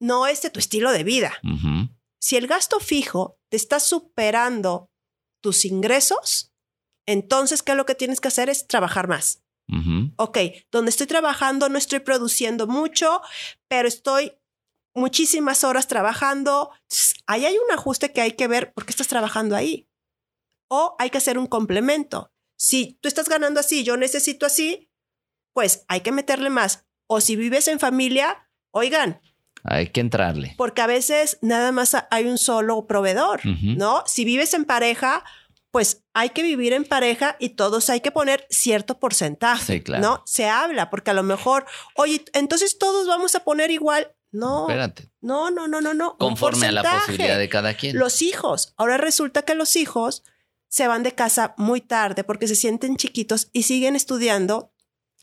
no 0.00 0.26
este 0.26 0.48
tu 0.48 0.58
estilo 0.58 0.92
de 0.92 1.04
vida 1.04 1.34
si 2.26 2.36
el 2.36 2.48
gasto 2.48 2.80
fijo 2.80 3.38
te 3.50 3.56
está 3.56 3.78
superando 3.78 4.90
tus 5.40 5.64
ingresos, 5.64 6.52
entonces, 7.06 7.62
¿qué 7.62 7.70
es 7.70 7.76
lo 7.76 7.86
que 7.86 7.94
tienes 7.94 8.20
que 8.20 8.26
hacer? 8.26 8.50
Es 8.50 8.66
trabajar 8.66 9.06
más. 9.06 9.44
Ujú. 9.68 10.12
Ok, 10.16 10.38
donde 10.72 10.90
estoy 10.90 11.06
trabajando 11.06 11.68
no 11.68 11.78
estoy 11.78 12.00
produciendo 12.00 12.66
mucho, 12.66 13.20
pero 13.68 13.86
estoy 13.86 14.32
muchísimas 14.96 15.62
horas 15.64 15.86
trabajando. 15.86 16.70
Ahí 17.26 17.44
hay 17.44 17.56
un 17.56 17.70
ajuste 17.72 18.12
que 18.12 18.20
hay 18.20 18.32
que 18.32 18.48
ver 18.48 18.72
por 18.72 18.84
qué 18.84 18.90
estás 18.90 19.08
trabajando 19.08 19.54
ahí. 19.56 19.88
O 20.68 20.96
hay 20.98 21.10
que 21.10 21.18
hacer 21.18 21.38
un 21.38 21.46
complemento. 21.46 22.32
Si 22.58 22.98
tú 23.00 23.08
estás 23.08 23.28
ganando 23.28 23.60
así, 23.60 23.84
yo 23.84 23.96
necesito 23.96 24.46
así, 24.46 24.90
pues 25.54 25.84
hay 25.88 26.00
que 26.00 26.12
meterle 26.12 26.50
más. 26.50 26.86
O 27.08 27.20
si 27.20 27.36
vives 27.36 27.68
en 27.68 27.78
familia, 27.78 28.48
oigan, 28.72 29.20
Hay 29.62 29.88
que 29.90 30.00
entrarle. 30.00 30.54
porque 30.56 30.82
a 30.82 30.86
veces 30.86 31.38
nada 31.42 31.70
más 31.72 31.94
ha- 31.94 32.08
hay 32.10 32.26
un 32.26 32.38
solo 32.38 32.86
proveedor. 32.86 33.42
¿no? 33.44 34.02
Si 34.06 34.24
vives 34.24 34.54
en 34.54 34.64
pareja, 34.64 35.22
pues 35.70 36.02
hay 36.14 36.30
que 36.30 36.42
vivir 36.42 36.72
en 36.72 36.84
pareja 36.84 37.36
y 37.38 37.50
todos 37.50 37.90
hay 37.90 38.00
que 38.00 38.10
poner 38.10 38.46
cierto 38.48 38.98
porcentaje, 38.98 39.74
Sí, 39.74 39.80
claro. 39.82 40.02
¿no? 40.02 40.22
Se 40.24 40.48
habla, 40.48 40.88
porque 40.88 41.10
a 41.10 41.14
lo 41.14 41.22
mejor, 41.22 41.66
oye, 41.96 42.24
entonces 42.32 42.78
todos 42.78 43.06
vamos 43.06 43.34
a 43.34 43.44
poner 43.44 43.70
igual. 43.70 44.15
No, 44.36 44.68
Espérate. 44.68 45.10
no, 45.20 45.50
no, 45.50 45.66
no, 45.66 45.80
no, 45.80 45.94
no. 45.94 46.16
Conforme 46.18 46.66
a 46.66 46.72
la 46.72 46.82
posibilidad 46.82 47.38
de 47.38 47.48
cada 47.48 47.74
quien. 47.74 47.98
Los 47.98 48.22
hijos. 48.22 48.74
Ahora 48.76 48.98
resulta 48.98 49.42
que 49.42 49.54
los 49.54 49.76
hijos 49.76 50.22
se 50.68 50.86
van 50.88 51.02
de 51.02 51.12
casa 51.12 51.54
muy 51.56 51.80
tarde 51.80 52.22
porque 52.24 52.48
se 52.48 52.54
sienten 52.54 52.96
chiquitos 52.96 53.48
y 53.52 53.62
siguen 53.62 53.96
estudiando 53.96 54.72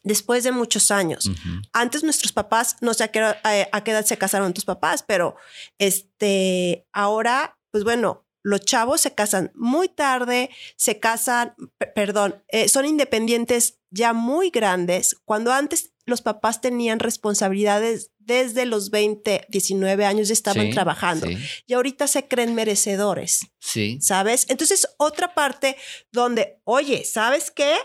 después 0.02 0.44
de 0.44 0.52
muchos 0.52 0.90
años. 0.92 1.30
Antes 1.72 2.04
nuestros 2.04 2.32
papás, 2.32 2.78
no 2.82 2.94
sé 2.94 3.04
a 3.04 3.08
qué, 3.10 3.20
a, 3.22 3.38
a 3.72 3.84
qué 3.84 3.92
edad 3.92 4.06
se 4.06 4.18
casaron 4.18 4.54
tus 4.54 4.66
papás, 4.66 5.04
pero 5.04 5.36
este, 5.78 6.88
ahora, 6.92 7.58
pues 7.72 7.84
bueno, 7.84 8.23
los 8.44 8.62
chavos 8.62 9.02
se 9.02 9.16
casan 9.16 9.52
muy 9.56 9.88
tarde, 9.88 10.50
se 10.76 11.00
casan, 11.00 11.56
perdón, 11.96 12.44
eh, 12.50 12.68
son 12.68 12.86
independientes 12.86 13.80
ya 13.90 14.14
muy 14.14 14.50
grandes, 14.50 15.16
cuando 15.26 15.54
antes 15.54 15.94
los 16.06 16.22
papás 16.22 16.60
tenían 16.60 17.00
responsabilidades 17.00 18.12
desde 18.20 18.66
los 18.66 18.90
20, 18.90 19.46
19 19.50 20.06
años 20.06 20.30
y 20.30 20.34
estaban 20.34 20.70
trabajando. 20.72 21.28
Y 21.66 21.74
ahorita 21.74 22.08
se 22.08 22.28
creen 22.28 22.56
merecedores. 22.56 23.48
Sí. 23.60 24.00
¿Sabes? 24.02 24.46
Entonces, 24.50 24.88
otra 24.98 25.34
parte 25.34 25.78
donde, 26.12 26.60
oye, 26.66 27.06
¿sabes 27.06 27.52
qué? 27.52 27.76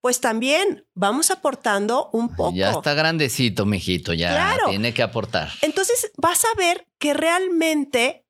Pues 0.00 0.20
también 0.20 0.86
vamos 0.94 1.30
aportando 1.30 2.08
un 2.12 2.34
poco. 2.34 2.56
Ya 2.56 2.70
está 2.70 2.94
grandecito, 2.94 3.66
mijito, 3.66 4.14
ya 4.14 4.56
tiene 4.68 4.94
que 4.94 5.02
aportar. 5.02 5.50
Entonces, 5.60 6.10
vas 6.16 6.44
a 6.44 6.56
ver 6.56 6.86
que 6.98 7.12
realmente 7.12 8.24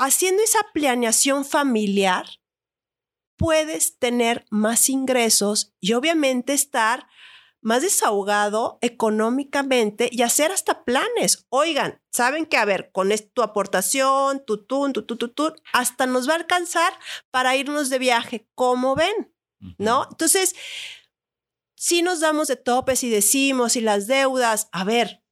haciendo 0.00 0.42
esa 0.42 0.60
planeación 0.72 1.44
familiar, 1.44 2.26
puedes 3.36 3.98
tener 3.98 4.46
más 4.50 4.88
ingresos 4.88 5.74
y 5.78 5.92
obviamente 5.92 6.54
estar 6.54 7.06
más 7.62 7.82
desahogado 7.82 8.78
económicamente 8.80 10.08
y 10.10 10.22
hacer 10.22 10.52
hasta 10.52 10.84
planes. 10.84 11.46
Oigan, 11.50 12.00
saben 12.10 12.46
que, 12.46 12.56
a 12.56 12.64
ver, 12.64 12.90
con 12.92 13.10
tu 13.34 13.42
aportación, 13.42 14.42
tu 14.44 14.64
tun, 14.64 14.94
tu 14.94 15.02
tu 15.02 15.16
tu 15.16 15.28
tu, 15.28 15.54
hasta 15.74 16.06
nos 16.06 16.26
va 16.26 16.32
a 16.32 16.36
alcanzar 16.36 16.92
para 17.30 17.56
irnos 17.56 17.90
de 17.90 17.98
viaje. 17.98 18.48
¿Cómo 18.54 18.96
ven? 18.96 19.34
¿No? 19.76 20.06
Entonces, 20.10 20.54
si 21.76 22.00
nos 22.00 22.20
damos 22.20 22.48
de 22.48 22.56
topes 22.56 23.04
y 23.04 23.10
decimos 23.10 23.76
y 23.76 23.82
las 23.82 24.06
deudas, 24.06 24.68
a 24.72 24.84
ver, 24.84 25.22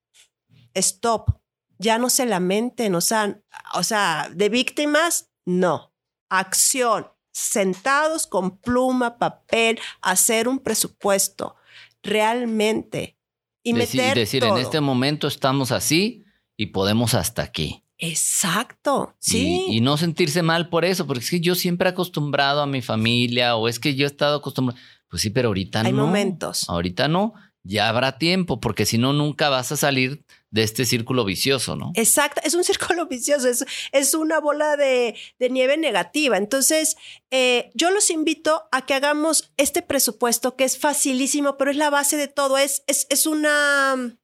stop, 0.75 1.38
ya 1.79 1.99
no 1.99 2.11
se 2.11 2.26
lamenten, 2.26 2.95
o 2.95 3.01
sea, 3.01 3.41
o 3.74 3.83
sea, 3.83 4.31
de 4.35 4.49
víctimas, 4.49 5.31
no. 5.45 5.95
Acción, 6.29 7.09
sentados 7.33 8.26
con 8.26 8.59
pluma, 8.59 9.18
papel, 9.18 9.79
hacer 10.03 10.49
un 10.49 10.59
presupuesto 10.59 11.57
realmente 12.03 13.18
y 13.62 13.74
meter 13.74 14.16
decir, 14.16 14.45
en 14.45 14.57
este 14.59 14.81
momento 14.81 15.29
estamos 15.29 15.72
así 15.72 16.24
y 16.57 16.66
podemos 16.66 17.14
hasta 17.14 17.43
aquí. 17.43 17.85
Exacto, 17.99 19.16
sí. 19.18 19.66
Y, 19.68 19.81
no 19.81 19.97
sentirse 19.97 20.43
mal 20.43 20.68
por 20.68 20.85
eso, 20.85 21.07
porque 21.07 21.24
es 21.24 21.31
que 21.31 21.41
yo 21.41 21.55
siempre 21.57 21.89
he 21.89 21.93
acostumbrado 21.93 22.62
a 22.62 22.66
mi 22.66 22.81
familia 22.81 23.57
o 23.57 23.68
es 23.68 23.81
que 23.81 23.97
yo 23.97 24.07
he 24.07 24.07
estado 24.07 24.37
acostumbrado. 24.37 24.81
Pues 25.09 25.22
sí, 25.22 25.31
pero 25.31 25.49
ahorita 25.49 25.83
no. 25.83 25.89
Hay 25.89 25.93
momentos. 25.93 26.68
Ahorita 26.68 27.09
no. 27.09 27.35
Ya 27.64 27.89
habrá 27.89 28.18
tiempo, 28.18 28.61
porque 28.61 28.87
si 28.87 28.99
no, 28.99 29.12
nunca 29.12 29.49
vas 29.49 29.72
a 29.72 29.76
salir 29.76 30.24
de 30.51 30.63
este 30.63 30.87
círculo 30.87 31.25
vicioso, 31.25 31.77
¿no? 31.77 31.93
Exacto, 31.95 32.41
es 32.45 32.55
un 32.55 32.65
círculo 32.65 33.07
vicioso, 33.07 33.49
es, 33.49 33.65
es 33.93 34.15
una 34.15 34.41
bola 34.41 34.77
de, 34.77 35.15
nieve 35.51 35.77
negativa. 35.77 36.37
Entonces, 36.37 36.97
eh, 37.31 37.71
yo 37.75 37.91
los 37.91 38.11
invito 38.11 38.69
a 38.73 38.87
que 38.87 38.95
hagamos 38.95 39.53
este 39.57 39.83
presupuesto 39.83 40.57
que 40.57 40.65
es 40.65 40.79
facilísimo, 40.79 41.57
pero 41.57 41.71
es 41.71 41.77
la 41.77 41.91
base 41.91 42.17
de 42.17 42.29
todo, 42.29 42.59
es, 42.59 42.83
es, 42.87 43.07
es 43.11 43.27
una, 43.27 44.17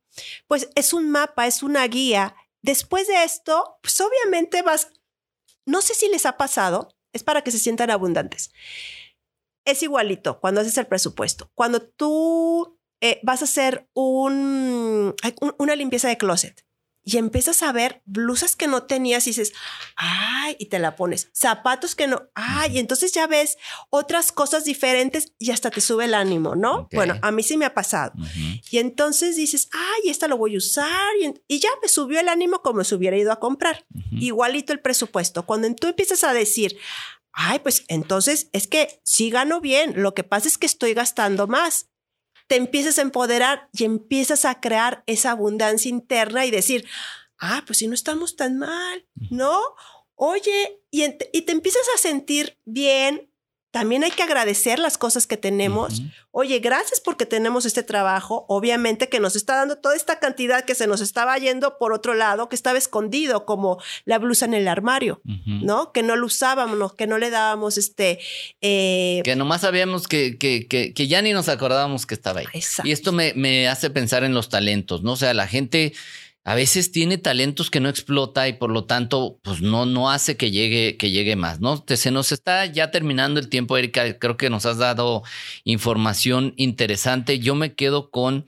pues 0.47 0.71
es 0.75 0.93
un 0.93 1.11
mapa, 1.11 1.47
es 1.47 1.63
una 1.63 1.87
guía. 1.87 2.35
Después 2.63 3.07
de 3.07 3.25
esto, 3.25 3.79
pues 3.83 4.01
obviamente 4.01 4.63
vas, 4.63 4.89
no 5.67 5.83
sé 5.83 5.95
si 5.95 6.09
les 6.09 6.27
ha 6.27 6.37
pasado, 6.37 6.89
es 7.13 7.23
para 7.23 7.43
que 7.43 7.51
se 7.51 7.59
sientan 7.59 7.91
abundantes. 7.91 8.51
Es 9.67 9.83
igualito 9.83 10.41
cuando 10.41 10.61
haces 10.61 10.77
el 10.79 10.87
presupuesto. 10.87 11.51
Cuando 11.55 11.81
tú 11.81 12.79
eh, 13.05 13.21
vas 13.23 13.43
a 13.43 13.45
hacer 13.45 13.87
un, 13.93 15.15
una 15.59 15.77
limpieza 15.77 16.09
de 16.09 16.17
closet 16.17 16.65
y 17.05 17.19
empiezas 17.19 17.63
a 17.63 17.71
ver 17.71 18.01
blusas 18.07 18.57
que 18.57 18.67
no 18.67 18.85
tenías 18.85 19.27
y 19.27 19.31
dices, 19.31 19.53
ay, 19.95 20.57
y 20.59 20.67
te 20.71 20.79
la 20.79 20.97
pones, 20.97 21.29
zapatos 21.35 21.95
que 21.95 22.07
no, 22.07 22.31
ay, 22.35 22.77
y 22.77 22.79
entonces 22.79 23.13
ya 23.13 23.27
ves 23.27 23.59
otras 23.91 24.33
cosas 24.33 24.65
diferentes 24.65 25.35
y 25.39 25.51
hasta 25.51 25.71
te 25.71 25.83
sube 25.83 26.07
el 26.07 26.15
ánimo, 26.15 26.57
¿no? 26.57 26.89
Bueno, 26.93 27.19
a 27.21 27.31
mí 27.31 27.43
sí 27.43 27.59
me 27.59 27.67
ha 27.67 27.75
pasado. 27.75 28.15
Y 28.71 28.79
entonces 28.79 29.37
dices, 29.37 29.69
ay, 29.75 30.09
esta 30.09 30.27
lo 30.27 30.39
voy 30.39 30.55
a 30.55 30.59
usar 30.59 31.13
y, 31.47 31.59
ya 31.59 31.69
me 31.83 31.89
subió 31.89 32.21
el 32.21 32.31
ánimo 32.31 32.63
como 32.63 32.85
si 32.85 32.95
hubiera 32.95 33.19
ido 33.19 33.33
a 33.33 33.39
comprar. 33.39 33.85
Igualito 34.13 34.73
el 34.73 34.81
presupuesto. 34.81 35.45
Cuando 35.45 35.73
tú 35.75 35.89
empiezas 35.89 36.25
a 36.25 36.33
decir, 36.33 36.79
ay, 37.33 37.59
pues 37.59 37.85
entonces 37.89 38.49
es 38.55 38.67
que 38.67 39.01
sí 39.05 39.29
gano 39.29 39.61
bien, 39.61 39.93
lo 39.97 40.15
que 40.15 40.25
pasa 40.25 40.49
es 40.49 40.57
que 40.57 40.67
estoy 40.67 40.95
gastando 40.95 41.47
más 41.47 41.91
te 42.47 42.57
empiezas 42.57 42.99
a 42.99 43.03
empoderar 43.03 43.69
y 43.73 43.85
empiezas 43.85 44.45
a 44.45 44.61
crear 44.61 45.03
esa 45.07 45.31
abundancia 45.31 45.89
interna 45.89 46.47
y 46.47 46.51
decir, 46.51 46.87
ah, 47.39 47.63
pues 47.67 47.79
si 47.79 47.89
no 47.89 47.95
estamos 47.95 48.37
tan 48.37 48.59
mal, 48.59 49.07
¿no? 49.31 49.59
Oye, 50.15 50.81
y, 50.91 51.05
y 51.05 51.43
te 51.43 51.53
empiezas 51.53 51.87
a 51.95 51.99
sentir 51.99 52.59
bien, 52.65 53.31
también 53.75 54.05
hay 54.05 54.13
que 54.13 54.23
agradecer 54.23 54.79
las 54.79 54.99
cosas 54.99 55.27
que 55.27 55.37
tenemos. 55.37 56.01
Oye, 56.31 56.61
gracias 56.61 57.01
porque 57.01 57.27
tenemos 57.27 57.67
este 57.67 57.83
trabajo. 57.83 58.47
Obviamente 58.49 59.09
que 59.09 59.19
nos 59.19 59.35
está 59.35 59.57
dando 59.57 59.79
toda 59.79 59.97
esta 59.97 60.21
cantidad 60.21 60.65
que 60.65 60.77
se 60.77 60.87
nos 60.87 61.01
estaba 61.01 61.37
yendo 61.39 61.77
por 61.77 61.93
otro 61.93 62.15
lado, 62.15 62.49
que 62.49 62.55
estaba 62.55 62.79
escondido, 62.79 63.45
como 63.47 63.83
la 64.05 64.21
blusa 64.21 64.45
en 64.45 64.55
el 64.55 64.69
armario, 64.69 65.21
¿no? 65.25 65.91
Que 65.91 66.05
no 66.05 66.15
lo 66.15 66.27
usábamos, 66.27 66.95
que 66.95 67.09
no 67.09 67.19
le 67.19 67.31
dábamos 67.31 67.77
este... 67.77 68.21
Eh, 68.61 69.23
que 69.25 69.35
nomás 69.35 69.63
sabíamos 69.63 70.07
que, 70.07 70.39
que, 70.39 70.69
que, 70.69 70.95
que, 70.95 71.09
ya 71.09 71.21
ni 71.21 71.33
nos 71.33 71.49
acordábamos 71.49 72.07
que 72.07 72.15
estaba 72.15 72.39
ahí. 72.39 72.47
Y 72.85 72.93
esto 72.93 73.11
me, 73.11 73.33
me 73.35 73.67
hace 73.67 73.91
pensar 73.91 74.23
en 74.23 74.35
los 74.35 74.51
talentos, 74.51 75.03
¿no? 75.03 75.15
O 75.15 75.17
sea, 75.17 75.35
la 75.35 75.49
gente 75.49 75.95
a 76.47 76.55
veces 76.55 76.93
tiene 76.93 77.17
talentos 77.17 77.71
que 77.71 77.81
no 77.81 77.89
explota 77.89 78.47
y 78.49 78.53
por 78.53 78.71
lo 78.71 78.85
tanto, 78.85 79.39
pues 79.43 79.63
no, 79.63 79.87
no 79.87 80.11
hace 80.11 80.37
que 80.37 80.51
llegue, 80.51 80.99
que 80.99 81.11
llegue 81.11 81.37
más, 81.37 81.61
¿no? 81.61 81.83
se 81.87 82.11
nos 82.11 82.33
está 82.33 82.67
ya 82.67 82.91
terminando 82.91 83.41
el 83.41 83.49
tiempo, 83.49 83.79
Erika. 83.79 84.19
Creo 84.19 84.37
que 84.37 84.51
nos 84.51 84.67
has 84.67 84.77
dado 84.77 85.23
información 85.65 86.53
interesante. 86.57 87.39
Yo 87.39 87.55
me 87.55 87.75
quedo 87.75 88.11
con 88.11 88.47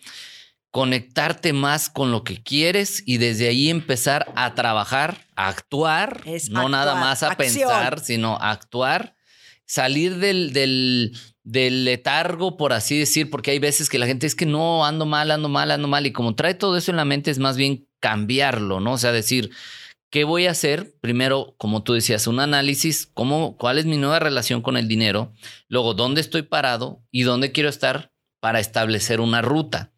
conectarte 0.70 1.55
más 1.55 1.88
con 1.88 2.11
lo 2.11 2.22
que 2.22 2.42
quieres 2.42 3.03
y 3.07 3.16
desde 3.16 3.49
ahí 3.49 3.70
empezar 3.70 4.30
a 4.36 4.55
trabajar, 4.55 5.24
a 5.34 5.49
actuar, 5.49 6.22
no 6.51 6.68
nada 6.68 6.97
más 6.97 7.22
a 7.22 7.34
pensar, 7.34 8.01
sino 8.01 8.36
a 8.36 8.51
actuar, 8.51 9.16
salir 9.64 10.18
del, 10.18 10.53
del, 10.53 11.16
del 11.47 11.84
letargo, 11.84 12.57
por 12.57 12.72
así 12.72 12.99
decir, 12.99 13.30
porque 13.30 13.53
hay 13.53 13.61
veces 13.61 13.88
que 13.88 14.01
la 14.01 14.07
gente 14.07 14.26
es 14.26 14.34
que 14.34 14.47
no, 14.47 14.84
ando 14.84 15.07
mal, 15.07 15.30
ando 15.30 15.49
mal, 15.49 15.70
ando 15.70 15.86
mal, 15.86 16.05
y 16.05 16.12
como 16.12 16.34
trae 16.34 16.55
todo 16.55 16.76
eso 16.76 16.90
en 16.90 16.97
la 16.97 17.05
mente 17.05 17.30
es 17.30 17.38
más 17.38 17.57
bien 17.57 17.86
cambiarlo, 18.01 18.80
¿no? 18.80 18.94
O 18.94 18.99
sea, 18.99 19.12
decir, 19.12 19.53
¿qué 20.11 20.24
voy 20.24 20.49
a 20.49 20.51
hacer? 20.51 20.97
Primero, 21.01 21.55
como 21.57 21.84
tú 21.84 21.92
decías, 21.92 22.26
un 22.26 22.40
análisis, 22.40 23.07
cómo, 23.14 23.57
cuál 23.57 23.78
es 23.78 23.86
mi 23.86 23.97
nueva 23.97 24.18
relación 24.18 24.61
con 24.61 24.76
el 24.76 24.88
dinero, 24.88 25.32
luego, 25.68 25.94
dónde 25.94 26.20
estoy 26.20 26.42
parado 26.42 27.05
y 27.12 27.22
dónde 27.22 27.53
quiero 27.53 27.68
estar 27.68 28.11
para 28.40 28.59
establecer 28.59 29.20
una 29.20 29.40
ruta 29.40 29.92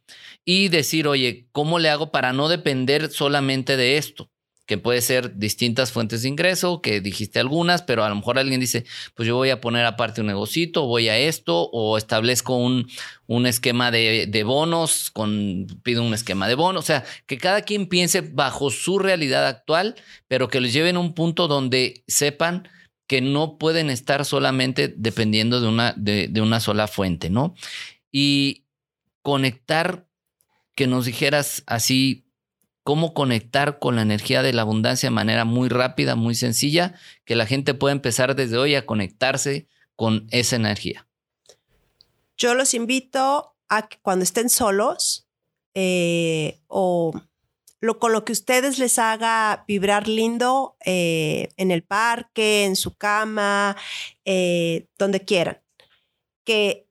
y 0.45 0.69
decir, 0.69 1.09
oye, 1.09 1.49
¿cómo 1.53 1.79
le 1.79 1.89
hago 1.89 2.13
para 2.13 2.35
no 2.35 2.51
depender 2.51 3.11
solamente 3.11 3.79
de 3.79 3.97
esto? 3.97 4.31
Que 4.69 4.77
puede 4.77 5.01
ser 5.01 5.39
distintas 5.39 5.93
fuentes 5.93 6.21
de 6.21 6.29
ingreso, 6.29 6.83
que 6.83 7.01
dijiste 7.01 7.41
algunas, 7.41 7.81
pero 7.81 8.05
a 8.05 8.09
lo 8.11 8.17
mejor 8.17 8.39
alguien 8.39 8.61
dice, 8.61 8.85
pues 9.15 9.27
yo 9.27 9.35
voy 9.35 9.49
a 9.49 9.63
poner 9.63 9.87
aparte 9.87 10.21
un 10.21 10.27
negocito, 10.27 10.85
voy 10.85 11.09
a 11.09 11.17
esto, 11.17 11.71
o 11.73 11.97
establezco 11.97 12.55
un, 12.55 12.87
un 13.27 13.47
esquema 13.47 13.91
de, 13.91 14.43
bonos, 14.45 15.11
con, 15.11 15.67
pido 15.83 16.03
un 16.03 16.13
esquema 16.13 16.47
de 16.49 16.55
bonos, 16.55 16.85
o 16.85 16.87
sea, 16.87 17.03
que 17.25 17.39
cada 17.39 17.63
quien 17.63 17.87
piense 17.87 18.21
bajo 18.21 18.69
su 18.69 18.99
realidad 18.99 19.47
actual, 19.47 19.95
pero 20.29 20.49
que 20.49 20.61
los 20.61 20.71
lleven 20.71 20.97
a 20.97 21.01
un 21.01 21.15
punto 21.15 21.49
donde 21.49 22.05
sepan 22.07 22.69
que 23.07 23.23
no 23.23 23.57
pueden 23.57 23.89
estar 23.89 24.27
solamente 24.27 24.93
dependiendo 24.95 25.63
de 25.63 25.69
una, 25.69 25.95
de 25.97 26.41
una 26.43 26.61
sola 26.61 26.89
fuente, 26.89 27.31
¿no? 27.31 27.55
Y 28.13 28.67
conectar, 29.23 30.07
que 30.75 30.87
nos 30.87 31.07
dijeras 31.07 31.63
así 31.67 32.28
cómo 32.89 33.13
conectar 33.13 33.79
con 33.81 33.97
la 33.97 34.01
energía 34.01 34.43
de 34.43 34.55
la 34.55 34.63
abundancia 34.63 35.11
de 35.11 35.15
manera 35.15 35.45
muy 35.45 35.69
rápida, 35.69 36.15
muy 36.15 36.35
sencilla, 36.35 36.95
que 37.27 37.37
la 37.37 37.45
gente 37.45 37.75
pueda 37.75 37.93
empezar 37.93 38.35
desde 38.35 38.57
hoy 38.57 38.77
a 38.77 38.87
conectarse 38.87 39.69
con 39.95 40.27
esa 40.31 40.57
energía. 40.57 41.07
Yo 42.39 42.55
los 42.55 42.73
invito 42.73 43.55
a 43.69 43.89
que 43.89 43.99
cuando 44.01 44.23
estén 44.23 44.49
solos 44.49 45.29
eh, 45.75 46.63
o 46.67 47.13
con 47.99 48.13
lo 48.13 48.25
que 48.25 48.33
ustedes 48.33 48.79
les 48.79 48.99
haga 48.99 49.67
vibrar 49.69 50.09
lindo 50.09 50.79
eh, 50.83 51.51
en 51.59 51.71
el 51.71 51.83
parque, 51.83 52.65
en 52.65 52.75
su 52.75 52.97
cama, 52.97 53.77
eh, 54.25 54.87
donde 54.97 55.27
quieran, 55.27 55.63
que 56.43 56.89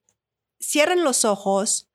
cierren 0.62 1.04
los 1.04 1.26
ojos, 1.26 1.90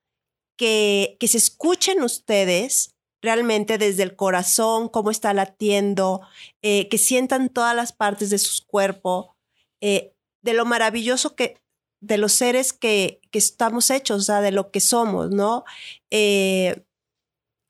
que, 0.56 1.16
que 1.20 1.28
se 1.28 1.38
escuchen 1.38 2.02
ustedes 2.02 2.91
realmente 3.22 3.78
desde 3.78 4.02
el 4.02 4.16
corazón, 4.16 4.88
cómo 4.88 5.10
está 5.10 5.32
latiendo, 5.32 6.20
eh, 6.60 6.88
que 6.88 6.98
sientan 6.98 7.48
todas 7.48 7.74
las 7.74 7.92
partes 7.92 8.30
de 8.30 8.38
su 8.38 8.66
cuerpo, 8.66 9.36
eh, 9.80 10.12
de 10.42 10.52
lo 10.54 10.66
maravilloso 10.66 11.36
que, 11.36 11.62
de 12.00 12.18
los 12.18 12.32
seres 12.32 12.72
que, 12.72 13.20
que, 13.30 13.38
estamos 13.38 13.90
hechos, 13.90 14.22
o 14.22 14.24
sea, 14.24 14.40
de 14.40 14.50
lo 14.50 14.72
que 14.72 14.80
somos, 14.80 15.30
¿no? 15.30 15.64
Eh, 16.10 16.84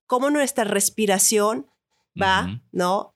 cómo 0.07 0.30
nuestra 0.30 0.64
respiración 0.64 1.70
va, 2.20 2.61
¿no? 2.72 3.11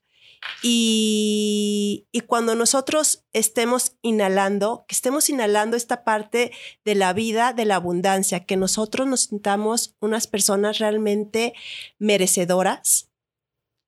Y, 0.62 2.08
cuando 2.26 2.54
nosotros 2.56 3.24
estemos 3.32 3.96
inhalando, 4.02 4.84
que 4.88 4.94
estemos 4.94 5.28
inhalando 5.30 5.76
esta 5.76 6.02
parte 6.02 6.50
de 6.84 6.94
la 6.96 7.12
vida, 7.12 7.52
de 7.52 7.64
la 7.64 7.76
abundancia, 7.76 8.44
que 8.44 8.56
nosotros 8.56 9.06
nos 9.06 9.20
sintamos 9.22 9.94
unas 10.00 10.26
personas 10.26 10.78
realmente 10.78 11.54
merecedoras, 11.98 13.10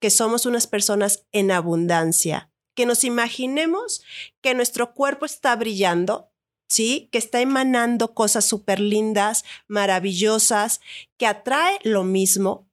que 0.00 0.10
somos 0.10 0.46
unas 0.46 0.68
personas 0.68 1.26
en 1.32 1.50
abundancia, 1.50 2.52
que 2.76 2.86
nos 2.86 3.02
imaginemos 3.02 4.02
que 4.40 4.54
nuestro 4.54 4.94
cuerpo 4.94 5.26
está 5.26 5.56
brillando, 5.56 6.30
¿sí? 6.68 7.08
Que 7.10 7.18
está 7.18 7.40
emanando 7.40 8.14
cosas 8.14 8.44
súper 8.44 8.78
lindas, 8.78 9.44
maravillosas, 9.66 10.80
que 11.16 11.26
atrae 11.26 11.80
lo 11.82 12.04
mismo, 12.04 12.67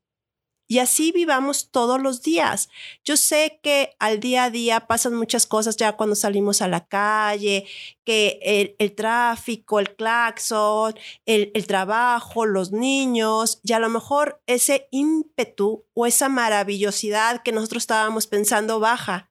y 0.67 0.79
así 0.79 1.11
vivamos 1.11 1.69
todos 1.69 2.01
los 2.01 2.23
días. 2.23 2.69
Yo 3.03 3.17
sé 3.17 3.59
que 3.61 3.95
al 3.99 4.19
día 4.19 4.45
a 4.45 4.49
día 4.49 4.87
pasan 4.87 5.13
muchas 5.13 5.45
cosas 5.45 5.77
ya 5.77 5.95
cuando 5.95 6.15
salimos 6.15 6.61
a 6.61 6.67
la 6.67 6.87
calle, 6.87 7.67
que 8.03 8.75
el, 8.79 8.95
tráfico, 8.95 9.79
el 9.79 9.95
claxon, 9.95 10.95
el, 11.25 11.67
trabajo, 11.67 12.45
los 12.45 12.71
niños, 12.71 13.59
y 13.63 13.73
a 13.73 13.79
lo 13.79 13.89
mejor 13.89 14.41
ese 14.47 14.87
ímpetu 14.91 15.85
o 15.93 16.07
esa 16.07 16.29
maravillosidad 16.29 17.43
que 17.43 17.51
nosotros 17.51 17.83
estábamos 17.83 18.25
pensando 18.25 18.79
baja. 18.79 19.29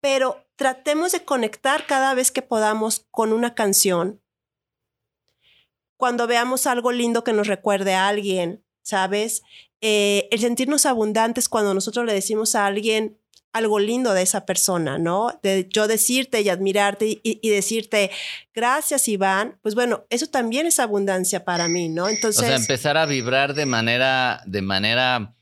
Pero 0.00 0.44
tratemos 0.56 1.12
de 1.12 1.24
conectar 1.24 1.86
cada 1.86 2.14
vez 2.14 2.32
que 2.32 2.42
podamos 2.42 3.06
con 3.12 3.32
una 3.32 3.54
canción. 3.54 4.20
Cuando 5.96 6.26
veamos 6.26 6.66
algo 6.66 6.90
lindo 6.90 7.22
que 7.22 7.32
nos 7.32 7.46
recuerde 7.46 7.94
a 7.94 8.08
alguien, 8.08 8.64
¿sabes? 8.82 9.42
Eh, 9.80 10.28
el 10.30 10.40
sentirnos 10.40 10.86
abundantes 10.86 11.48
cuando 11.48 11.74
nosotros 11.74 12.06
le 12.06 12.14
decimos 12.14 12.54
a 12.54 12.66
alguien 12.66 13.18
algo 13.56 13.78
lindo 13.78 14.12
de 14.12 14.22
esa 14.22 14.44
persona, 14.44 14.98
¿no? 14.98 15.38
De 15.42 15.66
yo 15.72 15.88
decirte 15.88 16.42
y 16.42 16.50
admirarte 16.50 17.20
y, 17.22 17.48
decirte, 17.48 18.10
gracias 18.54 19.08
Iván, 19.08 19.58
pues 19.62 19.74
bueno, 19.74 20.04
eso 20.10 20.26
también 20.26 20.66
es 20.66 20.78
abundancia 20.78 21.44
para 21.44 21.66
mí, 21.66 21.88
¿no? 21.88 22.08
Entonces... 22.08 22.42
O 22.42 22.46
sea, 22.46 22.56
empezar 22.56 22.98
a 22.98 23.06
vibrar 23.06 23.54
de 23.54 23.64
manera, 23.64 24.42
de 24.44 24.60
manera 24.60 25.34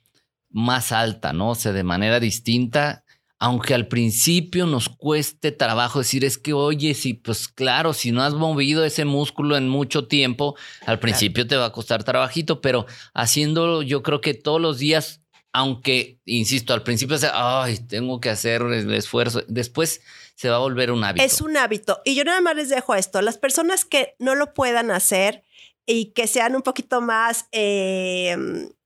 más 0.50 0.92
alta, 0.92 1.32
¿no? 1.32 1.50
O 1.50 1.54
sea, 1.56 1.72
de 1.72 1.82
manera 1.82 2.20
distinta 2.20 3.03
aunque 3.38 3.74
al 3.74 3.88
principio 3.88 4.66
nos 4.66 4.88
cueste 4.88 5.52
trabajo 5.52 5.98
decir, 5.98 6.24
es 6.24 6.38
que, 6.38 6.52
oye, 6.52 6.94
si, 6.94 7.14
pues 7.14 7.48
claro, 7.48 7.92
si 7.92 8.12
no 8.12 8.22
has 8.22 8.34
movido 8.34 8.84
ese 8.84 9.04
músculo 9.04 9.56
en 9.56 9.68
mucho 9.68 10.06
tiempo, 10.06 10.56
al 10.86 10.98
principio 10.98 11.46
te 11.46 11.56
va 11.56 11.66
a 11.66 11.72
costar 11.72 12.04
trabajito, 12.04 12.60
pero 12.60 12.86
haciéndolo 13.12 13.82
yo 13.82 14.02
creo 14.02 14.20
que 14.20 14.34
todos 14.34 14.60
los 14.60 14.78
días, 14.78 15.20
aunque, 15.52 16.20
insisto, 16.24 16.72
al 16.72 16.82
principio 16.82 17.16
es, 17.16 17.24
ay, 17.32 17.78
tengo 17.86 18.20
que 18.20 18.30
hacer 18.30 18.62
el 18.62 18.92
esfuerzo, 18.94 19.42
después 19.48 20.00
se 20.36 20.48
va 20.48 20.56
a 20.56 20.60
volver 20.60 20.90
un 20.90 21.04
hábito. 21.04 21.24
Es 21.24 21.40
un 21.40 21.56
hábito. 21.56 22.00
Y 22.04 22.14
yo 22.14 22.24
nada 22.24 22.40
más 22.40 22.56
les 22.56 22.68
dejo 22.68 22.94
esto, 22.94 23.20
las 23.20 23.38
personas 23.38 23.84
que 23.84 24.14
no 24.18 24.34
lo 24.34 24.54
puedan 24.54 24.90
hacer, 24.90 25.44
y 25.86 26.12
que 26.12 26.26
sean 26.26 26.56
un 26.56 26.62
poquito 26.62 27.00
más, 27.00 27.46
eh, 27.52 28.36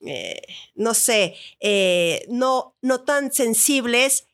eh, 0.01 0.43
no 0.75 0.95
sé, 0.95 1.37
eh, 1.61 2.25
no, 2.29 2.77
no 2.83 3.03
tan 3.03 3.33
sensibles, 3.33 4.27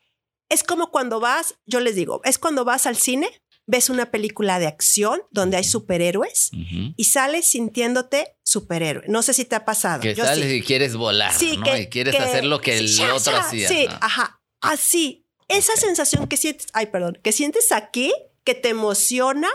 es 0.49 0.63
como 0.63 0.91
cuando 0.91 1.19
vas, 1.19 1.55
yo 1.65 1.79
les 1.79 1.95
digo, 1.95 2.21
es 2.23 2.37
cuando 2.37 2.65
vas 2.65 2.85
al 2.85 2.95
cine, 2.95 3.29
ves 3.67 3.89
una 3.89 4.11
película 4.11 4.59
de 4.59 4.67
acción 4.67 5.21
donde 5.31 5.57
hay 5.57 5.63
superhéroes 5.63 6.51
y 6.95 7.03
sales 7.05 7.49
sintiéndote 7.49 8.35
superhéroe. 8.43 9.03
No 9.07 9.21
sé 9.21 9.33
si 9.33 9.45
te 9.45 9.55
ha 9.55 9.65
pasado. 9.65 10.01
Que 10.01 10.15
sales 10.15 10.51
y 10.51 10.61
quieres 10.61 10.95
volar, 10.95 11.33
¿no? 11.33 11.77
y 11.77 11.87
quieres 11.87 12.19
hacer 12.19 12.45
lo 12.45 12.61
que 12.61 12.77
el 12.77 13.11
otro 13.11 13.37
hacía. 13.37 13.67
Sí, 13.67 13.87
ajá. 14.01 14.41
Así. 14.61 15.23
Esa 15.47 15.75
sensación 15.75 16.27
que 16.27 16.37
sientes, 16.37 16.67
ay, 16.73 16.87
perdón, 16.87 17.19
que 17.21 17.31
sientes 17.31 17.71
aquí, 17.71 18.11
que 18.43 18.55
te 18.55 18.69
emociona, 18.69 19.49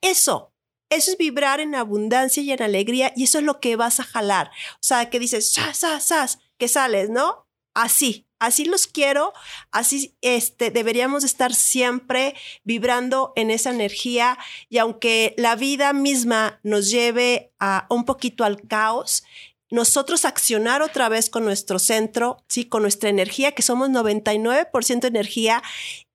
eso, 0.00 0.54
eso 0.88 1.10
es 1.10 1.18
vibrar 1.18 1.60
en 1.60 1.74
abundancia 1.74 2.42
y 2.42 2.50
en 2.50 2.62
alegría 2.62 3.12
y 3.14 3.24
eso 3.24 3.38
es 3.38 3.44
lo 3.44 3.60
que 3.60 3.76
vas 3.76 4.00
a 4.00 4.04
jalar. 4.04 4.50
O 4.74 4.82
sea, 4.82 5.10
que 5.10 5.18
dices, 5.18 5.52
sas, 5.52 5.78
sas, 5.78 6.06
sas, 6.06 6.38
que 6.56 6.68
sales, 6.68 7.10
¿no? 7.10 7.46
Así, 7.74 8.26
así 8.40 8.64
los 8.64 8.88
quiero, 8.88 9.32
así 9.70 10.16
este, 10.22 10.72
deberíamos 10.72 11.22
estar 11.22 11.54
siempre 11.54 12.34
vibrando 12.64 13.32
en 13.36 13.50
esa 13.50 13.70
energía 13.70 14.36
y 14.68 14.78
aunque 14.78 15.34
la 15.38 15.54
vida 15.54 15.92
misma 15.92 16.58
nos 16.64 16.90
lleve 16.90 17.52
a 17.60 17.86
un 17.90 18.04
poquito 18.04 18.42
al 18.42 18.62
caos, 18.62 19.22
nosotros 19.70 20.24
accionar 20.24 20.82
otra 20.82 21.08
vez 21.08 21.30
con 21.30 21.44
nuestro 21.44 21.78
centro, 21.78 22.44
sí, 22.48 22.64
con 22.64 22.82
nuestra 22.82 23.08
energía, 23.08 23.52
que 23.52 23.62
somos 23.62 23.90
99% 23.90 25.06
energía 25.06 25.62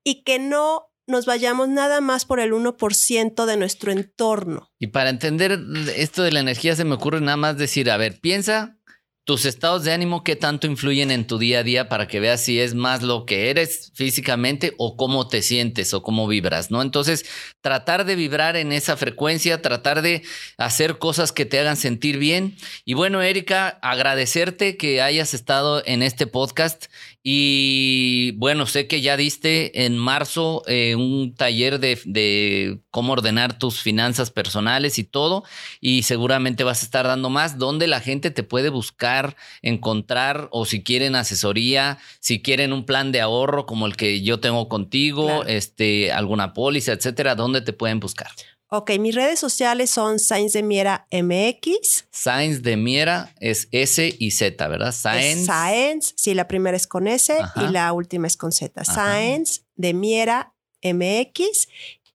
y 0.03 0.23
que 0.23 0.39
no 0.39 0.91
nos 1.07 1.25
vayamos 1.25 1.69
nada 1.69 2.01
más 2.01 2.25
por 2.25 2.39
el 2.39 2.51
1% 2.51 3.45
de 3.45 3.57
nuestro 3.57 3.91
entorno. 3.91 4.71
Y 4.79 4.87
para 4.87 5.09
entender 5.09 5.59
esto 5.95 6.23
de 6.23 6.31
la 6.31 6.39
energía 6.39 6.75
se 6.75 6.83
me 6.83 6.95
ocurre 6.95 7.21
nada 7.21 7.37
más 7.37 7.57
decir, 7.57 7.89
a 7.91 7.97
ver, 7.97 8.19
piensa 8.19 8.77
tus 9.25 9.45
estados 9.45 9.83
de 9.83 9.91
ánimo, 9.91 10.23
qué 10.23 10.35
tanto 10.35 10.67
influyen 10.67 11.09
en 11.09 11.25
tu 11.25 11.39
día 11.39 11.59
a 11.59 11.63
día 11.63 11.89
para 11.89 12.07
que 12.07 12.19
veas 12.19 12.41
si 12.41 12.59
es 12.59 12.75
más 12.75 13.01
lo 13.01 13.25
que 13.25 13.49
eres 13.49 13.91
físicamente 13.95 14.75
o 14.77 14.95
cómo 14.95 15.27
te 15.27 15.41
sientes 15.41 15.95
o 15.95 16.03
cómo 16.03 16.27
vibras, 16.27 16.69
¿no? 16.69 16.83
Entonces, 16.83 17.25
tratar 17.59 18.05
de 18.05 18.15
vibrar 18.15 18.55
en 18.55 18.71
esa 18.71 18.95
frecuencia, 18.97 19.63
tratar 19.63 20.03
de 20.03 20.21
hacer 20.57 20.99
cosas 20.99 21.31
que 21.31 21.45
te 21.45 21.59
hagan 21.59 21.75
sentir 21.75 22.19
bien. 22.19 22.55
Y 22.85 22.93
bueno, 22.93 23.23
Erika, 23.23 23.79
agradecerte 23.81 24.77
que 24.77 25.01
hayas 25.01 25.33
estado 25.33 25.81
en 25.87 26.03
este 26.03 26.27
podcast 26.27 26.85
y 27.27 28.33
bueno, 28.33 28.67
sé 28.67 28.85
que 28.85 29.01
ya 29.01 29.17
diste 29.17 29.83
en 29.83 29.97
marzo 29.97 30.61
eh, 30.67 30.93
un 30.93 31.33
taller 31.33 31.79
de, 31.79 32.77
cómo 32.91 33.13
ordenar 33.13 33.57
tus 33.57 33.81
finanzas 33.81 34.29
personales 34.29 34.99
y 34.99 35.03
todo, 35.03 35.43
y 35.81 36.03
seguramente 36.03 36.63
vas 36.63 36.83
a 36.83 36.85
estar 36.85 37.07
dando 37.07 37.31
más, 37.31 37.57
donde 37.57 37.87
la 37.87 37.99
gente 37.99 38.29
te 38.29 38.43
puede 38.43 38.69
buscar, 38.69 39.37
encontrar, 39.63 40.49
o 40.51 40.65
si 40.65 40.83
quieren 40.83 41.15
asesoría, 41.15 41.97
si 42.19 42.43
quieren 42.43 42.71
un 42.71 42.85
plan 42.85 43.11
de 43.11 43.21
ahorro 43.21 43.65
como 43.65 43.87
el 43.87 43.95
que 43.95 44.21
yo 44.21 44.39
tengo 44.39 44.69
contigo, 44.69 45.45
este, 45.45 46.11
alguna 46.11 46.53
póliza, 46.53 46.91
etcétera, 46.91 47.33
¿dónde 47.33 47.61
te 47.61 47.73
pueden 47.73 47.99
buscar? 47.99 48.29
Ok, 48.69 48.91
mis 48.99 49.13
redes 49.13 49.39
sociales 49.39 49.91
son 49.91 50.17
Science 50.19 50.57
de 50.57 50.63
Miera 50.63 51.07
MX. 51.11 52.05
Science 52.11 52.61
de 52.61 52.77
Miera 52.77 53.33
es 53.39 53.67
S 53.71 54.15
y 54.17 54.31
Z, 54.31 54.67
¿verdad? 54.67 54.91
Science. 54.91 55.45
Science, 55.45 56.13
sí, 56.17 56.33
la 56.33 56.47
primera 56.47 56.75
es 56.75 56.87
con 56.87 57.07
S 57.07 57.37
y 57.55 57.71
la 57.71 57.93
última 57.93 58.25
es 58.25 58.37
con 58.37 58.51
Z. 58.51 58.83
Science 58.83 59.61
de 59.75 59.93
Miera 59.93 60.55
MX. 60.81 61.67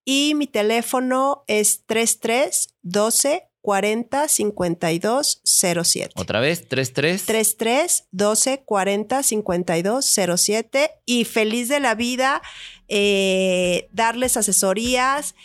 Y 0.05 0.35
mi 0.35 0.49
teléfono 0.49 1.45
es 1.47 1.85
33 1.87 2.75
12 2.83 3.47
40 3.61 4.27
52 4.27 5.43
07. 5.45 6.15
Otra 6.17 6.41
vez, 6.41 6.67
33 6.67 7.27
33 7.27 8.09
12 8.11 8.63
40 8.65 9.23
52 9.23 10.19
07. 10.37 10.91
Y 11.07 11.25
feliz 11.27 11.69
de 11.69 11.79
la 11.79 11.95
vida, 11.95 12.43
eh, 12.89 13.89
darles 13.93 14.37
asesorías 14.37 15.37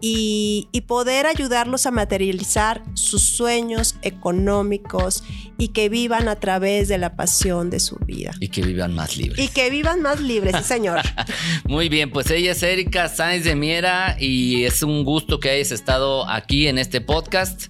y, 0.00 0.68
poder 0.86 1.26
ayudarlos 1.26 1.84
a 1.84 1.90
materializar 1.90 2.82
sus 2.94 3.22
sueños 3.22 3.96
económicos 4.00 5.22
y 5.58 5.68
que 5.68 5.90
vivan 5.90 6.28
a 6.28 6.36
través 6.36 6.88
de 6.88 6.96
la 6.96 7.14
pasión 7.14 7.68
de 7.68 7.78
su 7.78 7.96
vida. 7.96 8.32
Y 8.40 8.48
que 8.48 8.62
vivan 8.62 8.94
más 8.94 9.18
libres. 9.18 9.44
Y 9.44 9.48
que 9.48 9.68
vivan 9.68 10.00
más 10.00 10.20
libres, 10.20 10.56
sí, 10.56 10.64
señor. 10.64 11.00
Muy 11.64 11.90
bien, 11.90 12.10
pues 12.10 12.30
ella 12.30 12.52
es 12.52 12.62
Erika 12.62 13.08
Sáenz 13.08 13.44
de 13.44 13.54
Miera 13.54 14.16
y 14.18 14.64
es 14.64 14.82
un 14.82 15.04
gusto 15.04 15.40
que 15.40 15.50
hayas 15.50 15.72
estado 15.72 16.26
aquí 16.28 16.68
en 16.68 16.78
este 16.78 17.00
podcast. 17.00 17.66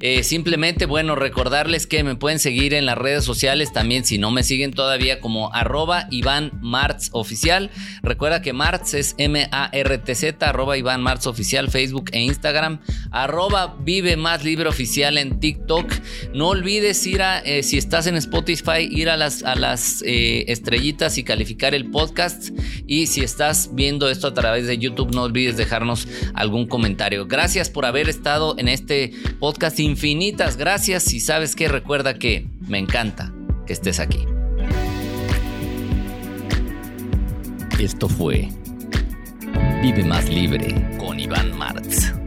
Eh, 0.00 0.22
simplemente, 0.22 0.86
bueno, 0.86 1.14
recordarles 1.14 1.86
que 1.86 2.04
me 2.04 2.14
pueden 2.14 2.38
seguir 2.38 2.74
en 2.74 2.86
las 2.86 2.96
redes 2.96 3.24
sociales 3.24 3.72
también, 3.72 4.04
si 4.04 4.18
no 4.18 4.30
me 4.30 4.44
siguen 4.44 4.72
todavía, 4.72 5.20
como 5.20 5.52
arroba 5.52 6.06
Iván 6.10 6.52
Martz 6.62 7.10
Oficial. 7.12 7.70
Recuerda 8.02 8.40
que 8.40 8.52
Martz 8.52 8.94
es 8.94 9.14
M-A-R-T-Z, 9.18 10.48
arroba 10.48 10.78
Iván 10.78 11.02
Martz 11.02 11.26
Oficial 11.26 11.71
Facebook 11.72 12.10
e 12.12 12.20
Instagram, 12.20 12.80
arroba 13.10 13.76
Vive 13.80 14.16
Más 14.16 14.44
Libre 14.44 14.68
Oficial 14.68 15.18
en 15.18 15.40
TikTok. 15.40 15.90
No 16.34 16.48
olvides 16.48 17.04
ir 17.06 17.22
a, 17.22 17.40
eh, 17.40 17.62
si 17.62 17.78
estás 17.78 18.06
en 18.06 18.16
Spotify, 18.16 18.86
ir 18.88 19.08
a 19.08 19.16
las, 19.16 19.42
a 19.42 19.56
las 19.56 20.02
eh, 20.06 20.44
estrellitas 20.48 21.18
y 21.18 21.24
calificar 21.24 21.74
el 21.74 21.90
podcast. 21.90 22.50
Y 22.86 23.06
si 23.06 23.22
estás 23.22 23.70
viendo 23.72 24.08
esto 24.10 24.28
a 24.28 24.34
través 24.34 24.66
de 24.66 24.78
YouTube, 24.78 25.14
no 25.14 25.22
olvides 25.22 25.56
dejarnos 25.56 26.06
algún 26.34 26.66
comentario. 26.66 27.26
Gracias 27.26 27.70
por 27.70 27.86
haber 27.86 28.08
estado 28.08 28.54
en 28.58 28.68
este 28.68 29.12
podcast. 29.40 29.80
Infinitas 29.80 30.56
gracias 30.56 31.12
y 31.12 31.20
sabes 31.20 31.56
que 31.56 31.68
recuerda 31.68 32.18
que 32.18 32.46
me 32.68 32.78
encanta 32.78 33.32
que 33.66 33.72
estés 33.72 33.98
aquí. 33.98 34.26
Esto 37.78 38.08
fue 38.08 38.48
Vive 39.82 40.04
más 40.04 40.28
libre 40.28 40.72
con 40.96 41.18
Iván 41.18 41.58
Martz. 41.58 42.21